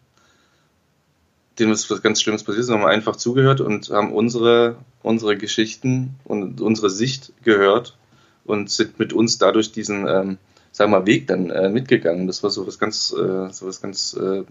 Denen 1.58 1.72
ist 1.72 1.90
was 1.90 2.00
ganz 2.00 2.22
Schlimmes 2.22 2.44
passiert, 2.44 2.64
sondern 2.64 2.84
haben 2.84 2.94
einfach 2.94 3.16
zugehört 3.16 3.60
und 3.60 3.90
haben 3.90 4.12
unsere, 4.12 4.76
unsere 5.02 5.36
Geschichten 5.36 6.14
und 6.24 6.60
unsere 6.60 6.88
Sicht 6.88 7.32
gehört 7.42 7.98
und 8.44 8.70
sind 8.70 8.98
mit 9.00 9.12
uns 9.12 9.38
dadurch 9.38 9.72
diesen, 9.72 10.06
ähm, 10.06 10.38
sagen 10.70 10.92
wir 10.92 11.00
mal, 11.00 11.06
Weg 11.06 11.26
dann 11.26 11.50
äh, 11.50 11.68
mitgegangen. 11.68 12.28
Das 12.28 12.44
war 12.44 12.50
so 12.50 12.66
was 12.66 12.78
ganz, 12.78 13.12
äh, 13.12 13.50
so 13.50 13.66
was 13.66 13.82
ganz 13.82 14.14
äh, 14.14 14.44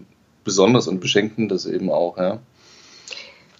Besonderes 0.44 0.86
und 0.86 1.00
Beschenkendes 1.00 1.64
eben 1.64 1.90
auch, 1.90 2.18
ja 2.18 2.40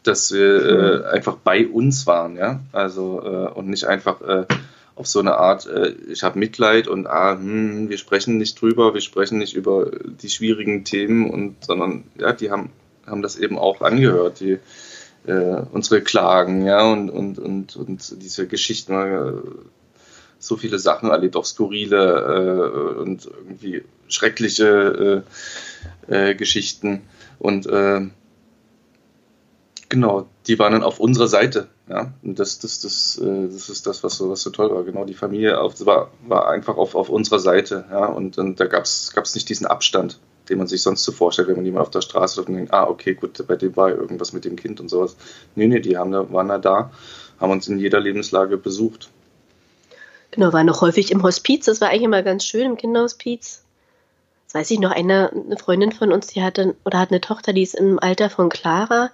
dass 0.09 0.33
wir 0.33 0.65
äh, 0.65 1.09
einfach 1.09 1.37
bei 1.37 1.67
uns 1.67 2.07
waren, 2.07 2.37
ja, 2.37 2.61
also 2.73 3.21
äh, 3.23 3.53
und 3.53 3.69
nicht 3.69 3.85
einfach 3.85 4.21
äh, 4.23 4.47
auf 4.99 5.07
so 5.07 5.21
eine 5.21 5.37
Art, 5.37 5.67
äh, 5.67 5.95
ich 6.11 6.25
habe 6.25 6.39
Mitleid 6.39 6.89
und 6.89 7.07
ah, 7.07 7.33
hm, 7.33 7.89
wir 7.89 7.99
sprechen 7.99 8.37
nicht 8.37 8.61
drüber, 8.61 8.95
wir 8.95 9.01
sprechen 9.01 9.39
nicht 9.39 9.55
über 9.55 9.91
die 10.23 10.29
schwierigen 10.29 10.85
Themen 10.85 11.31
und 11.31 11.65
sondern 11.65 12.05
ja, 12.19 12.33
die 12.33 12.51
haben 12.51 12.71
haben 13.07 13.23
das 13.23 13.39
eben 13.39 13.59
auch 13.59 13.81
angehört, 13.81 14.41
die 14.41 14.59
äh, 15.27 15.63
unsere 15.73 16.03
Klagen, 16.03 16.67
ja 16.67 16.85
und 16.85 17.11
und 17.11 17.39
und 17.39 17.77
und 17.77 18.23
diese 18.23 18.49
Geschichten, 18.49 18.93
äh, 18.93 19.33
so 20.41 20.57
viele 20.57 20.81
Sachen 20.81 21.11
erlebt, 21.11 21.37
auch 21.37 21.45
skurrile 21.45 22.95
und 23.01 23.27
irgendwie 23.27 23.83
schreckliche 24.07 25.25
Geschichten 26.07 27.03
und 27.41 27.69
Genau, 29.89 30.29
die 30.47 30.59
waren 30.59 30.73
dann 30.73 30.83
auf 30.83 31.01
unserer 31.01 31.29
Seite. 31.29 31.69
Ja, 31.89 32.13
und 32.23 32.39
das, 32.39 32.59
das, 32.59 32.81
das, 32.81 33.19
äh, 33.19 33.47
das 33.47 33.71
ist 33.71 33.87
das, 33.87 34.05
was 34.05 34.17
so, 34.19 34.29
was 34.29 34.43
so 34.43 34.51
toll 34.51 34.71
war. 34.71 34.85
Genau, 34.85 35.05
die 35.05 35.15
Familie 35.15 35.59
auf, 35.59 35.85
war, 35.87 36.11
war 36.27 36.49
einfach 36.49 36.77
auf, 36.77 36.95
auf 36.95 37.09
unserer 37.09 37.39
Seite. 37.39 37.87
Ja, 37.91 38.07
und, 38.07 38.37
und 38.37 38.61
da 38.61 38.67
gab 38.67 38.85
es 38.85 39.35
nicht 39.35 39.49
diesen 39.49 39.67
Abstand, 39.67 40.19
den 40.51 40.59
man 40.59 40.67
sich 40.67 40.83
sonst 40.83 41.05
so 41.05 41.13
vorstellt, 41.13 41.49
wenn 41.49 41.57
man 41.57 41.65
jemand 41.65 41.87
auf 41.87 41.91
der 41.91 42.03
Straße 42.03 42.35
trifft 42.35 42.49
und 42.51 42.57
denkt, 42.57 42.75
ah, 42.75 42.87
okay, 42.87 43.15
gut, 43.15 43.47
bei 43.47 43.57
dem 43.57 43.75
war 43.77 43.89
irgendwas 43.89 44.35
mit 44.35 44.45
dem 44.45 44.57
Kind 44.57 44.81
und 44.81 44.91
sowas. 44.91 45.17
Nee, 45.55 45.67
nee, 45.67 45.81
die 45.81 45.97
haben, 45.97 46.13
waren 46.13 46.49
da 46.49 46.59
da, 46.59 46.91
haben 47.41 47.53
uns 47.53 47.67
in 47.69 47.79
jeder 47.79 48.01
Lebenslage 48.01 48.59
besucht. 48.59 49.09
Genau, 50.31 50.53
war 50.53 50.65
noch 50.65 50.83
häufig 50.83 51.11
im 51.11 51.23
Hospiz. 51.23 51.65
Das 51.65 51.81
war 51.81 51.89
eigentlich 51.89 52.03
immer 52.03 52.23
ganz 52.23 52.45
schön 52.45 52.67
im 52.67 52.77
Kinderhospiz. 52.77 53.63
Das 54.47 54.55
weiß 54.55 54.71
ich 54.71 54.79
noch, 54.79 54.91
eine, 54.91 55.31
eine 55.31 55.57
Freundin 55.57 55.93
von 55.93 56.13
uns, 56.13 56.29
die 56.29 56.43
hatte 56.43 56.75
oder 56.85 56.99
hat 56.99 57.11
eine 57.11 57.21
Tochter, 57.21 57.53
die 57.53 57.63
ist 57.63 57.75
im 57.75 57.99
Alter 57.99 58.29
von 58.29 58.51
Clara. 58.51 59.11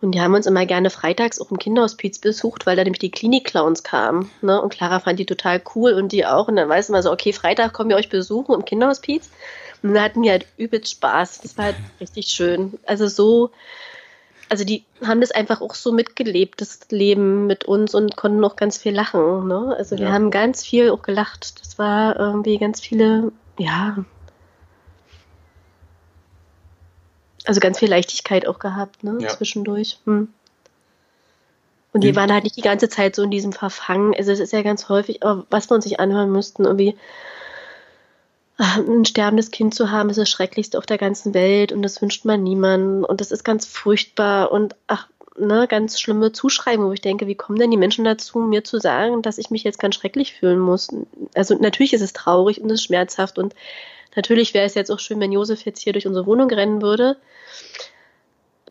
Und 0.00 0.12
die 0.12 0.20
haben 0.20 0.34
uns 0.34 0.46
immer 0.46 0.66
gerne 0.66 0.90
freitags 0.90 1.40
auch 1.40 1.50
im 1.50 1.58
Kinderhospiz 1.58 2.18
besucht, 2.18 2.66
weil 2.66 2.76
da 2.76 2.84
nämlich 2.84 2.98
die 2.98 3.10
Klinik-Clowns 3.10 3.82
kamen. 3.82 4.30
Ne? 4.42 4.60
Und 4.60 4.70
Clara 4.70 5.00
fand 5.00 5.18
die 5.18 5.26
total 5.26 5.62
cool 5.74 5.92
und 5.94 6.12
die 6.12 6.26
auch. 6.26 6.48
Und 6.48 6.56
dann 6.56 6.68
weiß 6.68 6.90
man 6.90 7.02
so, 7.02 7.10
okay, 7.10 7.32
Freitag 7.32 7.72
kommen 7.72 7.90
wir 7.90 7.96
euch 7.96 8.10
besuchen 8.10 8.54
im 8.54 8.64
Kinderhospiz. 8.64 9.30
Und 9.82 9.94
dann 9.94 10.02
hatten 10.02 10.22
wir 10.22 10.32
halt 10.32 10.46
übelst 10.56 10.92
Spaß. 10.92 11.40
Das 11.40 11.56
war 11.56 11.66
halt 11.66 11.76
richtig 12.00 12.26
schön. 12.26 12.74
Also 12.86 13.06
so, 13.06 13.50
also 14.48 14.64
die 14.64 14.84
haben 15.04 15.20
das 15.20 15.30
einfach 15.30 15.60
auch 15.60 15.74
so 15.74 15.92
mitgelebt, 15.92 16.60
das 16.60 16.80
Leben 16.90 17.46
mit 17.46 17.64
uns 17.64 17.94
und 17.94 18.16
konnten 18.16 18.44
auch 18.44 18.56
ganz 18.56 18.78
viel 18.78 18.94
lachen. 18.94 19.48
Ne? 19.48 19.74
Also 19.76 19.98
wir 19.98 20.06
ja. 20.06 20.12
haben 20.12 20.30
ganz 20.30 20.64
viel 20.64 20.90
auch 20.90 21.02
gelacht. 21.02 21.60
Das 21.60 21.78
war 21.78 22.18
irgendwie 22.18 22.58
ganz 22.58 22.80
viele, 22.80 23.32
ja, 23.58 24.04
Also 27.44 27.60
ganz 27.60 27.78
viel 27.78 27.90
Leichtigkeit 27.90 28.46
auch 28.46 28.58
gehabt, 28.58 29.04
ne, 29.04 29.18
ja. 29.20 29.28
zwischendurch. 29.28 29.98
Hm. 30.04 30.28
Und 31.94 32.02
die 32.02 32.16
waren 32.16 32.32
halt 32.32 32.42
nicht 32.42 32.56
die 32.56 32.62
ganze 32.62 32.88
Zeit 32.88 33.14
so 33.14 33.22
in 33.22 33.30
diesem 33.30 33.52
Verfangen. 33.52 34.14
Also 34.16 34.32
es 34.32 34.40
ist 34.40 34.52
ja 34.52 34.62
ganz 34.62 34.88
häufig, 34.88 35.20
was 35.22 35.70
wir 35.70 35.76
uns 35.76 35.84
sich 35.84 36.00
anhören 36.00 36.32
müssten, 36.32 36.64
irgendwie 36.64 36.96
ah, 38.58 38.78
ein 38.78 39.04
sterbendes 39.04 39.52
Kind 39.52 39.76
zu 39.76 39.92
haben, 39.92 40.10
ist 40.10 40.18
das 40.18 40.28
Schrecklichste 40.28 40.76
auf 40.76 40.86
der 40.86 40.98
ganzen 40.98 41.34
Welt 41.34 41.70
und 41.70 41.82
das 41.82 42.02
wünscht 42.02 42.24
man 42.24 42.42
niemandem 42.42 43.04
und 43.04 43.20
das 43.20 43.30
ist 43.30 43.44
ganz 43.44 43.64
furchtbar 43.66 44.50
und 44.50 44.74
ach, 44.88 45.06
ne, 45.38 45.66
ganz 45.68 46.00
schlimme 46.00 46.32
Zuschreibungen, 46.32 46.88
wo 46.88 46.92
ich 46.92 47.00
denke, 47.00 47.28
wie 47.28 47.36
kommen 47.36 47.60
denn 47.60 47.70
die 47.70 47.76
Menschen 47.76 48.04
dazu, 48.04 48.40
mir 48.40 48.64
zu 48.64 48.80
sagen, 48.80 49.22
dass 49.22 49.38
ich 49.38 49.50
mich 49.50 49.62
jetzt 49.62 49.78
ganz 49.78 49.94
schrecklich 49.94 50.34
fühlen 50.34 50.58
muss? 50.58 50.88
Also 51.34 51.54
natürlich 51.54 51.94
ist 51.94 52.02
es 52.02 52.12
traurig 52.12 52.60
und 52.60 52.70
es 52.70 52.80
ist 52.80 52.86
schmerzhaft 52.86 53.38
und 53.38 53.54
Natürlich 54.16 54.54
wäre 54.54 54.66
es 54.66 54.74
jetzt 54.74 54.90
auch 54.90 54.98
schön, 54.98 55.20
wenn 55.20 55.32
Josef 55.32 55.64
jetzt 55.64 55.80
hier 55.80 55.92
durch 55.92 56.06
unsere 56.06 56.26
Wohnung 56.26 56.50
rennen 56.50 56.82
würde. 56.82 57.16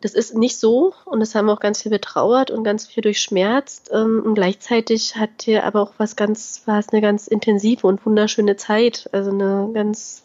Das 0.04 0.14
ist 0.14 0.36
nicht 0.36 0.58
so 0.58 0.94
und 1.06 1.22
das 1.22 1.34
haben 1.34 1.46
wir 1.46 1.54
auch 1.54 1.62
ganz 1.62 1.82
viel 1.82 1.90
betrauert 1.90 2.52
und 2.52 2.66
ganz 2.66 2.86
viel 2.86 3.02
durchschmerzt. 3.02 3.90
Ähm, 3.94 4.22
und 4.26 4.36
gleichzeitig 4.36 5.16
hat 5.16 5.30
hier 5.44 5.64
aber 5.64 5.82
auch 5.82 5.94
was 5.98 6.18
ganz, 6.18 6.62
war 6.66 6.80
es 6.80 6.90
eine 6.90 7.02
ganz 7.02 7.28
intensive 7.28 7.88
und 7.88 8.06
wunderschöne 8.06 8.58
Zeit. 8.58 9.10
Also 9.14 9.32
eine 9.32 9.70
ganz, 9.74 10.24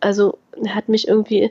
also 0.00 0.38
hat 0.68 0.90
mich 0.90 1.08
irgendwie, 1.08 1.50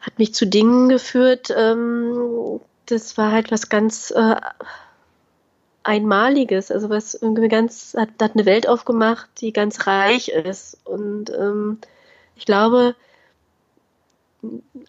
hat 0.00 0.18
mich 0.18 0.34
zu 0.34 0.46
Dingen 0.46 0.88
geführt. 0.88 1.54
Ähm, 1.56 2.60
das 2.86 3.16
war 3.16 3.30
halt 3.30 3.52
was 3.52 3.68
ganz 3.68 4.10
äh, 4.10 4.34
Einmaliges, 5.88 6.70
also 6.70 6.90
was 6.90 7.14
irgendwie 7.14 7.48
ganz, 7.48 7.96
hat, 7.96 8.10
hat 8.20 8.34
eine 8.34 8.44
Welt 8.44 8.68
aufgemacht, 8.68 9.28
die 9.40 9.54
ganz 9.54 9.86
reich 9.86 10.28
ist. 10.28 10.76
Und 10.84 11.30
ähm, 11.30 11.78
ich 12.36 12.44
glaube, 12.44 12.94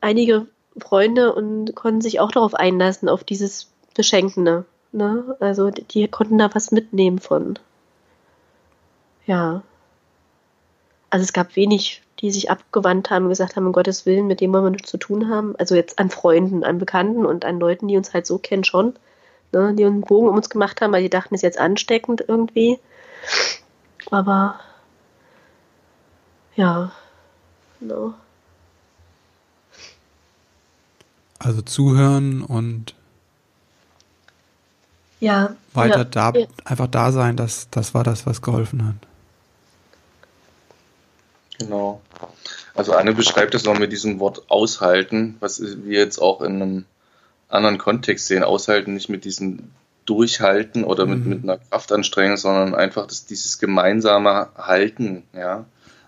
einige 0.02 0.48
Freunde 0.78 1.34
und 1.34 1.74
konnten 1.74 2.02
sich 2.02 2.20
auch 2.20 2.32
darauf 2.32 2.54
einlassen, 2.54 3.08
auf 3.08 3.24
dieses 3.24 3.70
Beschenkende. 3.96 4.66
Ne? 4.92 5.38
Also 5.40 5.72
die, 5.72 5.84
die 5.84 6.08
konnten 6.10 6.38
da 6.38 6.54
was 6.54 6.72
mitnehmen 6.72 7.20
von. 7.20 7.58
Ja. 9.26 9.64
Also 11.10 11.24
es 11.24 11.32
gab 11.32 11.56
wenig, 11.56 12.02
die 12.20 12.30
sich 12.30 12.52
abgewandt 12.52 13.10
haben, 13.10 13.30
gesagt 13.30 13.56
haben, 13.56 13.68
um 13.68 13.72
Gottes 13.72 14.06
Willen, 14.06 14.28
mit 14.28 14.42
dem 14.42 14.52
wollen 14.52 14.66
wir 14.66 14.72
nichts 14.72 14.92
zu 14.92 14.98
tun 14.98 15.30
haben. 15.30 15.56
Also 15.58 15.76
jetzt 15.76 15.98
an 15.98 16.10
Freunden, 16.10 16.66
an 16.66 16.78
Bekannten 16.78 17.26
und 17.26 17.46
an 17.46 17.58
Leuten, 17.58 17.88
die 17.88 17.96
uns 17.96 18.14
halt 18.14 18.28
so 18.28 18.38
kennen, 18.38 18.66
schon 18.66 18.96
ne, 19.52 19.74
die 19.76 19.86
einen 19.86 20.02
Bogen 20.02 20.30
um 20.30 20.36
uns 20.36 20.50
gemacht 20.50 20.82
haben, 20.82 20.92
weil 20.94 21.04
die 21.04 21.10
dachten, 21.10 21.36
es 21.36 21.40
ist 21.40 21.44
jetzt 21.44 21.60
ansteckend 21.60 22.24
irgendwie. 22.28 22.80
Aber 24.12 24.60
ja, 26.56 26.92
genau. 27.80 28.14
Also 31.40 31.62
zuhören 31.62 32.44
und 32.44 32.96
ja, 35.22 35.56
weiter 35.74 36.00
ja, 36.00 36.04
da, 36.04 36.32
ja. 36.32 36.48
einfach 36.66 36.88
da 36.88 37.12
sein, 37.12 37.36
das, 37.36 37.70
das 37.72 37.94
war 37.94 38.04
das, 38.04 38.26
was 38.26 38.42
geholfen 38.42 38.86
hat. 38.86 38.96
Genau. 41.60 42.02
Also 42.74 42.94
Anne 42.94 43.14
beschreibt 43.14 43.54
es 43.54 43.66
noch 43.66 43.78
mit 43.78 43.92
diesem 43.92 44.20
Wort 44.20 44.50
aushalten, 44.50 45.36
was 45.42 45.62
wir 45.62 46.00
jetzt 46.00 46.20
auch 46.20 46.42
in 46.42 46.62
einem 46.62 46.86
anderen 47.50 47.78
Kontext 47.78 48.28
sehen, 48.28 48.44
aushalten, 48.44 48.94
nicht 48.94 49.10
mit 49.10 49.26
diesem 49.26 49.72
Durchhalten 50.06 50.84
oder 50.84 51.06
mit, 51.06 51.24
mhm. 51.24 51.30
mit 51.30 51.44
einer 51.44 51.58
Kraftanstrengung, 51.58 52.38
sondern 52.38 52.74
einfach 52.74 53.08
das, 53.08 53.26
dieses 53.26 53.60
gemeinsame 53.60 54.50
Halten, 54.56 55.24
ja. 55.34 55.66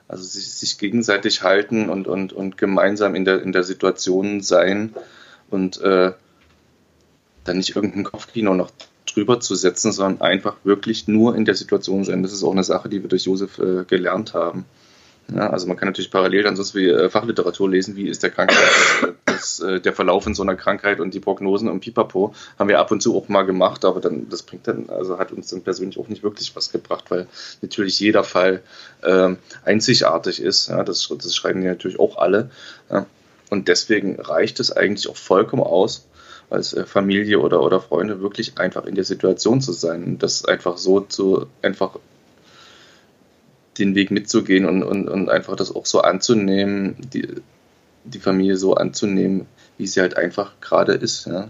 Also 0.08 0.24
sich, 0.24 0.52
sich 0.52 0.78
gegenseitig 0.78 1.42
halten 1.42 1.90
und, 1.90 2.06
und, 2.06 2.34
und 2.34 2.58
gemeinsam 2.58 3.16
in 3.16 3.24
der, 3.24 3.42
in 3.42 3.54
der 3.54 3.64
Situation 3.64 4.42
sein 4.42 4.94
und 5.50 5.80
äh, 5.80 6.12
dann 7.46 7.58
nicht 7.58 7.78
irgendein 7.78 8.04
Kopfkino 8.04 8.54
noch 8.54 8.72
drüber 9.06 9.40
zu 9.40 9.56
setzen, 9.56 9.94
sondern 9.94 10.22
einfach 10.22 10.56
wirklich 10.66 11.08
nur 11.08 11.36
in 11.36 11.46
der 11.46 11.56
Situation 11.56 12.04
sein. 12.04 12.24
Das 12.24 12.34
ist 12.34 12.44
auch 12.44 12.52
eine 12.52 12.66
Sache, 12.66 12.90
die 12.90 13.02
wir 13.02 13.10
durch 13.10 13.24
Josef 13.24 13.58
äh, 13.60 13.86
gelernt 13.86 14.34
haben. 14.34 14.66
Ja, 15.34 15.50
also 15.50 15.68
man 15.68 15.78
kann 15.78 15.88
natürlich 15.88 16.12
parallel 16.12 16.44
dann 16.44 16.56
sonst 16.58 16.76
wie 16.76 16.90
äh, 16.90 17.10
Fachliteratur 17.10 17.70
lesen, 17.70 17.96
wie 17.96 18.10
ist 18.10 18.22
der 18.22 18.32
Krankheit, 18.32 18.58
äh, 19.04 19.08
das, 19.26 19.62
äh, 19.62 19.80
der 19.80 19.94
Verlauf 19.94 20.28
in 20.28 20.36
so 20.36 20.44
einer 20.44 20.56
Krankheit 20.56 21.00
und 21.00 21.14
die 21.14 21.22
Prognosen 21.22 21.70
und 21.70 21.80
Pipapo 21.80 22.34
haben 22.60 22.68
wir 22.68 22.80
ab 22.80 22.92
und 22.92 23.02
zu 23.02 23.16
auch 23.16 23.30
mal 23.30 23.44
gemacht, 23.44 23.86
aber 23.86 24.02
dann 24.02 24.28
das 24.30 24.44
bringt 24.44 24.68
dann, 24.68 24.90
also 24.90 25.20
hat 25.20 25.32
uns 25.32 25.48
dann 25.48 25.62
persönlich 25.62 25.98
auch 25.98 26.10
nicht 26.10 26.24
wirklich 26.24 26.54
was 26.56 26.72
gebracht, 26.72 27.06
weil 27.10 27.28
natürlich 27.62 28.00
jeder 28.00 28.26
Fall 28.26 28.62
äh, 29.04 29.30
einzigartig 29.64 30.42
ist. 30.42 30.68
Ja, 30.68 30.84
das, 30.84 31.08
das 31.18 31.34
schreiben 31.34 31.62
die 31.62 31.68
natürlich 31.68 32.00
auch 32.00 32.18
alle. 32.18 32.50
Ja, 32.90 33.06
und 33.50 33.70
deswegen 33.70 34.20
reicht 34.20 34.60
es 34.60 34.72
eigentlich 34.72 35.10
auch 35.10 35.18
vollkommen 35.18 35.64
aus, 35.64 36.08
als 36.50 36.76
Familie 36.86 37.40
oder, 37.40 37.62
oder 37.62 37.80
Freunde 37.80 38.22
wirklich 38.22 38.58
einfach 38.58 38.86
in 38.86 38.96
der 38.96 39.06
Situation 39.06 39.62
zu 39.62 39.72
sein 39.72 40.04
und 40.04 40.24
das 40.24 40.44
einfach 40.44 40.78
so 40.78 41.00
zu 41.00 41.48
einfach 41.62 41.98
den 43.82 43.96
Weg 43.96 44.12
mitzugehen 44.12 44.66
und, 44.66 44.84
und, 44.84 45.10
und 45.10 45.30
einfach 45.30 45.56
das 45.56 45.76
auch 45.76 45.86
so 45.86 46.02
anzunehmen, 46.02 46.96
die, 47.14 47.28
die 48.04 48.20
Familie 48.20 48.58
so 48.58 48.76
anzunehmen, 48.76 49.48
wie 49.78 49.88
sie 49.88 50.02
halt 50.02 50.18
einfach 50.18 50.54
gerade 50.62 50.94
ist. 50.94 51.26
Ja. 51.26 51.50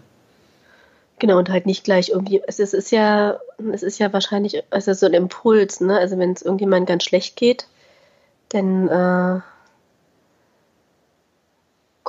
Genau, 1.19 1.37
und 1.37 1.49
halt 1.49 1.67
nicht 1.67 1.83
gleich 1.83 2.09
irgendwie, 2.09 2.41
es 2.47 2.59
ist, 2.59 2.73
es 2.73 2.85
ist 2.85 2.91
ja, 2.91 3.39
es 3.71 3.83
ist 3.83 3.99
ja 3.99 4.11
wahrscheinlich, 4.11 4.63
es 4.71 4.85
so 4.85 5.05
ein 5.05 5.13
Impuls, 5.13 5.79
ne? 5.79 5.97
Also 5.97 6.17
wenn 6.17 6.31
es 6.31 6.41
irgendjemand 6.41 6.87
ganz 6.87 7.03
schlecht 7.03 7.35
geht, 7.35 7.67
dann 8.49 8.87
äh, 8.87 9.41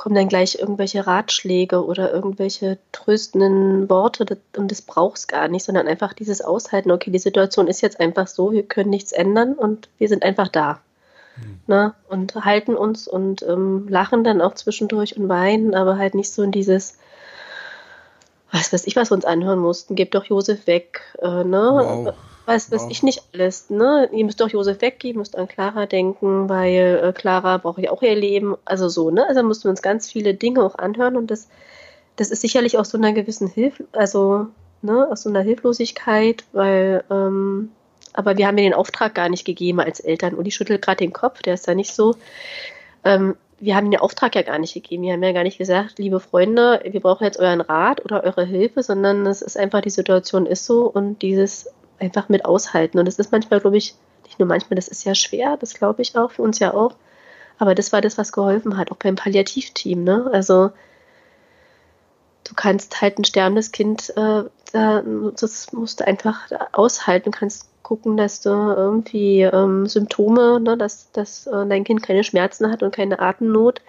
kommen 0.03 0.15
dann 0.15 0.27
gleich 0.27 0.59
irgendwelche 0.59 1.07
Ratschläge 1.07 1.85
oder 1.85 2.11
irgendwelche 2.11 2.77
tröstenden 2.91 3.89
Worte 3.89 4.37
und 4.57 4.69
das 4.69 4.81
braucht 4.81 5.17
es 5.17 5.27
gar 5.27 5.47
nicht, 5.47 5.63
sondern 5.63 5.87
einfach 5.87 6.11
dieses 6.11 6.41
Aushalten, 6.41 6.91
okay, 6.91 7.09
die 7.09 7.19
Situation 7.19 7.69
ist 7.69 7.79
jetzt 7.79 8.01
einfach 8.01 8.27
so, 8.27 8.51
wir 8.51 8.63
können 8.63 8.89
nichts 8.89 9.13
ändern 9.13 9.53
und 9.53 9.87
wir 9.99 10.09
sind 10.09 10.23
einfach 10.23 10.49
da. 10.49 10.81
Mhm. 11.37 11.59
Ne? 11.67 11.93
Und 12.09 12.35
halten 12.35 12.75
uns 12.75 13.07
und 13.07 13.43
ähm, 13.43 13.87
lachen 13.87 14.25
dann 14.25 14.41
auch 14.41 14.55
zwischendurch 14.55 15.15
und 15.15 15.29
weinen, 15.29 15.73
aber 15.73 15.97
halt 15.97 16.15
nicht 16.15 16.33
so 16.33 16.43
in 16.43 16.51
dieses, 16.51 16.97
was 18.51 18.73
weiß 18.73 18.85
ich, 18.87 18.97
was 18.97 19.09
wir 19.09 19.15
uns 19.15 19.23
anhören 19.23 19.59
mussten, 19.59 19.95
gebt 19.95 20.15
doch 20.15 20.25
Josef 20.25 20.67
weg, 20.67 20.99
äh, 21.21 21.45
ne? 21.45 21.71
Wow. 21.71 22.13
Was 22.45 22.71
weiß 22.71 22.83
wow. 22.83 22.91
ich 22.91 23.03
nicht 23.03 23.23
alles, 23.33 23.69
ne? 23.69 24.09
Ihr 24.11 24.25
müsst 24.25 24.41
doch 24.41 24.49
Josef 24.49 24.81
weggeben, 24.81 25.19
müsst 25.19 25.37
an 25.37 25.47
Clara 25.47 25.85
denken, 25.85 26.49
weil 26.49 27.01
äh, 27.01 27.13
Clara 27.13 27.57
braucht 27.57 27.79
ja 27.79 27.91
auch 27.91 28.01
ihr 28.01 28.15
Leben, 28.15 28.55
also 28.65 28.89
so, 28.89 29.11
ne? 29.11 29.25
Also 29.27 29.43
mussten 29.43 29.65
wir 29.65 29.69
uns 29.69 29.81
ganz 29.81 30.11
viele 30.11 30.33
Dinge 30.33 30.63
auch 30.63 30.75
anhören 30.75 31.15
und 31.15 31.31
das, 31.31 31.47
das 32.17 32.31
ist 32.31 32.41
sicherlich 32.41 32.77
aus 32.77 32.89
so 32.89 32.97
einer 32.97 33.13
gewissen 33.13 33.47
Hilfe, 33.47 33.85
also, 33.93 34.47
ne, 34.81 35.07
aus 35.09 35.23
so 35.23 35.29
einer 35.29 35.41
Hilflosigkeit, 35.41 36.43
weil, 36.51 37.03
ähm, 37.09 37.71
aber 38.11 38.37
wir 38.37 38.47
haben 38.47 38.55
mir 38.55 38.63
den 38.63 38.73
Auftrag 38.73 39.15
gar 39.15 39.29
nicht 39.29 39.45
gegeben 39.45 39.79
als 39.79 39.99
Eltern. 40.01 40.35
Uli 40.35 40.51
schüttelt 40.51 40.81
gerade 40.81 40.97
den 40.97 41.13
Kopf, 41.13 41.41
der 41.41 41.53
ist 41.53 41.67
da 41.67 41.73
nicht 41.73 41.93
so. 41.93 42.15
Ähm, 43.05 43.35
wir 43.59 43.77
haben 43.77 43.89
den 43.89 43.99
Auftrag 43.99 44.35
ja 44.35 44.41
gar 44.41 44.59
nicht 44.59 44.73
gegeben. 44.73 45.03
Wir 45.03 45.13
haben 45.13 45.23
ja 45.23 45.31
gar 45.31 45.43
nicht 45.43 45.57
gesagt, 45.57 45.97
liebe 45.97 46.19
Freunde, 46.19 46.81
wir 46.85 46.99
brauchen 46.99 47.23
jetzt 47.23 47.39
euren 47.39 47.61
Rat 47.61 48.03
oder 48.03 48.23
eure 48.23 48.43
Hilfe, 48.43 48.83
sondern 48.83 49.25
es 49.25 49.41
ist 49.41 49.57
einfach, 49.57 49.79
die 49.79 49.89
Situation 49.89 50.45
ist 50.45 50.65
so 50.65 50.81
und 50.85 51.21
dieses 51.21 51.69
einfach 52.03 52.29
mit 52.29 52.45
aushalten. 52.45 52.99
Und 52.99 53.07
das 53.07 53.19
ist 53.19 53.31
manchmal, 53.31 53.59
glaube 53.59 53.77
ich, 53.77 53.95
nicht 54.25 54.39
nur 54.39 54.47
manchmal, 54.47 54.75
das 54.75 54.87
ist 54.87 55.03
ja 55.05 55.15
schwer, 55.15 55.57
das 55.57 55.73
glaube 55.73 56.01
ich 56.01 56.15
auch, 56.17 56.31
für 56.31 56.41
uns 56.41 56.59
ja 56.59 56.73
auch. 56.73 56.95
Aber 57.57 57.75
das 57.75 57.91
war 57.93 58.01
das, 58.01 58.17
was 58.17 58.31
geholfen 58.31 58.77
hat, 58.77 58.91
auch 58.91 58.97
beim 58.97 59.15
Palliativteam. 59.15 60.03
Ne? 60.03 60.29
Also 60.31 60.71
du 62.43 62.53
kannst 62.55 63.01
halt 63.01 63.19
ein 63.19 63.25
sterbendes 63.25 63.71
Kind, 63.71 64.09
äh, 64.15 64.43
da, 64.73 65.03
das 65.39 65.71
musst 65.71 65.99
du 65.99 66.07
einfach 66.07 66.41
aushalten, 66.71 67.31
kannst 67.31 67.69
gucken, 67.83 68.17
dass 68.17 68.41
du 68.41 68.49
irgendwie 68.49 69.41
ähm, 69.41 69.87
Symptome, 69.87 70.59
ne, 70.59 70.77
dass, 70.77 71.11
dass 71.11 71.47
äh, 71.47 71.65
dein 71.67 71.83
Kind 71.83 72.01
keine 72.01 72.23
Schmerzen 72.23 72.71
hat 72.71 72.81
und 72.81 72.95
keine 72.95 73.19
Atemnot. 73.19 73.81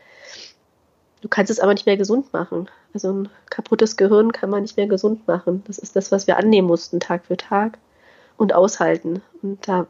Du 1.20 1.28
kannst 1.28 1.50
es 1.50 1.60
aber 1.60 1.72
nicht 1.72 1.86
mehr 1.86 1.96
gesund 1.96 2.32
machen. 2.32 2.68
Also 2.92 3.12
ein 3.12 3.28
kaputtes 3.48 3.96
Gehirn 3.96 4.32
kann 4.32 4.50
man 4.50 4.62
nicht 4.62 4.76
mehr 4.76 4.88
gesund 4.88 5.26
machen. 5.26 5.62
Das 5.66 5.78
ist 5.78 5.96
das, 5.96 6.12
was 6.12 6.26
wir 6.26 6.36
annehmen 6.36 6.68
mussten, 6.68 7.00
Tag 7.00 7.24
für 7.24 7.36
Tag 7.36 7.78
und 8.36 8.54
aushalten. 8.54 9.22
Und 9.42 9.66
da 9.68 9.86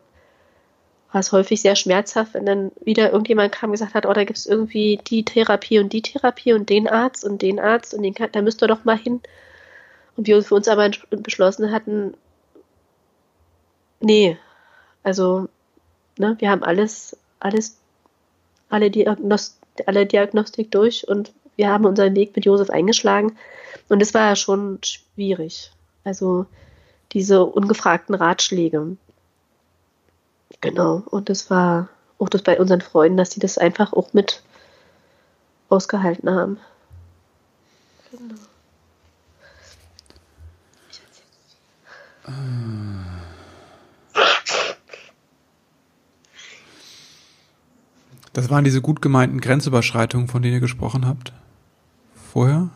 war 1.12 1.20
es 1.20 1.32
häufig 1.32 1.62
sehr 1.62 1.76
schmerzhaft, 1.76 2.34
wenn 2.34 2.46
dann 2.46 2.72
wieder 2.80 3.12
irgendjemand 3.12 3.52
kam 3.52 3.70
und 3.70 3.74
gesagt 3.74 3.94
hat, 3.94 4.06
oh, 4.06 4.12
da 4.12 4.24
gibt 4.24 4.38
es 4.38 4.46
irgendwie 4.46 4.98
die 5.06 5.24
Therapie 5.24 5.78
und 5.78 5.92
die 5.92 6.02
Therapie 6.02 6.52
und 6.52 6.68
den 6.68 6.88
Arzt 6.88 7.24
und 7.24 7.42
den 7.42 7.60
Arzt 7.60 7.94
und 7.94 8.02
den 8.02 8.14
da 8.32 8.42
müsst 8.42 8.62
ihr 8.62 8.68
doch 8.68 8.84
mal 8.84 8.98
hin. 8.98 9.20
Und 10.16 10.26
wir 10.26 10.42
für 10.42 10.54
uns 10.54 10.68
aber 10.68 10.90
beschlossen 11.10 11.72
hatten, 11.72 12.14
Nee, 14.04 14.36
also, 15.02 15.48
ne, 16.18 16.36
wir 16.38 16.50
haben 16.50 16.62
alles, 16.62 17.16
alles, 17.40 17.78
alle, 18.68 18.90
Diagnost 18.90 19.58
alle 19.86 20.04
Diagnostik 20.04 20.70
durch 20.70 21.08
und 21.08 21.32
wir 21.56 21.70
haben 21.70 21.86
unseren 21.86 22.14
Weg 22.14 22.36
mit 22.36 22.44
Josef 22.44 22.68
eingeschlagen. 22.68 23.36
Und 23.88 24.02
es 24.02 24.12
war 24.12 24.28
ja 24.28 24.36
schon 24.36 24.78
schwierig. 24.82 25.72
Also 26.04 26.44
diese 27.14 27.44
ungefragten 27.44 28.14
Ratschläge. 28.14 28.96
Genau. 30.60 31.02
Und 31.06 31.30
es 31.30 31.50
war 31.50 31.88
auch 32.18 32.28
das 32.28 32.42
bei 32.42 32.60
unseren 32.60 32.80
Freunden, 32.80 33.16
dass 33.16 33.30
sie 33.30 33.40
das 33.40 33.58
einfach 33.58 33.92
auch 33.92 34.12
mit 34.12 34.42
ausgehalten 35.68 36.30
haben. 36.30 36.58
Genau. 38.10 38.34
Das 48.32 48.50
waren 48.50 48.64
diese 48.64 48.80
gut 48.80 49.00
gemeinten 49.02 49.40
Grenzüberschreitungen, 49.40 50.28
von 50.28 50.42
denen 50.42 50.54
ihr 50.54 50.60
gesprochen 50.60 51.06
habt? 51.06 51.32
Vorher? 52.32 52.70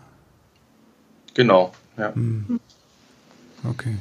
Genau, 1.34 1.72
ja. 1.97 2.14
Hm. 2.14 2.61
Okay. 3.64 3.97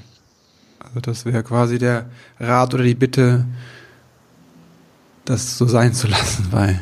Also 0.88 1.00
das 1.02 1.26
wäre 1.26 1.44
quasi 1.44 1.78
der 1.78 2.10
Rat 2.40 2.74
oder 2.74 2.84
die 2.84 2.96
Bitte, 2.96 3.46
das 5.26 5.58
so 5.58 5.66
sein 5.66 5.94
zu 5.94 6.08
lassen, 6.08 6.48
weil 6.52 6.80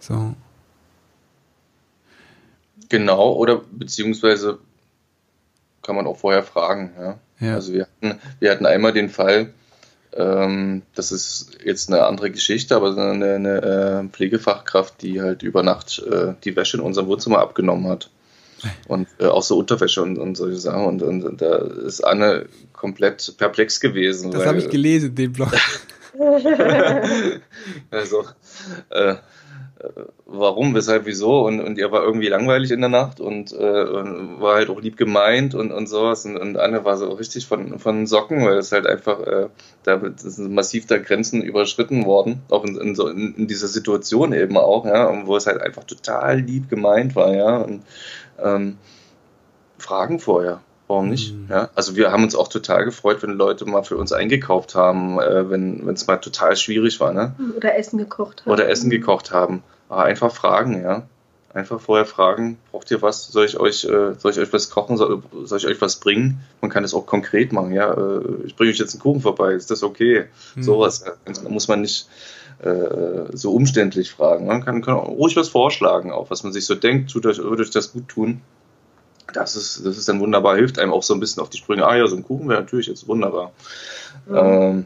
so. 0.00 0.34
Genau, 2.88 3.34
oder 3.34 3.62
beziehungsweise 3.70 4.58
kann 5.82 5.94
man 5.94 6.06
auch 6.06 6.16
vorher 6.16 6.42
fragen, 6.42 6.92
ja. 6.98 7.18
ja. 7.38 7.54
Also 7.54 7.72
wir 7.72 7.82
hatten, 7.82 8.20
wir 8.40 8.50
hatten 8.50 8.66
einmal 8.66 8.92
den 8.92 9.08
Fall, 9.08 9.52
ähm, 10.12 10.82
das 10.94 11.12
ist 11.12 11.58
jetzt 11.64 11.88
eine 11.88 12.04
andere 12.04 12.30
Geschichte, 12.30 12.74
aber 12.74 12.96
eine, 12.96 13.34
eine 13.34 13.62
äh, 13.62 14.08
Pflegefachkraft, 14.08 15.02
die 15.02 15.20
halt 15.20 15.42
über 15.42 15.62
Nacht 15.62 16.00
äh, 16.00 16.34
die 16.42 16.56
Wäsche 16.56 16.78
in 16.78 16.82
unserem 16.82 17.06
Wohnzimmer 17.06 17.38
abgenommen 17.38 17.88
hat. 17.88 18.10
Und 18.88 19.08
äh, 19.18 19.26
auch 19.26 19.42
so 19.42 19.58
Unterwäsche 19.58 20.02
und, 20.02 20.18
und 20.18 20.36
solche 20.36 20.58
Sachen. 20.58 20.84
Und, 20.84 21.02
und, 21.02 21.24
und, 21.24 21.42
da 21.42 21.56
ist 21.56 22.00
Anne 22.02 22.46
komplett 22.72 23.34
perplex 23.38 23.80
gewesen. 23.80 24.30
Das 24.30 24.46
habe 24.46 24.58
ich 24.58 24.68
gelesen, 24.68 25.14
den 25.14 25.32
Blog. 25.32 25.52
also, 27.90 28.24
äh, 28.90 29.14
warum, 30.26 30.74
weshalb, 30.74 31.06
wieso 31.06 31.46
und, 31.46 31.60
und 31.60 31.78
ihr 31.78 31.90
war 31.90 32.02
irgendwie 32.02 32.28
langweilig 32.28 32.70
in 32.70 32.80
der 32.80 32.90
Nacht 32.90 33.20
und, 33.20 33.52
äh, 33.52 33.58
war 34.40 34.56
halt 34.56 34.68
auch 34.68 34.80
lieb 34.80 34.96
gemeint 34.96 35.54
und, 35.54 35.72
und 35.72 35.88
sowas 35.88 36.24
und, 36.26 36.36
und 36.36 36.56
Anne 36.58 36.84
war 36.84 36.96
so 36.96 37.10
richtig 37.12 37.46
von, 37.46 37.78
von 37.78 38.06
Socken, 38.06 38.44
weil 38.44 38.58
es 38.58 38.72
halt 38.72 38.86
einfach, 38.86 39.20
äh, 39.20 39.48
da 39.84 40.00
sind 40.16 40.52
massiv 40.52 40.86
da 40.86 40.98
Grenzen 40.98 41.42
überschritten 41.42 42.04
worden, 42.04 42.42
auch 42.50 42.64
in, 42.64 42.76
in, 42.76 42.94
so, 42.94 43.08
in, 43.08 43.34
in 43.34 43.46
dieser 43.46 43.68
Situation 43.68 44.32
eben 44.32 44.56
auch, 44.56 44.84
ja, 44.84 45.26
wo 45.26 45.36
es 45.36 45.46
halt 45.46 45.60
einfach 45.60 45.84
total 45.84 46.40
lieb 46.40 46.68
gemeint 46.68 47.16
war, 47.16 47.34
ja, 47.34 47.56
und 47.58 47.82
ähm, 48.44 48.78
Fragen 49.78 50.20
vorher. 50.20 50.60
Warum 50.90 51.08
nicht? 51.08 51.34
Mhm. 51.34 51.46
Ja, 51.48 51.70
also 51.76 51.94
wir 51.94 52.10
haben 52.10 52.24
uns 52.24 52.34
auch 52.34 52.48
total 52.48 52.84
gefreut, 52.84 53.22
wenn 53.22 53.30
Leute 53.30 53.64
mal 53.64 53.84
für 53.84 53.96
uns 53.96 54.10
eingekauft 54.10 54.74
haben, 54.74 55.20
äh, 55.20 55.48
wenn 55.48 55.88
es 55.88 56.08
mal 56.08 56.16
total 56.16 56.56
schwierig 56.56 56.98
war. 56.98 57.12
Ne? 57.12 57.32
Oder 57.56 57.76
Essen 57.76 57.96
gekocht 57.96 58.40
haben. 58.44 58.50
Oder 58.50 58.68
Essen 58.68 58.90
gekocht 58.90 59.30
haben. 59.30 59.62
Aber 59.88 60.02
einfach 60.02 60.34
fragen, 60.34 60.82
ja. 60.82 61.04
Einfach 61.54 61.80
vorher 61.80 62.06
fragen, 62.06 62.58
braucht 62.70 62.90
ihr 62.90 63.02
was? 63.02 63.28
Soll 63.28 63.44
ich 63.44 63.58
euch, 63.58 63.84
äh, 63.84 64.14
soll 64.18 64.32
ich 64.32 64.38
euch 64.40 64.52
was 64.52 64.70
kochen? 64.70 64.96
Soll, 64.96 65.22
soll, 65.44 65.58
ich 65.58 65.66
euch 65.66 65.80
was 65.80 65.96
bringen? 65.96 66.40
Man 66.60 66.70
kann 66.70 66.82
es 66.82 66.92
auch 66.92 67.06
konkret 67.06 67.52
machen, 67.52 67.72
ja. 67.72 67.92
Äh, 67.92 68.22
ich 68.46 68.56
bringe 68.56 68.72
euch 68.72 68.78
jetzt 68.78 68.94
einen 68.94 69.00
Kuchen 69.00 69.20
vorbei, 69.20 69.52
ist 69.52 69.70
das 69.70 69.84
okay? 69.84 70.26
Mhm. 70.56 70.62
Sowas. 70.62 71.04
Ja. 71.04 71.48
muss 71.48 71.68
man 71.68 71.82
nicht 71.82 72.08
äh, 72.62 73.36
so 73.36 73.52
umständlich 73.52 74.10
fragen. 74.10 74.46
Man 74.46 74.64
kann, 74.64 74.82
kann 74.82 74.96
ruhig 74.96 75.36
was 75.36 75.48
vorschlagen, 75.48 76.12
auch 76.12 76.30
was 76.30 76.42
man 76.42 76.52
sich 76.52 76.66
so 76.66 76.74
denkt, 76.74 77.10
tut 77.10 77.26
euch, 77.26 77.38
würde 77.38 77.62
euch 77.62 77.70
das 77.70 77.92
gut 77.92 78.08
tun 78.08 78.42
das 79.32 79.56
ist, 79.56 79.84
das 79.84 79.98
ist 79.98 80.08
dann 80.08 80.20
wunderbar, 80.20 80.56
hilft 80.56 80.78
einem 80.78 80.92
auch 80.92 81.02
so 81.02 81.14
ein 81.14 81.20
bisschen 81.20 81.42
auf 81.42 81.50
die 81.50 81.58
Sprünge. 81.58 81.86
Ah 81.86 81.96
ja, 81.96 82.06
so 82.06 82.16
ein 82.16 82.24
Kuchen 82.24 82.48
wäre 82.48 82.60
natürlich 82.60 82.86
jetzt 82.86 83.06
wunderbar. 83.08 83.52
Mhm. 84.26 84.36
Ähm, 84.36 84.84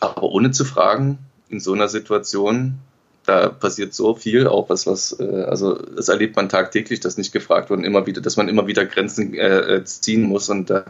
aber 0.00 0.22
ohne 0.22 0.50
zu 0.50 0.64
fragen, 0.64 1.18
in 1.48 1.60
so 1.60 1.72
einer 1.72 1.88
Situation, 1.88 2.78
da 3.24 3.48
passiert 3.48 3.94
so 3.94 4.14
viel, 4.14 4.46
auch 4.46 4.70
was, 4.70 4.86
was, 4.86 5.18
äh, 5.18 5.42
also 5.42 5.74
das 5.74 6.08
erlebt 6.08 6.36
man 6.36 6.48
tagtäglich, 6.48 7.00
dass 7.00 7.18
nicht 7.18 7.32
gefragt 7.32 7.70
wird 7.70 7.78
und 7.78 7.84
immer 7.84 8.06
wieder, 8.06 8.20
dass 8.20 8.36
man 8.36 8.48
immer 8.48 8.66
wieder 8.66 8.86
Grenzen 8.86 9.34
äh, 9.34 9.76
äh 9.76 9.84
ziehen 9.84 10.22
muss. 10.22 10.48
Und 10.48 10.70
äh, 10.70 10.82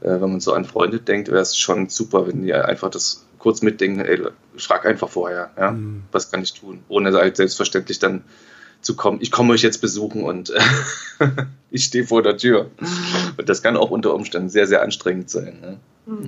wenn 0.00 0.20
man 0.20 0.40
so 0.40 0.52
an 0.52 0.64
Freunde 0.64 1.00
denkt, 1.00 1.28
wäre 1.28 1.42
es 1.42 1.56
schon 1.56 1.88
super, 1.88 2.26
wenn 2.26 2.42
die 2.42 2.54
einfach 2.54 2.90
das 2.90 3.24
kurz 3.42 3.60
mitdenken, 3.60 4.00
ey, 4.00 4.22
frag 4.56 4.86
einfach 4.86 5.08
vorher, 5.08 5.50
ja, 5.58 5.72
mhm. 5.72 6.04
was 6.12 6.30
kann 6.30 6.42
ich 6.42 6.52
tun, 6.54 6.84
ohne 6.88 7.12
halt 7.12 7.36
selbstverständlich 7.36 7.98
dann 7.98 8.22
zu 8.80 8.96
kommen, 8.96 9.18
ich 9.20 9.30
komme 9.30 9.52
euch 9.52 9.62
jetzt 9.62 9.80
besuchen 9.80 10.22
und 10.22 10.52
ich 11.70 11.84
stehe 11.84 12.06
vor 12.06 12.22
der 12.22 12.36
Tür. 12.36 12.70
Und 13.36 13.48
das 13.48 13.62
kann 13.62 13.76
auch 13.76 13.90
unter 13.90 14.14
Umständen 14.14 14.48
sehr, 14.48 14.66
sehr 14.66 14.82
anstrengend 14.82 15.30
sein. 15.30 15.58
Ne? 15.60 15.78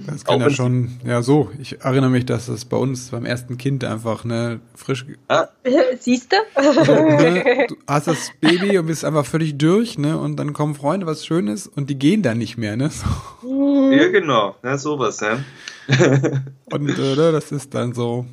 Das 0.06 0.24
kann 0.24 0.36
auch 0.36 0.46
ja 0.46 0.50
schon, 0.50 1.00
ja 1.04 1.20
so, 1.22 1.50
ich 1.60 1.80
erinnere 1.80 2.10
mich, 2.10 2.26
dass 2.26 2.46
das 2.46 2.64
bei 2.64 2.76
uns 2.76 3.10
beim 3.10 3.24
ersten 3.24 3.58
Kind 3.58 3.82
einfach 3.82 4.24
ne, 4.24 4.60
frisch. 4.76 5.04
Ah. 5.26 5.48
Siehst 5.98 6.32
du? 6.32 6.36
ne, 6.60 7.66
du 7.68 7.76
hast 7.88 8.06
das 8.06 8.30
Baby 8.40 8.78
und 8.78 8.86
bist 8.86 9.04
einfach 9.04 9.26
völlig 9.26 9.58
durch, 9.58 9.98
ne? 9.98 10.16
Und 10.16 10.36
dann 10.36 10.52
kommen 10.52 10.76
Freunde, 10.76 11.06
was 11.06 11.26
Schönes, 11.26 11.66
und 11.66 11.90
die 11.90 11.98
gehen 11.98 12.22
dann 12.22 12.38
nicht 12.38 12.56
mehr, 12.56 12.76
ne? 12.76 12.90
So. 12.90 13.90
Ja, 13.90 14.08
genau, 14.08 14.54
ja, 14.62 14.78
sowas, 14.78 15.20
ne? 15.20 15.44
und 16.72 16.89
äh, 16.99 17.16
ne, 17.16 17.32
das 17.32 17.53
ist 17.53 17.74
dann 17.74 17.95
so, 17.95 18.26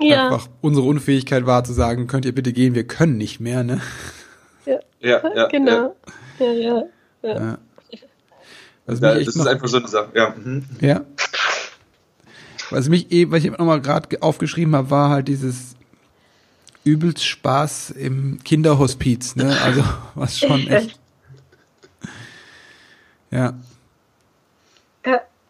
ja. 0.00 0.26
einfach 0.26 0.48
unsere 0.60 0.86
Unfähigkeit 0.86 1.46
war 1.46 1.64
zu 1.64 1.72
sagen, 1.72 2.06
könnt 2.06 2.24
ihr 2.24 2.34
bitte 2.34 2.52
gehen, 2.52 2.74
wir 2.74 2.84
können 2.86 3.16
nicht 3.16 3.40
mehr, 3.40 3.64
ne? 3.64 3.80
Ja. 4.66 4.78
Ja, 5.00 5.22
ja, 5.34 5.48
genau. 5.48 5.96
Ja, 6.38 6.52
ja. 6.52 6.82
ja. 7.22 7.34
Ja. 7.34 7.58
Das 8.86 9.00
ist 9.00 9.46
einfach 9.46 9.68
so 9.68 9.76
eine 9.78 9.88
Sache. 9.88 10.10
Ja. 10.14 10.34
Mhm. 10.36 10.64
ja. 10.80 11.02
Was 12.70 12.88
mich 12.88 13.10
eben, 13.10 13.32
was 13.32 13.44
ich 13.44 13.50
nochmal 13.50 13.80
gerade 13.80 14.22
aufgeschrieben 14.22 14.74
habe, 14.74 14.90
war 14.90 15.10
halt 15.10 15.28
dieses 15.28 15.74
übelst 16.84 17.24
Spaß 17.24 17.90
im 17.90 18.42
Kinderhospiz, 18.42 19.36
ne? 19.36 19.56
Also 19.62 19.84
was 20.14 20.38
schon 20.38 20.66
echt. 20.68 20.98
Ja. 23.30 23.54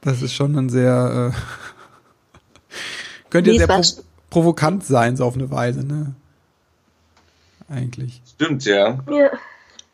Das 0.00 0.22
ist 0.22 0.32
schon 0.32 0.56
ein 0.56 0.68
sehr 0.68 1.32
äh, 1.32 2.70
könnte 3.30 3.52
ja 3.52 3.58
sehr 3.58 3.66
pro 3.66 3.82
provokant 4.30 4.84
sein, 4.84 5.16
so 5.16 5.24
auf 5.24 5.34
eine 5.34 5.50
Weise, 5.50 5.84
ne? 5.84 6.14
Eigentlich. 7.68 8.22
Stimmt, 8.34 8.64
ja. 8.64 8.98
ja. 9.10 9.30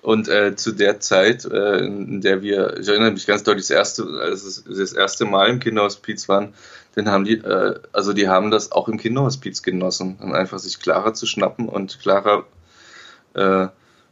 Und 0.03 0.29
äh, 0.29 0.55
zu 0.57 0.73
der 0.73 1.01
Zeit, 1.01 1.45
äh, 1.45 1.79
in 1.79 2.21
der 2.21 2.43
wir, 2.43 2.79
ich 2.79 2.89
erinnere 2.89 3.11
mich 3.11 3.27
ganz 3.27 3.43
deutlich, 3.43 3.67
das 3.67 3.77
erste, 3.77 4.05
als 4.21 4.45
es 4.45 4.65
das 4.65 4.93
erste 4.93 5.25
Mal 5.25 5.49
im 5.49 5.59
Kinderhospiz 5.59 6.29
waren, 6.29 6.55
dann 6.95 7.09
haben 7.09 7.25
die, 7.25 7.39
äh, 7.39 7.81
also 7.93 8.13
die 8.13 8.29
haben 8.29 8.51
das 8.51 8.73
auch 8.73 8.89
im 8.89 8.99
Kinderhospiz 8.99 9.63
genossen, 9.63 10.17
dann 10.21 10.35
einfach 10.35 10.59
sich 10.59 10.81
Clara 10.81 11.13
zu 11.13 11.27
schnappen 11.27 11.69
und 11.69 11.99
Clara 12.01 12.45
äh, 13.35 13.69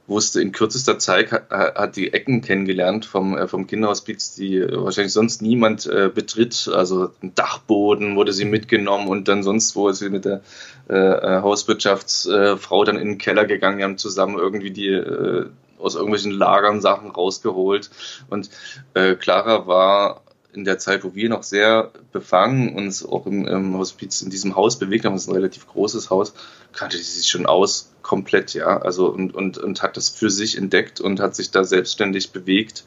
wusste 0.07 0.41
in 0.43 0.53
kürzester 0.53 0.99
Zeit, 0.99 1.33
hat, 1.33 1.51
hat 1.51 1.97
die 1.97 2.13
Ecken 2.13 2.43
kennengelernt 2.43 3.07
vom, 3.07 3.37
äh, 3.37 3.49
vom 3.49 3.67
Kinderhospiz, 3.67 4.35
die 4.35 4.61
wahrscheinlich 4.61 5.13
sonst 5.13 5.43
niemand 5.43 5.87
äh, 5.87 6.11
betritt. 6.15 6.71
Also 6.73 7.11
ein 7.23 7.35
Dachboden 7.35 8.17
wurde 8.17 8.33
sie 8.33 8.45
mitgenommen 8.45 9.09
und 9.09 9.29
dann 9.29 9.43
sonst 9.43 9.75
wo 9.77 9.89
ist 9.89 9.99
sie 9.99 10.11
mit 10.11 10.25
der 10.25 10.43
äh, 10.89 10.95
äh, 10.95 11.43
Hauswirtschaftsfrau 11.43 12.85
dann 12.85 12.99
in 12.99 13.09
den 13.09 13.19
Keller 13.19 13.47
gegangen, 13.47 13.79
die 13.79 13.85
haben 13.85 13.99
zusammen 13.99 14.39
irgendwie 14.39 14.71
die 14.71 14.89
äh, 14.89 15.47
aus 15.79 15.95
irgendwelchen 15.95 16.33
Lagern 16.33 16.81
Sachen 16.81 17.11
rausgeholt. 17.11 17.91
Und 18.31 18.51
äh, 18.95 19.15
Clara 19.15 19.67
war 19.67 20.24
in 20.55 20.65
der 20.65 20.79
Zeit, 20.79 21.05
wo 21.05 21.15
wir 21.15 21.29
noch 21.29 21.43
sehr 21.43 21.91
befangen 22.13 22.75
uns 22.75 23.05
auch 23.05 23.27
im, 23.27 23.47
im 23.47 23.77
Hospiz 23.77 24.23
in 24.23 24.31
diesem 24.31 24.57
Haus 24.57 24.79
bewegt 24.79 25.05
haben, 25.05 25.15
das 25.15 25.23
ist 25.23 25.29
ein 25.29 25.35
relativ 25.35 25.67
großes 25.67 26.11
Haus, 26.11 26.33
kannte 26.73 26.97
sie 26.97 27.03
sich 27.03 27.29
schon 27.29 27.47
aus 27.47 27.93
komplett, 28.03 28.55
ja. 28.55 28.79
Also 28.79 29.09
und, 29.09 29.35
und, 29.35 29.59
und 29.59 29.83
hat 29.83 29.97
das 29.97 30.09
für 30.09 30.31
sich 30.31 30.57
entdeckt 30.57 31.01
und 31.01 31.21
hat 31.21 31.35
sich 31.35 31.51
da 31.51 31.65
selbstständig 31.65 32.33
bewegt. 32.33 32.85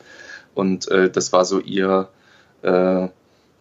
Und 0.55 0.89
äh, 0.89 1.09
das 1.09 1.33
war 1.33 1.45
so 1.45 1.59
ihr 1.59 2.09
äh, 2.61 3.07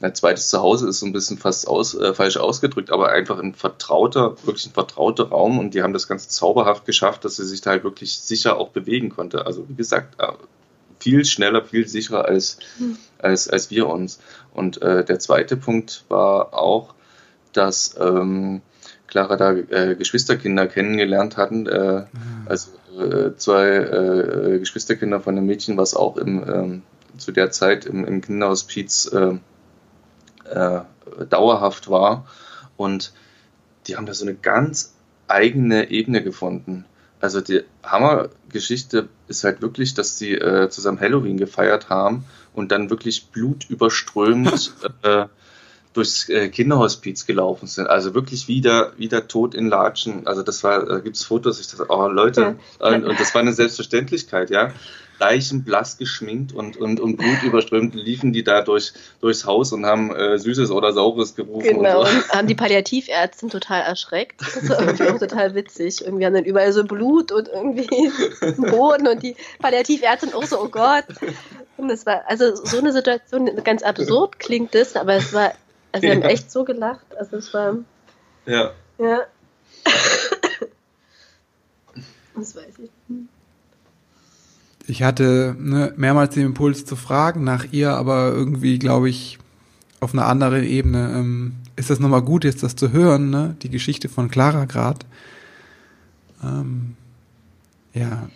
ein 0.00 0.14
zweites 0.14 0.50
Zuhause 0.50 0.88
ist 0.88 1.00
so 1.00 1.06
ein 1.06 1.12
bisschen 1.12 1.38
fast 1.38 1.66
aus, 1.66 1.94
äh, 1.94 2.12
falsch 2.12 2.36
ausgedrückt, 2.36 2.90
aber 2.90 3.10
einfach 3.10 3.38
ein 3.38 3.54
vertrauter, 3.54 4.36
wirklich 4.44 4.66
ein 4.66 4.72
vertrauter 4.72 5.28
Raum 5.28 5.58
und 5.58 5.72
die 5.72 5.82
haben 5.82 5.94
das 5.94 6.06
Ganze 6.06 6.28
zauberhaft 6.28 6.84
geschafft, 6.84 7.24
dass 7.24 7.36
sie 7.36 7.46
sich 7.46 7.62
da 7.62 7.70
halt 7.70 7.84
wirklich 7.84 8.18
sicher 8.18 8.58
auch 8.58 8.68
bewegen 8.68 9.08
konnte. 9.08 9.46
Also 9.46 9.66
wie 9.68 9.74
gesagt, 9.74 10.20
äh, 10.20 10.32
viel 10.98 11.24
schneller, 11.24 11.64
viel 11.64 11.88
sicherer 11.88 12.26
als, 12.26 12.58
als, 13.18 13.48
als 13.48 13.70
wir 13.70 13.88
uns. 13.88 14.20
Und 14.52 14.80
äh, 14.82 15.04
der 15.04 15.18
zweite 15.18 15.56
Punkt 15.56 16.04
war 16.08 16.54
auch, 16.54 16.94
dass 17.52 17.96
ähm, 17.98 18.62
Clara 19.06 19.36
da 19.36 19.52
äh, 19.52 19.94
Geschwisterkinder 19.96 20.66
kennengelernt 20.66 21.36
hatten. 21.36 21.66
Äh, 21.66 22.04
also 22.46 22.70
äh, 22.98 23.36
zwei 23.36 23.66
äh, 23.68 24.58
Geschwisterkinder 24.58 25.20
von 25.20 25.36
einem 25.36 25.46
Mädchen, 25.46 25.76
was 25.76 25.94
auch 25.94 26.16
im, 26.16 26.44
ähm, 26.48 26.82
zu 27.16 27.32
der 27.32 27.50
Zeit 27.50 27.86
im, 27.86 28.04
im 28.04 28.20
Kinderhospiz 28.20 29.06
äh, 29.12 29.38
äh, 30.50 30.80
dauerhaft 31.28 31.88
war. 31.88 32.26
Und 32.76 33.12
die 33.86 33.96
haben 33.96 34.06
da 34.06 34.14
so 34.14 34.24
eine 34.24 34.34
ganz 34.34 34.94
eigene 35.28 35.90
Ebene 35.90 36.22
gefunden. 36.22 36.84
Also 37.20 37.40
die 37.40 37.62
Hammergeschichte 37.82 39.08
ist 39.28 39.44
halt 39.44 39.62
wirklich, 39.62 39.94
dass 39.94 40.16
die 40.16 40.34
äh, 40.34 40.68
zusammen 40.68 41.00
Halloween 41.00 41.38
gefeiert 41.38 41.88
haben 41.88 42.24
und 42.54 42.72
dann 42.72 42.90
wirklich 42.90 43.28
blutüberströmt 43.28 44.72
äh, 45.02 45.26
durchs 45.96 46.28
äh, 46.28 46.48
Kinderhospiz 46.48 47.26
gelaufen 47.26 47.66
sind. 47.66 47.86
Also 47.88 48.14
wirklich 48.14 48.48
wieder, 48.48 48.92
wieder 48.96 49.28
tot 49.28 49.54
in 49.54 49.68
Latschen. 49.68 50.26
Also 50.26 50.42
das 50.42 50.62
war, 50.64 50.84
da 50.84 50.98
gibt 50.98 51.16
es 51.16 51.24
Fotos, 51.24 51.60
ich 51.60 51.68
dachte, 51.68 51.86
oh 51.88 52.06
Leute, 52.08 52.56
Ja. 52.80 52.88
und, 52.88 53.04
und 53.04 53.18
das 53.20 53.34
war 53.34 53.40
eine 53.40 53.52
Selbstverständlichkeit, 53.52 54.50
ja. 54.50 54.72
Leichenblass 55.18 55.96
geschminkt 55.96 56.52
und, 56.52 56.76
und, 56.76 57.00
und 57.00 57.16
blutüberströmt 57.16 57.94
liefen 57.94 58.34
die 58.34 58.44
da 58.44 58.60
durch, 58.60 58.92
durchs 59.22 59.46
Haus 59.46 59.72
und 59.72 59.86
haben 59.86 60.14
äh, 60.14 60.38
Süßes 60.38 60.70
oder 60.70 60.92
Saures 60.92 61.34
gerufen. 61.34 61.66
Genau, 61.66 62.00
Und 62.00 62.06
so. 62.08 62.12
und 62.16 62.28
haben 62.32 62.46
die 62.48 62.54
Palliativärztin 62.54 63.48
total 63.48 63.80
erschreckt. 63.80 64.42
Das 64.42 64.68
war 64.68 64.78
irgendwie 64.80 65.04
auch 65.08 65.18
total 65.18 65.54
witzig. 65.54 66.02
Irgendwie 66.04 66.26
haben 66.26 66.34
dann 66.34 66.44
überall 66.44 66.70
so 66.74 66.84
Blut 66.84 67.32
und 67.32 67.48
irgendwie 67.48 67.88
Boden 68.70 69.08
und 69.08 69.22
die 69.22 69.36
Palliativärztin 69.58 70.34
auch 70.34 70.44
so, 70.44 70.60
oh 70.60 70.68
Gott. 70.68 71.04
Und 71.78 71.88
das 71.88 72.04
war, 72.04 72.24
also 72.26 72.54
so 72.54 72.78
eine 72.78 72.92
Situation, 72.92 73.50
ganz 73.64 73.82
absurd 73.82 74.38
klingt 74.38 74.74
das, 74.74 74.96
aber 74.96 75.14
es 75.14 75.32
war, 75.32 75.52
also 75.96 76.02
wir 76.08 76.14
haben 76.14 76.22
Ja. 76.22 76.28
echt 76.28 76.50
so 76.50 76.64
gelacht. 76.64 77.06
Also 77.18 77.36
es 77.36 77.52
war, 77.54 77.76
Ja. 78.46 78.72
ja. 78.98 79.20
Das 82.34 82.54
weiß 82.54 82.74
ich. 82.82 82.90
Ich 84.88 85.02
hatte 85.02 85.56
ne, 85.58 85.92
mehrmals 85.96 86.34
den 86.34 86.46
Impuls 86.46 86.84
zu 86.84 86.94
fragen 86.96 87.44
nach 87.44 87.64
ihr, 87.72 87.92
aber 87.92 88.28
irgendwie 88.32 88.78
glaube 88.78 89.08
ich 89.08 89.38
auf 90.00 90.12
einer 90.12 90.26
anderen 90.26 90.62
Ebene 90.64 91.12
ähm, 91.16 91.56
ist 91.76 91.88
das 91.90 91.98
nochmal 91.98 92.22
gut, 92.22 92.44
jetzt 92.44 92.62
das 92.62 92.76
zu 92.76 92.92
hören, 92.92 93.30
ne? 93.30 93.56
Die 93.62 93.70
Geschichte 93.70 94.08
von 94.08 94.30
Clara 94.30 94.66
grad. 94.66 95.06
Ähm, 96.44 96.94
ja, 97.94 98.28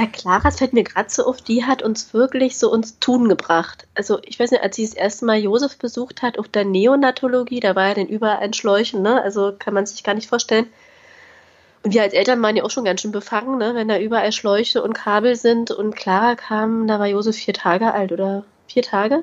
Ja, 0.00 0.06
Clara, 0.06 0.48
es 0.48 0.56
fällt 0.56 0.72
mir 0.72 0.82
gerade 0.82 1.10
so 1.10 1.26
auf, 1.26 1.42
die 1.42 1.66
hat 1.66 1.82
uns 1.82 2.14
wirklich 2.14 2.56
so 2.56 2.72
uns 2.72 2.98
Tun 3.00 3.28
gebracht. 3.28 3.86
Also 3.94 4.18
ich 4.22 4.40
weiß 4.40 4.50
nicht, 4.50 4.62
als 4.62 4.76
sie 4.76 4.86
das 4.86 4.94
erste 4.94 5.26
Mal 5.26 5.38
Josef 5.38 5.76
besucht 5.76 6.22
hat 6.22 6.38
auf 6.38 6.48
der 6.48 6.64
Neonatologie, 6.64 7.60
da 7.60 7.76
war 7.76 7.88
ja 7.88 7.94
dann 7.94 8.06
überall 8.06 8.38
ein 8.38 8.54
Schläuchen, 8.54 9.02
ne? 9.02 9.20
Also 9.22 9.52
kann 9.58 9.74
man 9.74 9.84
sich 9.84 10.02
gar 10.02 10.14
nicht 10.14 10.26
vorstellen. 10.26 10.66
Und 11.82 11.92
wir 11.92 12.00
als 12.00 12.14
Eltern 12.14 12.40
waren 12.40 12.56
ja 12.56 12.64
auch 12.64 12.70
schon 12.70 12.86
ganz 12.86 13.02
schön 13.02 13.12
befangen, 13.12 13.58
ne? 13.58 13.74
Wenn 13.74 13.88
da 13.88 13.98
überall 13.98 14.32
Schläuche 14.32 14.82
und 14.82 14.94
Kabel 14.94 15.36
sind 15.36 15.70
und 15.70 15.94
Clara 15.94 16.34
kam, 16.34 16.86
da 16.86 16.98
war 16.98 17.06
Josef 17.06 17.36
vier 17.36 17.52
Tage 17.52 17.92
alt 17.92 18.10
oder 18.10 18.46
vier 18.68 18.82
Tage, 18.82 19.22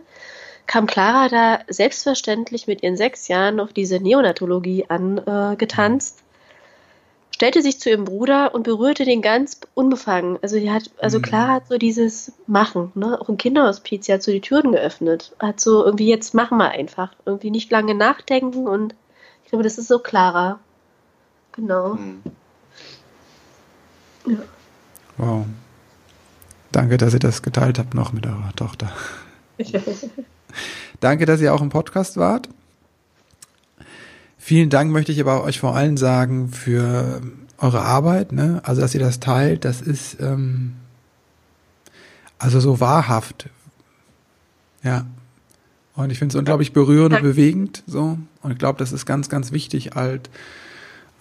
kam 0.68 0.86
Clara 0.86 1.28
da 1.28 1.60
selbstverständlich 1.74 2.68
mit 2.68 2.84
ihren 2.84 2.98
sechs 2.98 3.28
Jahren 3.28 3.60
auf 3.60 3.74
diese 3.74 4.00
Neonatologie 4.00 4.86
angetanzt. 4.90 6.20
Äh, 6.20 6.27
stellte 7.38 7.62
sich 7.62 7.80
zu 7.80 7.92
ihrem 7.92 8.06
Bruder 8.06 8.56
und 8.56 8.64
berührte 8.64 9.06
den 9.06 9.22
ganz 9.22 9.60
unbefangen. 9.76 10.40
Also 10.42 10.58
die 10.58 10.72
hat, 10.72 10.90
also 11.00 11.20
Mhm. 11.20 11.22
Clara 11.22 11.54
hat 11.54 11.68
so 11.68 11.78
dieses 11.78 12.32
Machen, 12.48 12.92
ne? 12.96 13.22
Auch 13.22 13.30
im 13.30 13.38
Kinderhospiz, 13.38 14.08
sie 14.08 14.14
hat 14.14 14.24
so 14.24 14.32
die 14.32 14.42
Türen 14.42 14.72
geöffnet. 14.72 15.36
Hat 15.38 15.60
so 15.60 15.86
irgendwie 15.86 16.08
jetzt 16.08 16.34
machen 16.34 16.58
wir 16.58 16.72
einfach. 16.72 17.12
Irgendwie 17.28 17.52
nicht 17.52 17.70
lange 17.70 17.94
nachdenken 17.94 18.68
und 18.68 18.96
ich 19.44 19.52
glaube, 19.52 19.64
das 19.64 19.78
ist 19.78 19.88
so 19.88 20.00
Clara. 20.00 20.58
Genau. 21.52 21.98
Hm. 21.98 22.24
Ja. 24.26 24.38
wow. 25.18 25.46
Danke, 26.72 26.98
dass 26.98 27.14
ihr 27.14 27.20
das 27.20 27.44
geteilt 27.44 27.78
habt 27.78 27.94
noch 27.94 28.14
mit 28.14 28.26
eurer 28.26 28.52
Tochter. 28.56 28.92
Danke, 31.02 31.28
dass 31.28 31.40
ihr 31.40 31.54
auch 31.54 31.62
im 31.62 31.70
Podcast 31.70 32.18
wart. 32.18 32.50
Vielen 34.48 34.70
Dank 34.70 34.94
möchte 34.94 35.12
ich 35.12 35.20
aber 35.20 35.44
euch 35.44 35.60
vor 35.60 35.76
allem 35.76 35.98
sagen 35.98 36.48
für 36.54 37.22
eure 37.58 37.82
Arbeit, 37.82 38.32
ne? 38.32 38.62
Also, 38.64 38.80
dass 38.80 38.94
ihr 38.94 39.02
das 39.02 39.20
teilt, 39.20 39.66
das 39.66 39.82
ist 39.82 40.22
ähm, 40.22 40.76
also 42.40 42.62
so 42.62 42.80
wahrhaft. 42.80 43.50
Ja. 44.84 45.06
Und 45.96 46.12
ich 46.12 46.18
finde 46.18 46.32
es 46.32 46.40
unglaublich 46.40 46.72
berührend 46.72 47.14
und 47.14 47.24
bewegend, 47.24 47.84
so. 47.88 48.18
Und 48.42 48.52
ich 48.52 48.58
glaube, 48.58 48.80
das 48.80 48.94
ist 48.94 49.06
ganz, 49.06 49.28
ganz 49.28 49.52
wichtig, 49.52 49.96
halt, 49.96 50.30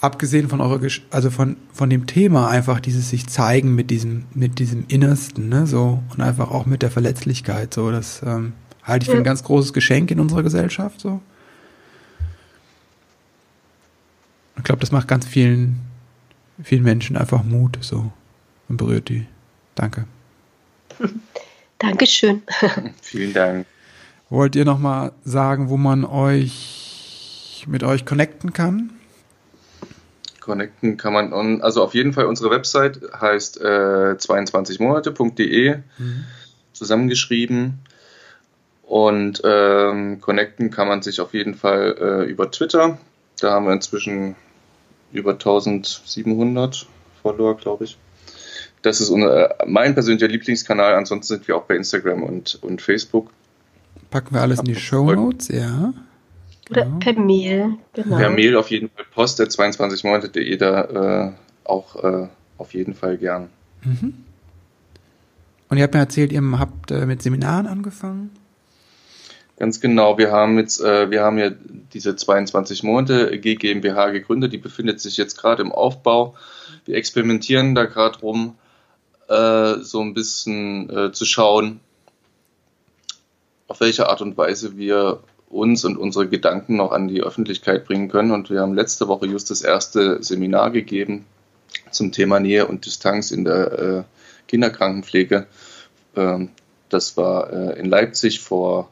abgesehen 0.01 0.49
von 0.49 0.61
eurer, 0.61 0.79
Gesch 0.79 1.05
also 1.11 1.33
von, 1.33 1.57
von 1.73 1.91
dem 1.91 2.07
Thema 2.07 2.49
einfach 2.49 2.79
dieses 2.79 3.11
sich 3.11 3.27
zeigen 3.27 3.75
mit 3.75 3.91
diesem, 3.91 4.27
mit 4.35 4.61
diesem 4.61 4.85
Innersten, 4.87 5.49
ne, 5.49 5.67
so. 5.67 6.01
Und 6.13 6.21
einfach 6.21 6.53
auch 6.53 6.65
mit 6.65 6.81
der 6.81 6.93
Verletzlichkeit, 6.93 7.75
so. 7.75 7.91
Das, 7.91 8.23
ähm, 8.25 8.53
halte 8.85 9.03
ich 9.03 9.11
für 9.11 9.17
ein 9.17 9.25
ganz 9.25 9.43
großes 9.43 9.73
Geschenk 9.73 10.13
in 10.13 10.21
unserer 10.21 10.45
Gesellschaft, 10.45 11.01
so. 11.01 11.21
Ich 14.56 14.56
glaube, 14.67 14.81
das 14.81 14.93
macht 14.93 15.09
ganz 15.09 15.25
vielen, 15.25 15.81
vielen 16.63 16.83
Menschen 16.83 17.17
einfach 17.17 17.43
Mut, 17.45 17.79
so. 17.81 18.13
Und 18.69 18.77
berührt 18.77 19.09
die. 19.09 19.27
Danke. 19.75 20.05
Dankeschön. 21.79 22.43
Vielen 23.03 23.33
Dank. 23.35 23.67
Wollt 24.31 24.57
ihr 24.57 24.65
noch 24.65 24.79
mal 24.79 25.13
sagen, 25.25 25.69
wo 25.69 25.77
man 25.77 26.05
euch 26.05 27.65
mit 27.69 27.85
euch 27.85 28.07
connecten 28.07 28.55
kann? 28.55 28.91
Connecten 30.41 30.97
kann 30.97 31.13
man, 31.13 31.33
on, 31.33 31.61
also 31.61 31.83
auf 31.85 31.95
jeden 31.95 32.13
Fall 32.15 32.25
unsere 32.25 32.51
Website 32.51 33.01
heißt 33.21 33.61
äh, 33.61 34.17
22monate.de 34.17 35.81
zusammengeschrieben. 36.73 37.79
Und 38.83 39.43
ähm, 39.45 40.21
connecten 40.21 40.71
kann 40.71 40.89
man 40.89 41.03
sich 41.03 41.21
auf 41.21 41.35
jeden 41.35 41.55
Fall 41.55 41.97
äh, 42.01 42.31
über 42.31 42.51
Twitter. 42.51 42.99
Da 43.39 43.53
haben 43.53 43.67
wir 43.67 43.73
inzwischen 43.75 44.35
über 45.19 45.33
1700 45.33 46.87
Follower, 47.23 47.57
glaube 47.57 47.85
ich. 47.85 47.99
das 48.83 49.01
ist 49.01 49.11
unser, 49.11 49.57
mein 49.67 49.95
persönlicher 49.95 50.29
Lieblingskanal. 50.29 50.95
Ansonsten 50.95 51.35
sind 51.35 51.49
wir 51.49 51.57
auch 51.57 51.65
bei 51.65 51.77
Instagram 51.77 52.23
und, 52.23 52.59
und 52.63 52.81
Facebook. 52.81 53.31
Packen 54.11 54.35
wir 54.35 54.43
alles 54.43 54.61
in 54.61 54.67
die 54.67 54.77
Show 54.77 55.13
Notes, 55.13 55.49
ja. 55.49 55.93
Oder 56.71 56.85
genau. 56.85 56.99
per 56.99 57.13
Mail, 57.15 57.75
genau. 57.93 58.17
Per 58.17 58.31
Mail 58.31 58.57
auf 58.57 58.71
jeden 58.71 58.91
Fall 58.91 59.05
Post 59.15 59.39
der 59.39 59.49
22 59.49 60.05
Monate.de 60.05 60.57
da 60.57 61.27
äh, 61.27 61.33
auch 61.65 62.03
äh, 62.03 62.29
auf 62.59 62.75
jeden 62.75 62.95
Fall 62.95 63.19
gern. 63.19 63.49
Mhm. 63.83 64.15
Und 65.69 65.77
ihr 65.77 65.83
habt 65.83 65.95
mir 65.95 66.01
erzählt, 66.01 66.33
ihr 66.33 66.43
habt 66.59 66.91
äh, 66.91 67.07
mit 67.07 67.23
Seminaren 67.23 67.67
angefangen? 67.67 68.31
Ganz 69.59 69.81
genau. 69.81 70.19
Wir 70.19 70.33
haben 70.33 70.59
jetzt, 70.59 70.83
äh, 70.83 71.11
wir 71.11 71.23
haben 71.23 71.39
ja 71.39 71.51
diese 71.93 72.15
22 72.15 72.83
Monate 72.83 73.39
GmbH 73.39 74.11
gegründet. 74.11 74.53
Die 74.53 74.59
befindet 74.59 75.01
sich 75.01 75.17
jetzt 75.17 75.37
gerade 75.39 75.63
im 75.63 75.73
Aufbau. 75.73 76.35
Wir 76.85 76.97
experimentieren 76.97 77.75
da 77.75 77.85
gerade 77.85 78.19
rum, 78.19 78.57
äh, 79.29 79.77
so 79.81 80.01
ein 80.03 80.13
bisschen 80.13 80.91
äh, 80.91 81.13
zu 81.13 81.25
schauen, 81.25 81.81
auf 83.67 83.81
welche 83.81 84.09
Art 84.09 84.21
und 84.21 84.37
Weise 84.37 84.77
wir 84.77 85.21
uns 85.49 85.85
und 85.85 85.97
unsere 85.97 86.29
Gedanken 86.29 86.77
noch 86.77 86.93
an 86.93 87.09
die 87.09 87.23
Öffentlichkeit 87.23 87.87
bringen 87.87 88.09
können. 88.09 88.33
Und 88.33 88.51
wir 88.51 88.61
haben 88.61 88.75
letzte 88.75 89.09
Woche 89.09 89.27
just 89.27 89.51
das 89.51 89.63
erste 89.63 90.23
Seminar 90.23 90.71
gegeben 90.71 91.25
zum 91.91 92.13
Thema 92.13 92.41
Nähe 92.41 92.67
und 92.67 92.85
Distanz 92.85 93.31
in 93.31 93.45
der 93.45 93.79
äh, 93.79 94.03
Kinderkrankenpflege. 94.49 95.47
Ähm, 96.15 96.51
das 96.89 97.17
war 97.17 97.53
äh, 97.53 97.79
in 97.79 97.87
Leipzig 97.87 98.41
vor 98.41 98.91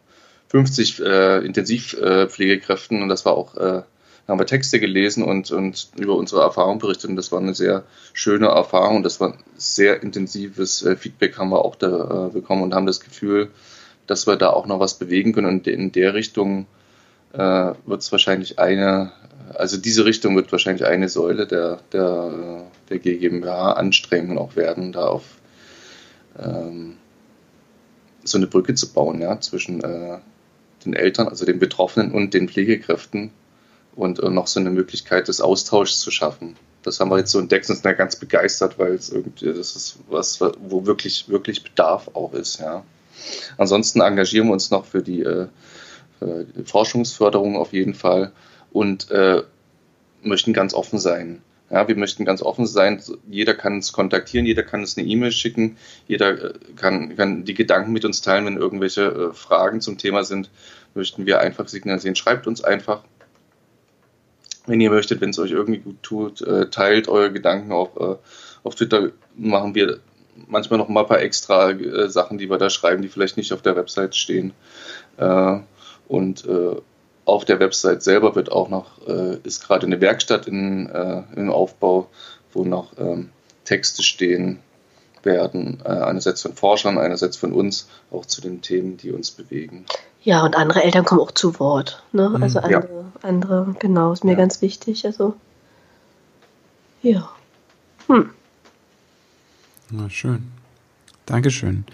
50 0.55 1.00
äh, 1.00 1.38
Intensivpflegekräften 1.44 3.02
und 3.02 3.09
das 3.09 3.24
war 3.24 3.36
auch, 3.36 3.57
äh, 3.57 3.82
haben 4.28 4.38
wir 4.38 4.46
Texte 4.46 4.78
gelesen 4.78 5.24
und, 5.24 5.50
und 5.50 5.88
über 5.98 6.14
unsere 6.14 6.42
Erfahrung 6.42 6.78
berichtet 6.78 7.11
und 7.11 7.16
das 7.16 7.32
war 7.32 7.40
eine 7.40 7.57
sehr 7.57 7.82
schöne 8.12 8.46
Erfahrung. 8.46 9.02
Das 9.02 9.20
war 9.20 9.36
sehr 9.57 10.00
intensives 10.05 10.84
äh, 10.84 10.94
Feedback 10.94 11.38
haben 11.38 11.50
wir 11.50 11.64
auch 11.64 11.74
da 11.74 12.28
äh, 12.28 12.32
bekommen 12.32 12.62
und 12.62 12.72
haben 12.72 12.86
das 12.86 13.00
Gefühl, 13.00 13.48
dass 14.07 14.28
wir 14.28 14.36
da 14.36 14.50
auch 14.50 14.66
noch 14.66 14.78
was 14.78 14.94
bewegen 14.94 15.32
können 15.32 15.48
und 15.48 15.66
in 15.66 15.90
der 15.90 16.14
Richtung 16.14 16.68
äh, 17.32 17.38
wird 17.38 18.02
es 18.02 18.12
wahrscheinlich 18.12 18.61
eine, 18.61 19.11
also 19.55 19.76
diese 19.76 20.05
Richtung 20.05 20.36
wird 20.36 20.52
wahrscheinlich 20.52 20.86
eine 20.86 21.09
Säule 21.09 21.48
der, 21.48 21.80
der, 21.92 22.62
der 22.90 22.98
GmbH-Anstrengungen 23.00 24.38
auch 24.38 24.55
werden, 24.55 24.92
da 24.92 25.07
auf 25.07 25.24
ähm, 26.38 26.94
so 28.22 28.38
eine 28.38 28.46
Brücke 28.46 28.76
zu 28.76 28.92
bauen, 28.92 29.20
ja, 29.20 29.40
zwischen 29.40 29.82
äh, 29.82 30.18
den 30.85 30.95
Eltern, 30.95 31.28
also 31.28 31.45
den 31.45 31.59
Betroffenen 31.59 32.12
und 32.12 32.35
den 32.35 32.49
Pflegekräften 32.49 33.30
und 33.95 34.20
äh, 34.20 34.30
noch 34.30 34.47
so 34.47 34.61
eine 34.61 34.70
Möglichkeit 34.70 35.28
des 35.28 35.41
Austauschs 35.41 36.01
zu 36.01 36.11
schaffen. 36.11 36.57
Das 36.82 37.01
haben 37.01 37.11
wir 37.11 37.18
jetzt 37.18 37.30
so 37.30 37.39
entdeckt 37.39 37.68
und 37.68 37.76
sind 37.76 37.85
da 37.85 37.93
ganz 37.93 38.16
begeistert, 38.16 38.78
weil 38.78 38.93
es 38.93 39.11
irgendwie, 39.11 39.47
das 39.47 39.74
ist 39.74 39.99
was, 40.09 40.41
wo 40.41 40.87
wirklich, 40.87 41.28
wirklich 41.28 41.62
Bedarf 41.62 42.11
auch 42.14 42.35
ist, 42.35 42.61
ja. 42.61 42.85
Ansonsten 43.57 44.01
engagieren 44.01 44.49
wir 44.49 44.53
uns 44.53 44.70
noch 44.70 44.85
für 44.85 45.03
die, 45.03 45.22
äh, 45.22 45.47
für 46.18 46.45
die 46.45 46.64
Forschungsförderung 46.64 47.57
auf 47.57 47.72
jeden 47.72 47.95
Fall 47.95 48.32
und 48.72 49.11
äh, 49.11 49.43
möchten 50.22 50.53
ganz 50.53 50.74
offen 50.74 50.99
sein. 50.99 51.43
Ja, 51.74 51.88
wir 51.88 51.96
möchten 51.96 52.24
ganz 52.24 52.40
offen 52.40 52.68
sein. 52.68 53.02
Jeder 53.28 53.52
kann 53.52 53.74
uns 53.74 53.92
kontaktieren, 53.92 54.46
jeder 54.46 54.62
kann 54.62 54.82
uns 54.82 54.96
eine 54.96 55.08
E-Mail 55.08 55.32
schicken, 55.32 55.76
jeder 56.06 56.54
äh, 56.54 56.54
kann, 56.76 57.16
kann, 57.16 57.44
die 57.44 57.54
Gedanken 57.54 57.92
mit 57.92 58.04
uns 58.04 58.22
teilen, 58.22 58.46
wenn 58.46 58.56
irgendwelche 58.56 59.06
äh, 59.06 59.32
Fragen 59.32 59.80
zum 59.80 59.98
Thema 59.98 60.22
sind, 60.22 60.50
möchten 60.94 61.26
wir 61.26 61.40
einfach 61.40 61.66
signalisieren. 61.66 62.14
Schreibt 62.14 62.46
uns 62.46 62.62
einfach. 62.62 63.02
Wenn 64.66 64.80
ihr 64.80 64.90
möchtet, 64.90 65.20
wenn 65.20 65.30
es 65.30 65.38
euch 65.40 65.50
irgendwie 65.50 65.80
gut 65.80 66.00
tut, 66.04 66.42
äh, 66.42 66.70
teilt 66.70 67.08
eure 67.08 67.32
Gedanken 67.32 67.72
auf, 67.72 68.20
auf 68.62 68.74
Twitter. 68.76 69.10
Machen 69.34 69.74
wir 69.74 69.98
manchmal 70.46 70.78
noch 70.78 70.88
mal 70.88 71.00
ein 71.00 71.08
paar 71.08 71.22
extra 71.22 71.74
Sachen, 72.08 72.38
die 72.38 72.48
wir 72.48 72.58
da 72.58 72.70
schreiben, 72.70 73.02
die 73.02 73.08
vielleicht 73.08 73.36
nicht 73.36 73.52
auf 73.52 73.62
der 73.62 73.74
Website 73.74 74.14
stehen. 74.14 74.52
Und 76.08 76.44
auf 77.24 77.44
der 77.44 77.60
Website 77.60 78.02
selber 78.02 78.34
wird 78.34 78.52
auch 78.52 78.68
noch, 78.68 79.06
äh, 79.06 79.38
ist 79.44 79.64
gerade 79.64 79.86
eine 79.86 80.00
Werkstatt 80.00 80.46
in, 80.46 80.88
äh, 80.88 81.22
im 81.36 81.50
Aufbau, 81.50 82.08
wo 82.52 82.64
noch 82.64 82.92
ähm, 82.98 83.30
Texte 83.64 84.02
stehen 84.02 84.60
werden, 85.22 85.80
äh, 85.84 85.88
einerseits 85.88 86.42
von 86.42 86.54
Forschern, 86.54 86.98
einerseits 86.98 87.36
von 87.36 87.52
uns, 87.52 87.88
auch 88.10 88.26
zu 88.26 88.40
den 88.40 88.60
Themen, 88.60 88.96
die 88.96 89.10
uns 89.10 89.30
bewegen. 89.30 89.86
Ja, 90.22 90.44
und 90.44 90.56
andere 90.56 90.82
Eltern 90.82 91.04
kommen 91.04 91.20
auch 91.20 91.32
zu 91.32 91.58
Wort. 91.58 92.02
Ne? 92.12 92.28
Mhm. 92.28 92.42
Also 92.42 92.60
andere, 92.60 93.12
ja. 93.22 93.28
andere, 93.28 93.76
genau, 93.78 94.12
ist 94.12 94.24
mir 94.24 94.32
ja. 94.32 94.38
ganz 94.38 94.62
wichtig. 94.62 95.06
Also, 95.06 95.34
ja. 97.02 97.28
Hm. 98.06 98.30
Na, 99.90 100.10
schön. 100.10 100.52
Dankeschön. 101.26 101.84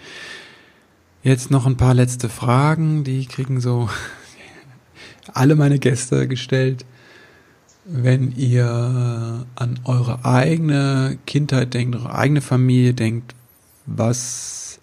Jetzt 1.23 1.51
noch 1.51 1.65
ein 1.65 1.77
paar 1.77 1.93
letzte 1.93 2.29
Fragen, 2.29 3.03
die 3.03 3.25
kriegen 3.25 3.61
so 3.61 3.89
alle 5.33 5.55
meine 5.55 5.79
Gäste 5.79 6.27
gestellt. 6.27 6.85
Wenn 7.85 8.31
ihr 8.37 9.45
an 9.55 9.79
eure 9.85 10.23
eigene 10.23 11.17
Kindheit 11.25 11.73
denkt, 11.73 11.95
eure 11.95 12.13
eigene 12.13 12.41
Familie 12.41 12.93
denkt, 12.93 13.33
was 13.85 14.79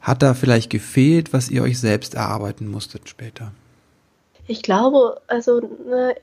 hat 0.00 0.22
da 0.22 0.34
vielleicht 0.34 0.70
gefehlt, 0.70 1.32
was 1.32 1.50
ihr 1.50 1.62
euch 1.62 1.78
selbst 1.78 2.14
erarbeiten 2.14 2.68
musstet 2.68 3.08
später? 3.08 3.52
Ich 4.48 4.62
glaube, 4.62 5.20
also 5.28 5.60
ne, 5.60 6.16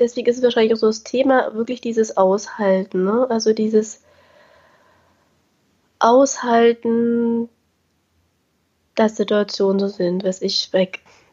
deswegen 0.00 0.28
ist 0.28 0.38
es 0.38 0.42
wahrscheinlich 0.42 0.72
auch 0.72 0.78
so 0.78 0.86
das 0.86 1.04
Thema, 1.04 1.54
wirklich 1.54 1.80
dieses 1.80 2.16
Aushalten, 2.16 3.04
ne? 3.04 3.26
also 3.28 3.52
dieses 3.52 4.00
Aushalten, 5.98 7.48
dass 8.94 9.16
Situationen 9.16 9.78
so 9.78 9.88
sind, 9.88 10.24
was 10.24 10.40
ich, 10.40 10.72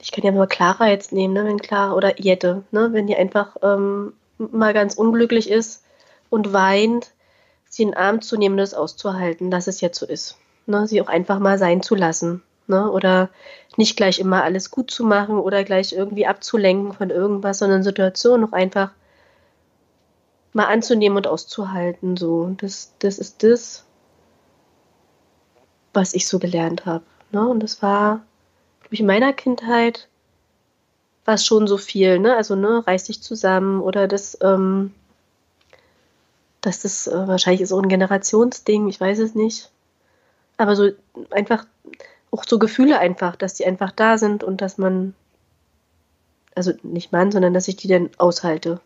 ich 0.03 0.11
kann 0.11 0.25
ja 0.25 0.33
mal 0.33 0.47
Clara 0.47 0.89
jetzt 0.89 1.13
nehmen, 1.13 1.33
ne, 1.33 1.45
wenn 1.45 1.59
Clara 1.59 1.93
oder 1.93 2.19
Jette, 2.19 2.63
ne, 2.71 2.89
wenn 2.91 3.07
die 3.07 3.15
einfach 3.15 3.55
ähm, 3.63 4.11
mal 4.37 4.73
ganz 4.73 4.95
unglücklich 4.95 5.49
ist 5.49 5.85
und 6.29 6.51
weint, 6.51 7.11
sie 7.69 7.83
in 7.83 7.91
den 7.91 7.97
Arm 7.97 8.21
zu 8.21 8.35
nehmen 8.35 8.55
und 8.55 8.59
das 8.59 8.73
auszuhalten, 8.73 9.49
dass 9.49 9.67
es 9.67 9.79
jetzt 9.79 9.97
so 9.97 10.05
ist. 10.05 10.37
Ne, 10.65 10.87
sie 10.87 11.01
auch 11.01 11.07
einfach 11.07 11.39
mal 11.39 11.57
sein 11.57 11.81
zu 11.81 11.95
lassen. 11.95 12.43
Ne, 12.67 12.91
oder 12.91 13.29
nicht 13.77 13.95
gleich 13.95 14.19
immer 14.19 14.43
alles 14.43 14.71
gut 14.71 14.91
zu 14.91 15.05
machen 15.05 15.37
oder 15.37 15.63
gleich 15.63 15.93
irgendwie 15.93 16.27
abzulenken 16.27 16.93
von 16.93 17.09
irgendwas, 17.09 17.59
sondern 17.59 17.83
Situationen 17.83 18.45
auch 18.45 18.53
einfach 18.53 18.91
mal 20.51 20.65
anzunehmen 20.65 21.17
und 21.17 21.27
auszuhalten. 21.27 22.17
So, 22.17 22.53
das, 22.57 22.93
das 22.99 23.19
ist 23.19 23.43
das, 23.43 23.85
was 25.93 26.13
ich 26.13 26.27
so 26.27 26.39
gelernt 26.39 26.85
habe. 26.85 27.05
Ne? 27.31 27.47
Und 27.47 27.61
das 27.63 27.81
war, 27.81 28.21
glaube 28.83 28.93
ich, 28.95 28.99
in 28.99 29.07
meiner 29.07 29.33
Kindheit 29.33 30.07
war 31.25 31.35
es 31.35 31.45
schon 31.45 31.67
so 31.67 31.77
viel, 31.77 32.19
ne? 32.19 32.35
Also, 32.35 32.55
ne, 32.55 32.85
reiß 32.85 33.05
dich 33.05 33.21
zusammen 33.21 33.81
oder 33.81 34.07
das, 34.07 34.37
ähm, 34.41 34.93
dass 36.61 36.81
das 36.81 37.07
äh, 37.07 37.27
wahrscheinlich 37.27 37.61
ist 37.61 37.69
so 37.69 37.79
ein 37.79 37.89
Generationsding, 37.89 38.87
ich 38.87 38.99
weiß 38.99 39.19
es 39.19 39.35
nicht. 39.35 39.71
Aber 40.57 40.75
so 40.75 40.89
einfach, 41.31 41.65
auch 42.31 42.43
so 42.45 42.59
Gefühle 42.59 42.99
einfach, 42.99 43.35
dass 43.35 43.53
die 43.55 43.65
einfach 43.65 43.91
da 43.91 44.17
sind 44.17 44.43
und 44.43 44.61
dass 44.61 44.77
man, 44.77 45.15
also 46.55 46.73
nicht 46.83 47.11
man, 47.11 47.31
sondern 47.31 47.53
dass 47.53 47.67
ich 47.67 47.77
die 47.77 47.87
dann 47.87 48.09
aushalte. 48.17 48.81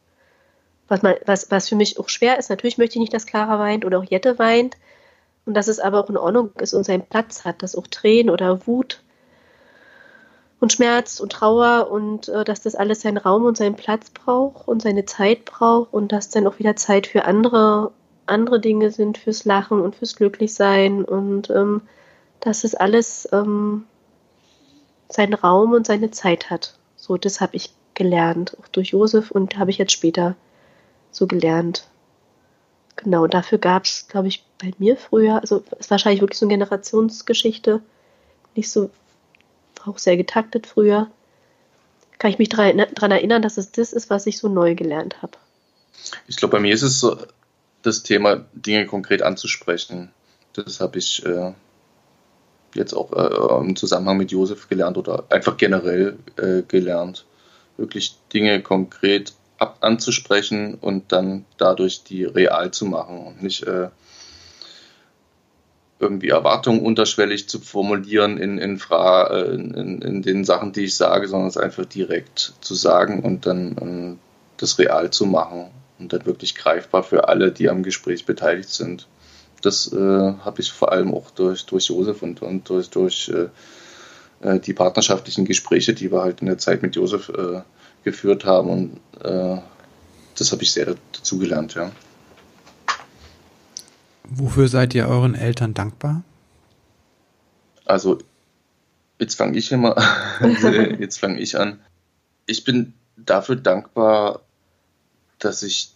Was, 0.88 1.02
man, 1.02 1.16
was, 1.26 1.52
was 1.52 1.70
für 1.70 1.76
mich 1.76 2.00
auch 2.00 2.10
schwer 2.10 2.40
ist, 2.40 2.50
natürlich 2.50 2.78
möchte 2.78 2.96
ich 2.96 3.02
nicht, 3.02 3.14
dass 3.14 3.26
Clara 3.26 3.60
weint 3.60 3.84
oder 3.84 4.00
auch 4.00 4.06
Jette 4.06 4.40
weint, 4.40 4.78
und 5.48 5.54
dass 5.54 5.70
es 5.70 5.80
aber 5.80 6.04
auch 6.04 6.10
in 6.10 6.18
Ordnung 6.18 6.52
ist 6.60 6.74
und 6.74 6.84
seinen 6.84 7.06
Platz 7.06 7.46
hat, 7.46 7.64
dass 7.64 7.76
auch 7.76 7.88
Tränen 7.88 8.30
oder 8.30 8.68
Wut 8.68 9.02
und 10.60 10.74
Schmerz 10.74 11.20
und 11.20 11.32
Trauer 11.32 11.90
und 11.92 12.30
äh, 12.30 12.44
dass 12.44 12.62
das 12.62 12.76
alles 12.76 13.02
seinen 13.02 13.18
Raum 13.18 13.46
und 13.46 13.58
seinen 13.58 13.76
Platz 13.76 14.10
braucht 14.10 14.68
und 14.68 14.82
seine 14.82 15.06
Zeit 15.06 15.46
braucht 15.46 15.94
und 15.94 16.12
dass 16.12 16.30
dann 16.30 16.48
auch 16.48 16.60
wieder 16.60 16.76
Zeit 16.76 17.08
für 17.08 17.26
andere 17.26 17.92
andere 18.28 18.60
Dinge 18.60 18.92
sind, 18.92 19.18
fürs 19.18 19.46
Lachen 19.46 19.82
und 19.82 19.96
fürs 19.96 20.16
Glücklichsein 20.16 21.04
und 21.06 21.50
ähm, 21.50 21.82
dass 22.40 22.64
es 22.64 22.76
alles 22.76 23.28
ähm, 23.32 23.86
seinen 25.10 25.34
Raum 25.34 25.74
und 25.74 25.88
seine 25.88 26.12
Zeit 26.12 26.50
hat. 26.50 26.78
So, 26.96 27.18
das 27.18 27.42
habe 27.42 27.56
ich 27.56 27.74
gelernt, 27.94 28.58
auch 28.62 28.68
durch 28.68 28.90
Josef 28.90 29.32
und 29.32 29.58
habe 29.58 29.72
ich 29.72 29.78
jetzt 29.78 29.94
später 29.94 30.36
so 31.12 31.26
gelernt. 31.26 31.88
Genau, 32.96 33.28
dafür 33.28 33.58
gab 33.58 33.86
es, 33.86 34.08
glaube 34.08 34.28
ich, 34.28 34.44
bei 34.62 34.72
mir 34.78 34.98
früher, 34.98 35.40
also 35.40 35.64
es 35.72 35.82
ist 35.82 35.92
wahrscheinlich 35.92 36.22
wirklich 36.22 36.40
so 36.40 36.46
eine 36.46 36.54
Generationsgeschichte, 36.54 37.82
nicht 38.56 38.72
so, 38.72 38.90
auch 39.88 39.98
sehr 39.98 40.18
getaktet 40.18 40.68
früher. 40.68 41.10
Kann 42.20 42.32
ich 42.32 42.40
mich 42.40 42.50
daran 42.50 43.12
erinnern, 43.12 43.42
dass 43.42 43.58
es 43.58 43.72
das 43.72 43.94
ist, 43.94 44.10
was 44.10 44.26
ich 44.26 44.40
so 44.40 44.50
neu 44.50 44.76
gelernt 44.76 45.22
habe. 45.22 45.34
Ich 46.28 46.38
glaube, 46.38 46.54
bei 46.54 46.60
mir 46.60 46.74
ist 46.74 46.82
es 46.82 47.00
so, 47.00 47.18
das 47.84 48.04
Thema, 48.04 48.46
Dinge 48.54 48.86
konkret 48.88 49.22
anzusprechen. 49.22 50.12
Das 50.54 50.80
habe 50.80 50.98
ich 50.98 51.26
äh, 51.26 51.54
jetzt 52.74 52.94
auch 52.94 53.12
äh, 53.14 53.66
im 53.66 53.76
Zusammenhang 53.76 54.18
mit 54.18 54.32
Josef 54.32 54.68
gelernt 54.68 54.98
oder 54.98 55.26
einfach 55.30 55.58
generell 55.58 56.18
äh, 56.38 56.64
gelernt. 56.68 57.26
Wirklich 57.78 58.16
Dinge 58.34 58.62
konkret 58.62 59.34
ab 59.60 59.78
anzusprechen 59.82 60.76
und 60.76 61.12
dann 61.12 61.46
dadurch 61.58 62.04
die 62.04 62.24
real 62.24 62.72
zu 62.72 62.86
machen 62.86 63.20
und 63.20 63.44
nicht 63.44 63.64
äh, 63.64 63.90
irgendwie 66.00 66.30
Erwartungen 66.30 66.82
unterschwellig 66.82 67.50
zu 67.50 67.60
formulieren 67.60 68.38
in, 68.38 68.58
in, 68.58 68.78
Fra 68.78 69.28
äh, 69.28 69.56
in, 69.56 70.02
in, 70.02 70.22
den 70.22 70.46
Sachen, 70.46 70.72
die 70.72 70.86
ich 70.86 70.96
sage, 70.96 71.28
sondern 71.28 71.50
es 71.50 71.58
einfach 71.58 71.86
direkt 71.86 72.54
zu 72.62 72.76
sagen 72.76 73.24
und 73.24 73.46
dann 73.46 73.76
ähm, 73.82 74.20
das 74.58 74.78
real 74.78 75.12
zu 75.12 75.26
machen 75.26 75.72
und 76.00 76.14
dann 76.14 76.26
wirklich 76.26 76.56
greifbar 76.56 77.04
für 77.04 77.28
alle, 77.28 77.52
die 77.52 77.70
am 77.70 77.84
Gespräch 77.84 78.26
beteiligt 78.26 78.70
sind. 78.70 79.08
Das 79.62 79.92
äh, 79.92 79.98
habe 79.98 80.62
ich 80.62 80.72
vor 80.72 80.92
allem 80.92 81.14
auch 81.14 81.32
durch, 81.32 81.66
durch 81.66 81.86
Josef 81.86 82.22
und, 82.22 82.44
und 82.44 82.70
durch, 82.70 82.90
durch 82.92 83.30
äh, 83.30 84.48
äh 84.48 84.60
die 84.60 84.74
partnerschaftlichen 84.74 85.46
Gespräche, 85.46 85.96
die 85.96 86.12
wir 86.12 86.22
halt 86.22 86.42
in 86.42 86.48
der 86.48 86.60
Zeit 86.60 86.84
mit 86.84 86.96
Josef 86.96 87.30
äh, 87.30 87.62
geführt 88.04 88.46
haben. 88.46 88.70
Und 88.70 89.26
äh, 89.26 89.60
das 90.38 90.52
habe 90.52 90.62
ich 90.62 90.72
sehr 90.72 90.96
dazugelernt, 91.12 91.74
ja. 91.74 91.92
Wofür 94.30 94.68
seid 94.68 94.94
ihr 94.94 95.08
euren 95.08 95.36
Eltern 95.36 95.74
dankbar? 95.74 96.24
Also, 97.86 98.20
jetzt 99.20 99.36
fange 99.36 99.58
ich 99.58 99.72
immer, 99.72 99.96
jetzt 101.00 101.20
fange 101.20 101.40
ich 101.40 101.58
an. 101.58 101.80
Ich 102.46 102.64
bin 102.64 102.94
dafür 103.16 103.56
dankbar, 103.56 104.42
dass 105.40 105.64
ich 105.64 105.92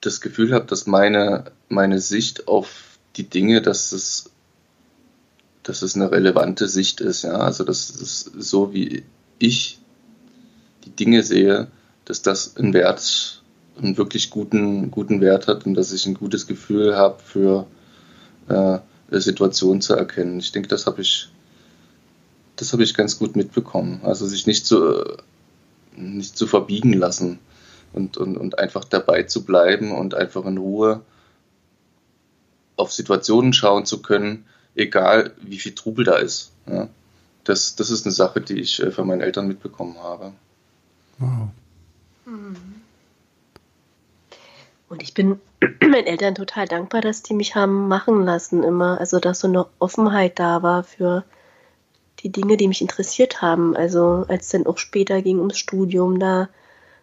das 0.00 0.20
Gefühl 0.20 0.54
habe, 0.54 0.66
dass 0.66 0.86
meine, 0.86 1.50
meine 1.68 2.00
Sicht 2.00 2.48
auf 2.48 2.98
die 3.16 3.28
Dinge, 3.28 3.60
dass 3.60 3.92
es, 3.92 4.30
dass 5.62 5.82
es 5.82 5.96
eine 5.96 6.10
relevante 6.10 6.68
Sicht 6.68 7.00
ist. 7.00 7.22
Ja? 7.22 7.38
Also, 7.38 7.64
dass 7.64 7.90
es 7.90 8.20
so 8.20 8.72
wie 8.72 9.02
ich 9.38 9.80
die 10.84 10.90
Dinge 10.90 11.22
sehe, 11.22 11.68
dass 12.04 12.22
das 12.22 12.56
einen 12.56 12.72
Wert, 12.72 13.39
einen 13.82 13.96
wirklich 13.96 14.30
guten, 14.30 14.90
guten 14.90 15.20
Wert 15.20 15.48
hat 15.48 15.66
und 15.66 15.74
dass 15.74 15.92
ich 15.92 16.06
ein 16.06 16.14
gutes 16.14 16.46
Gefühl 16.46 16.96
habe 16.96 17.22
für 17.22 17.66
äh, 18.48 18.78
Situation 19.10 19.80
zu 19.80 19.94
erkennen. 19.94 20.38
Ich 20.38 20.52
denke, 20.52 20.68
das 20.68 20.86
habe 20.86 21.02
ich, 21.02 21.30
das 22.56 22.72
habe 22.72 22.82
ich 22.82 22.94
ganz 22.94 23.18
gut 23.18 23.36
mitbekommen. 23.36 24.00
Also 24.02 24.26
sich 24.26 24.46
nicht 24.46 24.66
zu, 24.66 25.04
nicht 25.96 26.36
zu 26.36 26.46
verbiegen 26.46 26.92
lassen 26.92 27.38
und, 27.92 28.16
und, 28.16 28.36
und 28.36 28.58
einfach 28.58 28.84
dabei 28.84 29.24
zu 29.24 29.44
bleiben 29.44 29.92
und 29.92 30.14
einfach 30.14 30.44
in 30.44 30.58
Ruhe 30.58 31.02
auf 32.76 32.92
Situationen 32.92 33.52
schauen 33.52 33.84
zu 33.84 34.00
können, 34.00 34.46
egal 34.74 35.34
wie 35.42 35.58
viel 35.58 35.74
Trubel 35.74 36.04
da 36.04 36.16
ist. 36.16 36.52
Ja. 36.66 36.88
Das, 37.44 37.74
das 37.74 37.90
ist 37.90 38.06
eine 38.06 38.12
Sache, 38.12 38.40
die 38.40 38.60
ich 38.60 38.82
äh, 38.82 38.90
von 38.90 39.06
meinen 39.06 39.20
Eltern 39.20 39.48
mitbekommen 39.48 39.98
habe. 39.98 40.32
Wow. 41.18 41.48
Hm. 42.24 42.79
Und 44.90 45.02
ich 45.02 45.14
bin 45.14 45.40
meinen 45.80 46.06
Eltern 46.06 46.34
total 46.34 46.66
dankbar, 46.66 47.00
dass 47.00 47.22
die 47.22 47.32
mich 47.32 47.54
haben 47.54 47.88
machen 47.88 48.24
lassen 48.24 48.62
immer. 48.62 49.00
Also, 49.00 49.18
dass 49.18 49.40
so 49.40 49.48
eine 49.48 49.66
Offenheit 49.78 50.38
da 50.38 50.62
war 50.62 50.84
für 50.84 51.24
die 52.18 52.30
Dinge, 52.30 52.58
die 52.58 52.68
mich 52.68 52.82
interessiert 52.82 53.40
haben. 53.40 53.74
Also, 53.74 54.26
als 54.28 54.46
es 54.46 54.52
dann 54.52 54.66
auch 54.66 54.76
später 54.76 55.22
ging 55.22 55.38
ums 55.38 55.58
Studium, 55.58 56.18
da, 56.18 56.50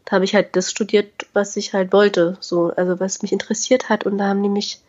da 0.06 0.12
habe 0.12 0.26
ich 0.26 0.36
halt 0.36 0.56
das 0.56 0.70
studiert, 0.70 1.28
was 1.34 1.56
ich 1.58 1.74
halt 1.74 1.92
wollte. 1.94 2.38
So, 2.42 2.72
also, 2.76 3.00
was 3.00 3.24
mich 3.24 3.32
interessiert 3.32 3.90
hat. 3.90 4.06
Und 4.06 4.20
da 4.20 4.28
haben 4.28 4.44
die 4.44 4.50
mich 4.50 4.82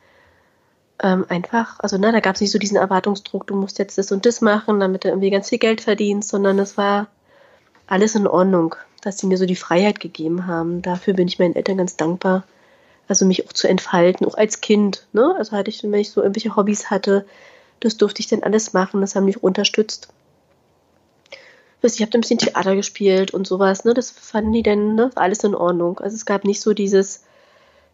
ähm, 1.03 1.25
einfach, 1.29 1.79
also, 1.81 1.97
na, 1.99 2.13
da 2.13 2.21
gab 2.21 2.35
es 2.35 2.41
nicht 2.41 2.51
so 2.51 2.59
diesen 2.59 2.77
Erwartungsdruck, 2.77 3.47
du 3.47 3.55
musst 3.55 3.79
jetzt 3.79 3.97
das 3.97 4.13
und 4.13 4.27
das 4.27 4.41
machen, 4.41 4.81
damit 4.81 5.05
du 5.05 5.09
irgendwie 5.09 5.31
ganz 5.31 5.49
viel 5.49 5.59
Geld 5.59 5.81
verdienst, 5.81 6.29
sondern 6.29 6.59
es 6.59 6.77
war 6.77 7.07
alles 7.87 8.15
in 8.17 8.27
Ordnung 8.27 8.75
dass 9.01 9.19
sie 9.19 9.27
mir 9.27 9.39
so 9.39 9.47
die 9.47 9.57
Freiheit 9.57 10.01
gegeben 10.01 10.47
haben. 10.47 10.83
Dafür 10.83 11.15
bin 11.15 11.29
ich 11.29 11.39
meinen 11.39 11.55
Eltern 11.55 11.79
ganz 11.79 11.97
dankbar. 11.97 12.45
Also 13.09 13.25
mich 13.25 13.47
auch 13.47 13.53
zu 13.53 13.69
entfalten, 13.69 14.27
auch 14.27 14.37
als 14.37 14.61
Kind. 14.61 15.07
Ne? 15.13 15.35
Also 15.39 15.53
hatte 15.53 15.71
ich, 15.71 15.83
wenn 15.83 15.95
ich 15.95 16.11
so 16.11 16.21
irgendwelche 16.21 16.57
Hobbys 16.57 16.91
hatte, 16.91 17.27
das 17.81 17.97
durfte 17.97 18.21
ich 18.21 18.29
dann 18.29 18.43
alles 18.43 18.73
machen. 18.73 19.01
Das 19.01 19.15
haben 19.15 19.25
mich 19.25 19.43
unterstützt. 19.43 20.09
Ich 21.81 22.03
habe 22.03 22.19
ein 22.19 22.21
bisschen 22.21 22.39
Theater 22.39 22.75
gespielt 22.75 23.33
und 23.33 23.47
sowas. 23.47 23.85
Ne? 23.85 23.95
Das 23.95 24.11
fanden 24.11 24.53
die 24.53 24.63
dann 24.63 24.95
ne? 24.95 25.11
alles 25.15 25.45
in 25.45 25.55
Ordnung. 25.55 26.01
Also 26.01 26.17
es 26.17 26.27
gab 26.27 26.45
nicht 26.45 26.61
so 26.61 26.75
dieses, 26.75 27.25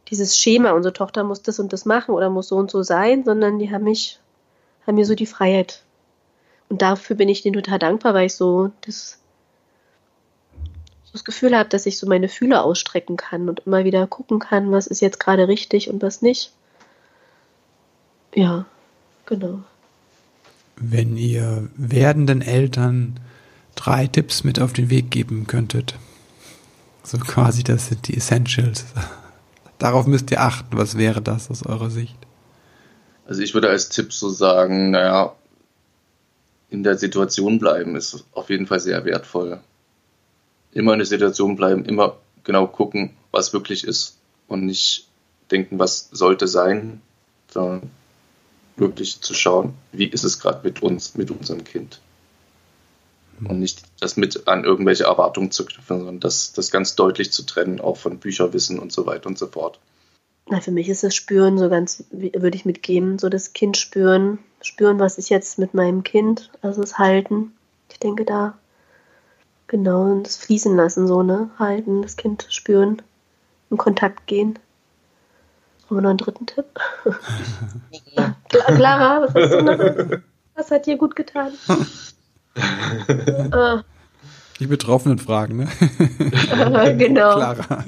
dieses 0.09 0.39
Schema, 0.39 0.73
unsere 0.73 0.93
Tochter 0.93 1.23
muss 1.23 1.43
das 1.43 1.59
und 1.59 1.73
das 1.73 1.85
machen 1.85 2.15
oder 2.15 2.31
muss 2.31 2.49
so 2.49 2.57
und 2.57 2.71
so 2.71 2.83
sein, 2.83 3.25
sondern 3.25 3.59
die 3.59 3.71
haben 3.71 3.85
mich, 3.85 4.21
haben 4.87 4.97
mir 4.97 5.07
so 5.07 5.15
die 5.15 5.27
Freiheit. 5.27 5.83
Und 6.69 6.83
dafür 6.83 7.15
bin 7.17 7.29
ich 7.29 7.43
denen 7.43 7.55
total 7.55 7.79
dankbar, 7.79 8.15
weil 8.15 8.27
ich 8.27 8.35
so 8.35 8.71
das 8.81 9.19
das 11.15 11.25
Gefühl 11.25 11.57
habe, 11.57 11.69
dass 11.69 11.87
ich 11.87 11.97
so 11.97 12.09
meine 12.09 12.29
Fühler 12.29 12.65
ausstrecken 12.65 13.17
kann 13.17 13.49
und 13.49 13.61
immer 13.67 13.85
wieder 13.85 14.05
gucken 14.09 14.41
kann, 14.41 14.73
was 14.73 14.89
ist 14.89 15.01
jetzt 15.01 15.21
gerade 15.21 15.47
richtig 15.47 15.89
und 15.89 16.03
was 16.03 16.23
nicht. 16.23 16.51
Ja, 18.35 18.67
genau. 19.25 19.61
Wenn 20.75 21.17
ihr 21.17 21.69
werdenden 21.77 22.43
Eltern 22.43 23.21
drei 23.77 24.09
Tipps 24.09 24.43
mit 24.43 24.61
auf 24.61 24.73
den 24.73 24.91
Weg 24.91 25.13
geben 25.13 25.47
könntet, 25.47 25.95
so 27.05 27.17
quasi, 27.19 27.63
das 27.63 27.87
sind 27.89 28.09
die 28.09 28.17
Essentials. 28.17 28.85
Darauf 29.79 30.07
müsst 30.07 30.33
ihr 30.33 30.41
achten. 30.41 30.77
Was 30.77 30.99
wäre 30.99 31.23
das 31.23 31.49
aus 31.49 31.65
eurer 31.65 31.91
Sicht? 31.91 32.19
Also 33.25 33.41
ich 33.41 33.55
würde 33.55 33.69
als 33.69 33.89
Tipp 33.89 34.13
so 34.13 34.31
sagen, 34.31 34.91
naja, 34.91 35.37
in 36.71 36.83
der 36.83 36.99
Situation 36.99 37.61
bleiben 37.61 37.95
ist 37.95 38.25
auf 38.33 38.51
jeden 38.51 38.67
Fall 38.67 38.81
sehr 38.81 39.05
wertvoll 39.05 39.61
immer 40.75 40.93
in 40.93 40.99
der 40.99 41.07
Situation 41.07 41.57
bleiben, 41.57 41.85
immer 41.85 42.19
genau 42.43 42.67
gucken, 42.67 43.17
was 43.31 43.53
wirklich 43.53 43.85
ist 43.85 44.19
und 44.49 44.67
nicht 44.67 45.09
denken, 45.51 45.79
was 45.79 46.09
sollte 46.13 46.49
sein, 46.49 47.01
sondern 47.51 47.91
wirklich 48.77 49.21
zu 49.21 49.35
schauen, 49.35 49.75
wie 49.93 50.07
ist 50.07 50.25
es 50.25 50.41
gerade 50.41 50.61
mit 50.65 50.83
uns, 50.83 51.15
mit 51.15 51.31
unserem 51.31 51.65
Kind. 51.65 52.01
Und 53.41 53.61
nicht 53.61 53.83
das 54.01 54.17
mit 54.17 54.47
an 54.47 54.65
irgendwelche 54.65 55.05
Erwartungen 55.05 55.51
zu 55.51 55.65
knüpfen, 55.65 55.99
sondern 55.99 56.21
das, 56.21 56.53
das 56.53 56.71
ganz 56.71 56.95
deutlich 56.95 57.33
zu 57.33 57.45
trennen, 57.45 57.81
auch 57.81 57.97
von 57.97 58.19
Bücherwissen 58.19 58.79
und 58.79 58.93
so 58.93 59.07
weiter 59.07 59.27
und 59.27 59.39
so 59.39 59.47
fort. 59.47 59.81
Na, 60.49 60.61
für 60.61 60.71
mich 60.71 60.89
ist 60.89 61.03
das 61.03 61.15
Spüren 61.15 61.59
so 61.59 61.69
ganz, 61.69 62.05
würde 62.11 62.57
ich 62.57 62.65
mitgeben, 62.65 63.19
so 63.19 63.29
das 63.29 63.53
Kind 63.53 63.77
spüren, 63.77 64.39
spüren, 64.61 64.99
was 64.99 65.19
ist 65.19 65.31
jetzt 65.31 65.59
mit 65.59 65.75
meinem 65.75 66.05
Kind, 66.05 66.51
also 66.63 66.81
das 66.81 66.99
Halten. 66.99 67.53
Ich 67.91 67.99
denke, 67.99 68.25
da 68.25 68.57
Genau, 69.67 70.03
und 70.03 70.25
das 70.25 70.37
fließen 70.37 70.77
lassen, 70.77 71.07
so, 71.07 71.23
ne? 71.23 71.51
Halten, 71.59 72.03
das 72.03 72.17
Kind 72.17 72.47
spüren, 72.51 73.03
in 73.71 73.77
Kontakt 73.77 74.27
gehen. 74.27 74.59
Haben 75.87 75.97
wir 75.97 76.03
noch 76.03 76.11
einen 76.11 76.19
dritten 76.19 76.47
Tipp? 76.47 76.67
Clara, 78.49 79.23
was 79.23 79.35
hast 79.35 79.53
du 79.53 79.63
noch? 79.63 80.19
Was 80.55 80.71
hat 80.71 80.87
dir 80.87 80.97
gut 80.97 81.17
getan? 81.17 81.53
ah. 83.53 83.83
Die 84.61 84.67
betroffenen 84.67 85.19
Fragen, 85.19 85.57
ne? 85.57 85.69
genau. 86.97 87.35
Clara. 87.35 87.85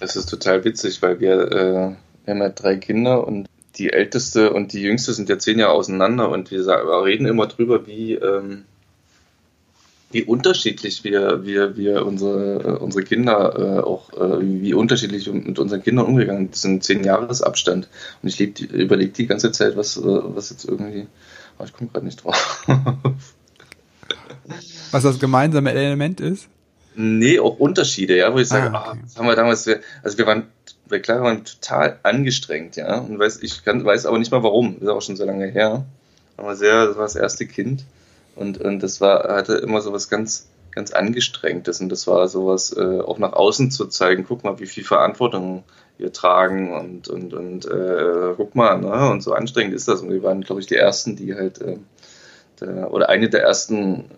Es 0.00 0.16
ist 0.16 0.26
total 0.26 0.64
witzig, 0.64 1.02
weil 1.02 1.18
wir, 1.18 1.50
äh, 1.50 1.96
wir 2.24 2.34
haben 2.34 2.42
ja 2.42 2.48
drei 2.50 2.76
Kinder 2.76 3.26
und 3.26 3.48
die 3.76 3.92
älteste 3.92 4.52
und 4.52 4.72
die 4.72 4.82
jüngste 4.82 5.12
sind 5.12 5.28
ja 5.28 5.38
zehn 5.38 5.58
Jahre 5.58 5.72
auseinander 5.72 6.30
und 6.30 6.50
wir 6.50 6.66
reden 7.04 7.26
immer 7.26 7.46
drüber, 7.46 7.86
wie, 7.86 8.14
ähm, 8.14 8.64
wie 10.14 10.22
unterschiedlich 10.22 11.02
wir, 11.02 11.44
wir, 11.44 11.76
wir 11.76 12.06
unsere, 12.06 12.62
äh, 12.62 12.78
unsere 12.78 13.02
Kinder 13.02 13.54
äh, 13.58 13.80
auch, 13.80 14.12
äh, 14.12 14.38
wie 14.40 14.72
unterschiedlich 14.72 15.26
wir 15.26 15.32
mit 15.32 15.58
unseren 15.58 15.82
Kindern 15.82 16.06
umgegangen 16.06 16.50
sind. 16.52 16.84
Zehn 16.84 17.02
Jahresabstand. 17.02 17.88
Und 18.22 18.28
ich 18.28 18.40
überlege 18.62 19.10
die 19.10 19.26
ganze 19.26 19.50
Zeit, 19.50 19.76
was, 19.76 19.96
äh, 19.96 20.02
was 20.04 20.50
jetzt 20.50 20.66
irgendwie. 20.66 21.08
Aber 21.58 21.66
ich 21.66 21.72
komme 21.72 21.90
gerade 21.90 22.06
nicht 22.06 22.22
drauf. 22.22 22.64
was 24.92 25.02
das 25.02 25.18
gemeinsame 25.18 25.72
Element 25.72 26.20
ist? 26.20 26.48
Nee, 26.94 27.40
auch 27.40 27.58
Unterschiede, 27.58 28.16
ja, 28.16 28.32
wo 28.32 28.38
ich 28.38 28.46
sage, 28.46 28.70
ah, 28.72 28.80
okay. 28.80 28.98
ah, 29.00 29.02
das 29.02 29.16
haben 29.16 29.26
wir 29.26 29.34
damals, 29.34 29.68
also 30.04 30.18
wir 30.18 30.26
waren 30.28 30.44
bei 30.88 30.98
Clara 30.98 31.34
total 31.36 31.98
angestrengt, 32.02 32.76
ja. 32.76 32.98
Und 32.98 33.18
weiß, 33.18 33.42
ich 33.42 33.64
kann, 33.64 33.84
weiß 33.84 34.06
aber 34.06 34.18
nicht 34.18 34.32
mal 34.32 34.42
warum. 34.42 34.78
Ist 34.80 34.88
auch 34.88 35.02
schon 35.02 35.16
so 35.16 35.24
lange 35.24 35.46
her. 35.46 35.84
Aber 36.36 36.56
sehr, 36.56 36.86
das 36.86 36.96
war 36.96 37.04
das 37.04 37.16
erste 37.16 37.46
Kind. 37.46 37.84
Und, 38.36 38.58
und 38.60 38.82
das 38.82 39.00
war, 39.00 39.34
hatte 39.34 39.54
immer 39.54 39.80
so 39.80 39.92
was 39.92 40.08
ganz, 40.08 40.48
ganz 40.72 40.92
Angestrengtes. 40.92 41.80
Und 41.80 41.88
das 41.90 42.06
war 42.06 42.28
sowas, 42.28 42.76
äh, 42.76 43.00
auch 43.00 43.18
nach 43.18 43.32
außen 43.32 43.70
zu 43.70 43.86
zeigen, 43.86 44.24
guck 44.26 44.44
mal, 44.44 44.58
wie 44.60 44.66
viel 44.66 44.84
Verantwortung 44.84 45.64
wir 45.96 46.12
tragen 46.12 46.72
und, 46.74 47.08
und, 47.08 47.32
und 47.34 47.66
äh, 47.66 48.34
guck 48.36 48.54
mal, 48.56 48.80
ne? 48.80 49.10
Und 49.10 49.22
so 49.22 49.32
anstrengend 49.32 49.74
ist 49.74 49.86
das. 49.86 50.02
Und 50.02 50.10
wir 50.10 50.22
waren, 50.22 50.42
glaube 50.42 50.60
ich, 50.60 50.66
die 50.66 50.74
ersten, 50.74 51.16
die 51.16 51.34
halt, 51.34 51.60
äh, 51.60 51.78
der, 52.60 52.92
oder 52.92 53.08
eine 53.08 53.28
der 53.28 53.42
ersten, 53.42 54.10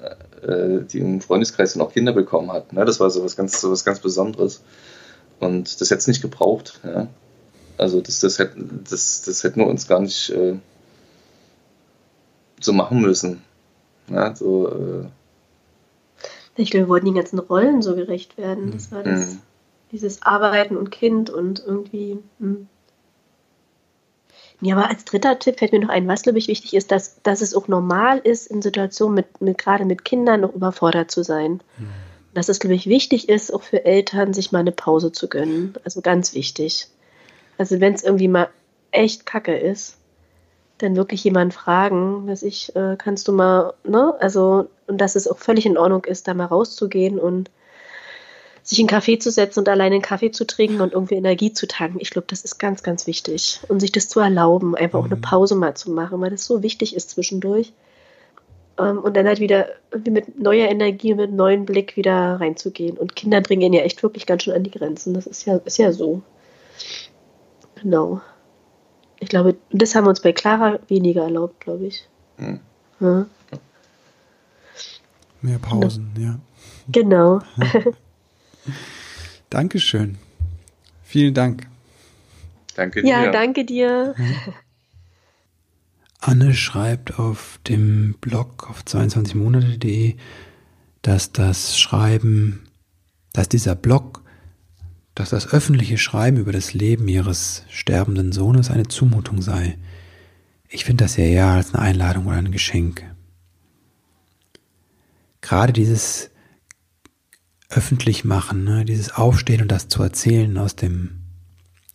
äh, 0.42 0.80
die 0.90 0.98
im 0.98 1.20
Freundeskreis 1.20 1.78
auch 1.78 1.92
Kinder 1.92 2.12
bekommen 2.12 2.52
hat. 2.52 2.72
Ne? 2.72 2.84
Das 2.84 3.00
war 3.00 3.10
so 3.10 3.26
ganz, 3.36 3.60
so 3.60 3.70
was 3.70 3.84
ganz 3.84 4.00
Besonderes. 4.00 4.62
Und 5.40 5.80
das 5.80 5.90
hätte 5.90 5.98
es 5.98 6.06
nicht 6.06 6.22
gebraucht. 6.22 6.80
Ja. 6.84 7.08
Also 7.78 8.00
das, 8.00 8.20
das, 8.20 8.38
hätten, 8.38 8.84
das, 8.88 9.22
das 9.22 9.44
hätten 9.44 9.60
wir 9.60 9.66
uns 9.66 9.86
gar 9.86 10.00
nicht 10.00 10.30
äh, 10.30 10.56
so 12.60 12.72
machen 12.72 13.00
müssen. 13.00 13.42
Ja, 14.08 14.34
so, 14.34 14.68
äh, 14.68 15.06
ich 16.56 16.70
glaube, 16.70 16.86
wir 16.86 16.88
wollten 16.88 17.06
den 17.06 17.14
ganzen 17.14 17.38
Rollen 17.38 17.82
so 17.82 17.94
gerecht 17.94 18.38
werden. 18.38 18.70
Das 18.72 18.90
war 18.90 19.02
das, 19.02 19.34
mhm. 19.34 19.38
dieses 19.92 20.22
Arbeiten 20.22 20.76
und 20.76 20.90
Kind 20.90 21.30
und 21.30 21.62
irgendwie. 21.64 22.18
Mh. 22.38 22.48
Hm. 22.48 22.68
Ja, 24.62 24.74
aber 24.74 24.88
als 24.88 25.04
dritter 25.04 25.38
Tipp 25.38 25.58
fällt 25.58 25.72
mir 25.72 25.80
noch 25.80 25.90
ein, 25.90 26.08
was 26.08 26.22
glaube 26.22 26.38
ich 26.38 26.48
wichtig 26.48 26.72
ist, 26.72 26.90
dass, 26.90 27.20
dass 27.22 27.42
es 27.42 27.54
auch 27.54 27.68
normal 27.68 28.18
ist, 28.18 28.46
in 28.46 28.62
Situationen 28.62 29.14
mit, 29.14 29.42
mit 29.42 29.58
gerade 29.58 29.84
mit 29.84 30.02
Kindern 30.02 30.40
noch 30.40 30.54
überfordert 30.54 31.10
zu 31.10 31.22
sein. 31.22 31.60
Mhm. 31.76 31.88
Dass 32.36 32.50
es, 32.50 32.60
glaube 32.60 32.74
ich, 32.74 32.86
wichtig 32.86 33.30
ist, 33.30 33.50
auch 33.50 33.62
für 33.62 33.86
Eltern, 33.86 34.34
sich 34.34 34.52
mal 34.52 34.58
eine 34.58 34.70
Pause 34.70 35.10
zu 35.10 35.26
gönnen. 35.26 35.72
Also 35.84 36.02
ganz 36.02 36.34
wichtig. 36.34 36.86
Also 37.56 37.80
wenn 37.80 37.94
es 37.94 38.04
irgendwie 38.04 38.28
mal 38.28 38.50
echt 38.90 39.24
kacke 39.24 39.56
ist, 39.56 39.96
dann 40.76 40.96
wirklich 40.96 41.24
jemanden 41.24 41.52
fragen, 41.52 42.26
dass 42.26 42.42
ich, 42.42 42.76
äh, 42.76 42.96
kannst 42.98 43.26
du 43.26 43.32
mal, 43.32 43.72
ne? 43.84 44.14
Also, 44.20 44.68
und 44.86 45.00
dass 45.00 45.16
es 45.16 45.26
auch 45.26 45.38
völlig 45.38 45.64
in 45.64 45.78
Ordnung 45.78 46.04
ist, 46.04 46.28
da 46.28 46.34
mal 46.34 46.44
rauszugehen 46.44 47.18
und 47.18 47.50
sich 48.62 48.80
in 48.80 48.82
einen 48.82 48.90
Kaffee 48.90 49.18
zu 49.18 49.30
setzen 49.30 49.60
und 49.60 49.70
alleine 49.70 49.94
einen 49.94 50.02
Kaffee 50.02 50.30
zu 50.30 50.46
trinken 50.46 50.82
und 50.82 50.92
irgendwie 50.92 51.14
Energie 51.14 51.54
zu 51.54 51.66
tanken. 51.66 52.00
Ich 52.02 52.10
glaube, 52.10 52.26
das 52.28 52.42
ist 52.42 52.58
ganz, 52.58 52.82
ganz 52.82 53.06
wichtig. 53.06 53.60
Und 53.68 53.80
sich 53.80 53.92
das 53.92 54.10
zu 54.10 54.20
erlauben, 54.20 54.74
einfach 54.74 54.98
mhm. 54.98 55.04
auch 55.06 55.10
eine 55.10 55.16
mhm. 55.16 55.22
Pause 55.22 55.54
mal 55.54 55.74
zu 55.74 55.90
machen, 55.90 56.20
weil 56.20 56.32
das 56.32 56.44
so 56.44 56.62
wichtig 56.62 56.94
ist 56.94 57.08
zwischendurch. 57.08 57.72
Ähm, 58.78 58.98
und 58.98 59.16
dann 59.16 59.26
halt 59.26 59.40
wieder 59.40 59.68
mit 60.08 60.38
neuer 60.38 60.68
Energie, 60.68 61.14
mit 61.14 61.32
neuem 61.32 61.64
Blick 61.64 61.96
wieder 61.96 62.40
reinzugehen. 62.40 62.96
Und 62.96 63.16
Kinder 63.16 63.40
dringen 63.40 63.72
ja 63.72 63.82
echt 63.82 64.02
wirklich 64.02 64.26
ganz 64.26 64.42
schön 64.42 64.54
an 64.54 64.64
die 64.64 64.70
Grenzen. 64.70 65.14
Das 65.14 65.26
ist 65.26 65.44
ja, 65.46 65.56
ist 65.56 65.78
ja 65.78 65.92
so. 65.92 66.22
Genau. 67.82 68.20
Ich 69.18 69.28
glaube, 69.28 69.56
das 69.70 69.94
haben 69.94 70.04
wir 70.04 70.10
uns 70.10 70.20
bei 70.20 70.32
Clara 70.32 70.78
weniger 70.88 71.22
erlaubt, 71.22 71.60
glaube 71.60 71.86
ich. 71.86 72.06
Mhm. 72.36 72.60
Ja. 73.00 73.26
Mehr 75.42 75.58
Pausen, 75.58 76.10
genau. 76.14 76.28
ja. 76.28 76.38
Genau. 76.88 77.40
Dankeschön. 79.50 80.18
Vielen 81.02 81.34
Dank. 81.34 81.66
Danke 82.74 83.02
dir. 83.02 83.08
Ja, 83.08 83.30
danke 83.30 83.64
dir. 83.64 84.14
Anne 86.20 86.54
schreibt 86.54 87.18
auf 87.18 87.60
dem 87.66 88.14
Blog 88.20 88.68
auf 88.68 88.82
22monate.de, 88.82 90.16
dass 91.02 91.32
das 91.32 91.78
Schreiben, 91.78 92.68
dass 93.32 93.48
dieser 93.48 93.74
Blog, 93.74 94.22
dass 95.14 95.30
das 95.30 95.52
öffentliche 95.52 95.98
Schreiben 95.98 96.38
über 96.38 96.52
das 96.52 96.74
Leben 96.74 97.08
ihres 97.08 97.64
sterbenden 97.68 98.32
Sohnes 98.32 98.70
eine 98.70 98.88
Zumutung 98.88 99.40
sei. 99.42 99.78
Ich 100.68 100.84
finde 100.84 101.04
das 101.04 101.16
ja 101.16 101.24
eher 101.24 101.46
als 101.46 101.74
eine 101.74 101.82
Einladung 101.82 102.26
oder 102.26 102.36
ein 102.36 102.50
Geschenk. 102.50 103.04
Gerade 105.40 105.72
dieses 105.72 106.30
öffentlich 107.68 108.24
machen, 108.24 108.64
ne? 108.64 108.84
dieses 108.84 109.12
Aufstehen 109.14 109.62
und 109.62 109.72
das 109.72 109.88
zu 109.88 110.02
erzählen, 110.02 110.56
aus 110.58 110.76
dem, 110.76 111.22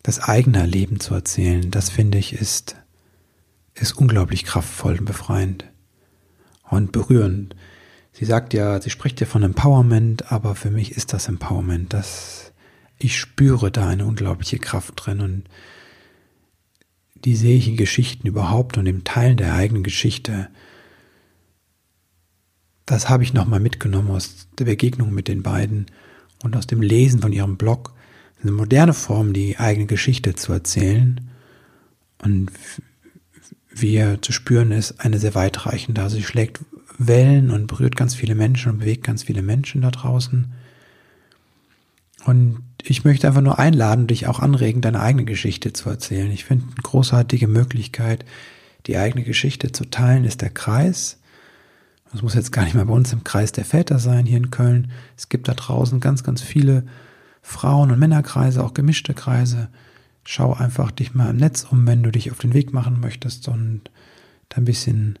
das 0.02 0.20
eigene 0.20 0.64
Leben 0.66 1.00
zu 1.00 1.14
erzählen, 1.14 1.70
das 1.70 1.90
finde 1.90 2.18
ich 2.18 2.34
ist, 2.34 2.76
ist 3.74 3.92
unglaublich 3.92 4.44
kraftvoll 4.44 4.98
und 4.98 5.04
befreiend 5.04 5.64
und 6.68 6.92
berührend. 6.92 7.56
Sie 8.12 8.24
sagt 8.24 8.54
ja, 8.54 8.80
sie 8.80 8.90
spricht 8.90 9.20
ja 9.20 9.26
von 9.26 9.42
Empowerment, 9.42 10.30
aber 10.30 10.54
für 10.54 10.70
mich 10.70 10.92
ist 10.92 11.12
das 11.12 11.28
Empowerment, 11.28 11.92
dass 11.92 12.52
ich 12.98 13.18
spüre 13.18 13.70
da 13.70 13.88
eine 13.88 14.04
unglaubliche 14.04 14.58
Kraft 14.58 14.94
drin 14.96 15.20
und 15.20 15.44
die 17.14 17.36
sehe 17.36 17.56
ich 17.56 17.68
in 17.68 17.76
Geschichten 17.76 18.26
überhaupt 18.26 18.78
und 18.78 18.86
im 18.86 19.04
Teilen 19.04 19.36
der 19.36 19.54
eigenen 19.54 19.82
Geschichte 19.82 20.48
das 22.86 23.08
habe 23.08 23.22
ich 23.22 23.32
nochmal 23.32 23.60
mitgenommen 23.60 24.10
aus 24.10 24.48
der 24.58 24.64
Begegnung 24.64 25.12
mit 25.12 25.28
den 25.28 25.42
beiden 25.42 25.86
und 26.42 26.56
aus 26.56 26.66
dem 26.66 26.82
Lesen 26.82 27.20
von 27.20 27.32
ihrem 27.32 27.56
Blog. 27.56 27.94
Eine 28.42 28.52
moderne 28.52 28.92
Form, 28.92 29.32
die 29.32 29.58
eigene 29.58 29.86
Geschichte 29.86 30.34
zu 30.34 30.52
erzählen. 30.52 31.30
Und 32.22 32.50
wie 33.74 33.96
er 33.96 34.20
zu 34.20 34.32
spüren 34.32 34.70
ist, 34.72 35.00
eine 35.00 35.18
sehr 35.18 35.34
weitreichende. 35.34 36.02
Also 36.02 36.16
sie 36.16 36.22
schlägt 36.22 36.60
Wellen 36.98 37.50
und 37.50 37.66
berührt 37.66 37.96
ganz 37.96 38.14
viele 38.14 38.34
Menschen 38.34 38.72
und 38.72 38.78
bewegt 38.78 39.04
ganz 39.04 39.24
viele 39.24 39.42
Menschen 39.42 39.82
da 39.82 39.90
draußen. 39.90 40.52
Und 42.24 42.62
ich 42.82 43.04
möchte 43.04 43.26
einfach 43.26 43.40
nur 43.40 43.58
einladen, 43.58 44.06
dich 44.06 44.26
auch 44.26 44.40
anregen, 44.40 44.80
deine 44.80 45.00
eigene 45.00 45.24
Geschichte 45.24 45.72
zu 45.72 45.88
erzählen. 45.88 46.30
Ich 46.30 46.44
finde 46.44 46.64
eine 46.66 46.82
großartige 46.82 47.48
Möglichkeit, 47.48 48.24
die 48.86 48.96
eigene 48.96 49.24
Geschichte 49.24 49.72
zu 49.72 49.84
teilen, 49.84 50.24
ist 50.24 50.42
der 50.42 50.50
Kreis. 50.50 51.18
Das 52.12 52.22
muss 52.22 52.34
jetzt 52.34 52.52
gar 52.52 52.64
nicht 52.64 52.74
mal 52.74 52.84
bei 52.84 52.92
uns 52.92 53.12
im 53.12 53.24
Kreis 53.24 53.52
der 53.52 53.64
Väter 53.64 53.98
sein, 53.98 54.26
hier 54.26 54.36
in 54.36 54.50
Köln. 54.50 54.90
Es 55.16 55.28
gibt 55.28 55.48
da 55.48 55.54
draußen 55.54 56.00
ganz, 56.00 56.22
ganz 56.22 56.42
viele 56.42 56.84
Frauen- 57.40 57.90
und 57.90 57.98
Männerkreise, 57.98 58.62
auch 58.62 58.74
gemischte 58.74 59.14
Kreise. 59.14 59.68
Schau 60.24 60.54
einfach 60.54 60.90
dich 60.90 61.14
mal 61.14 61.30
im 61.30 61.36
Netz 61.36 61.66
um, 61.70 61.86
wenn 61.86 62.02
du 62.02 62.10
dich 62.10 62.30
auf 62.30 62.38
den 62.38 62.54
Weg 62.54 62.72
machen 62.72 63.00
möchtest 63.00 63.48
und 63.48 63.82
da 64.48 64.58
ein 64.58 64.64
bisschen 64.64 65.18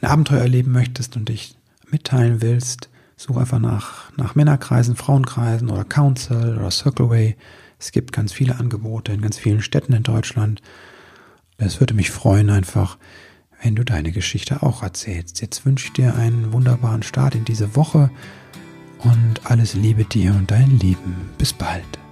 ein 0.00 0.08
Abenteuer 0.08 0.40
erleben 0.40 0.72
möchtest 0.72 1.16
und 1.16 1.28
dich 1.28 1.56
mitteilen 1.90 2.40
willst. 2.40 2.88
Such 3.16 3.36
einfach 3.36 3.58
nach, 3.58 4.16
nach 4.16 4.34
Männerkreisen, 4.34 4.96
Frauenkreisen 4.96 5.68
oder 5.68 5.84
Council 5.84 6.56
oder 6.56 6.70
Circleway. 6.70 7.36
Es 7.78 7.92
gibt 7.92 8.12
ganz 8.12 8.32
viele 8.32 8.56
Angebote 8.56 9.12
in 9.12 9.20
ganz 9.20 9.38
vielen 9.38 9.60
Städten 9.60 9.92
in 9.92 10.02
Deutschland. 10.02 10.62
Es 11.58 11.80
würde 11.80 11.94
mich 11.94 12.10
freuen, 12.10 12.48
einfach 12.48 12.96
wenn 13.62 13.74
du 13.74 13.84
deine 13.84 14.12
Geschichte 14.12 14.62
auch 14.62 14.82
erzählst. 14.82 15.40
Jetzt 15.42 15.66
wünsche 15.66 15.86
ich 15.86 15.92
dir 15.92 16.14
einen 16.14 16.52
wunderbaren 16.52 17.02
Start 17.02 17.34
in 17.34 17.44
diese 17.44 17.76
Woche 17.76 18.10
und 18.98 19.40
alles 19.44 19.74
Liebe 19.74 20.04
dir 20.04 20.32
und 20.32 20.50
dein 20.50 20.78
Lieben. 20.78 21.30
Bis 21.36 21.52
bald. 21.52 22.09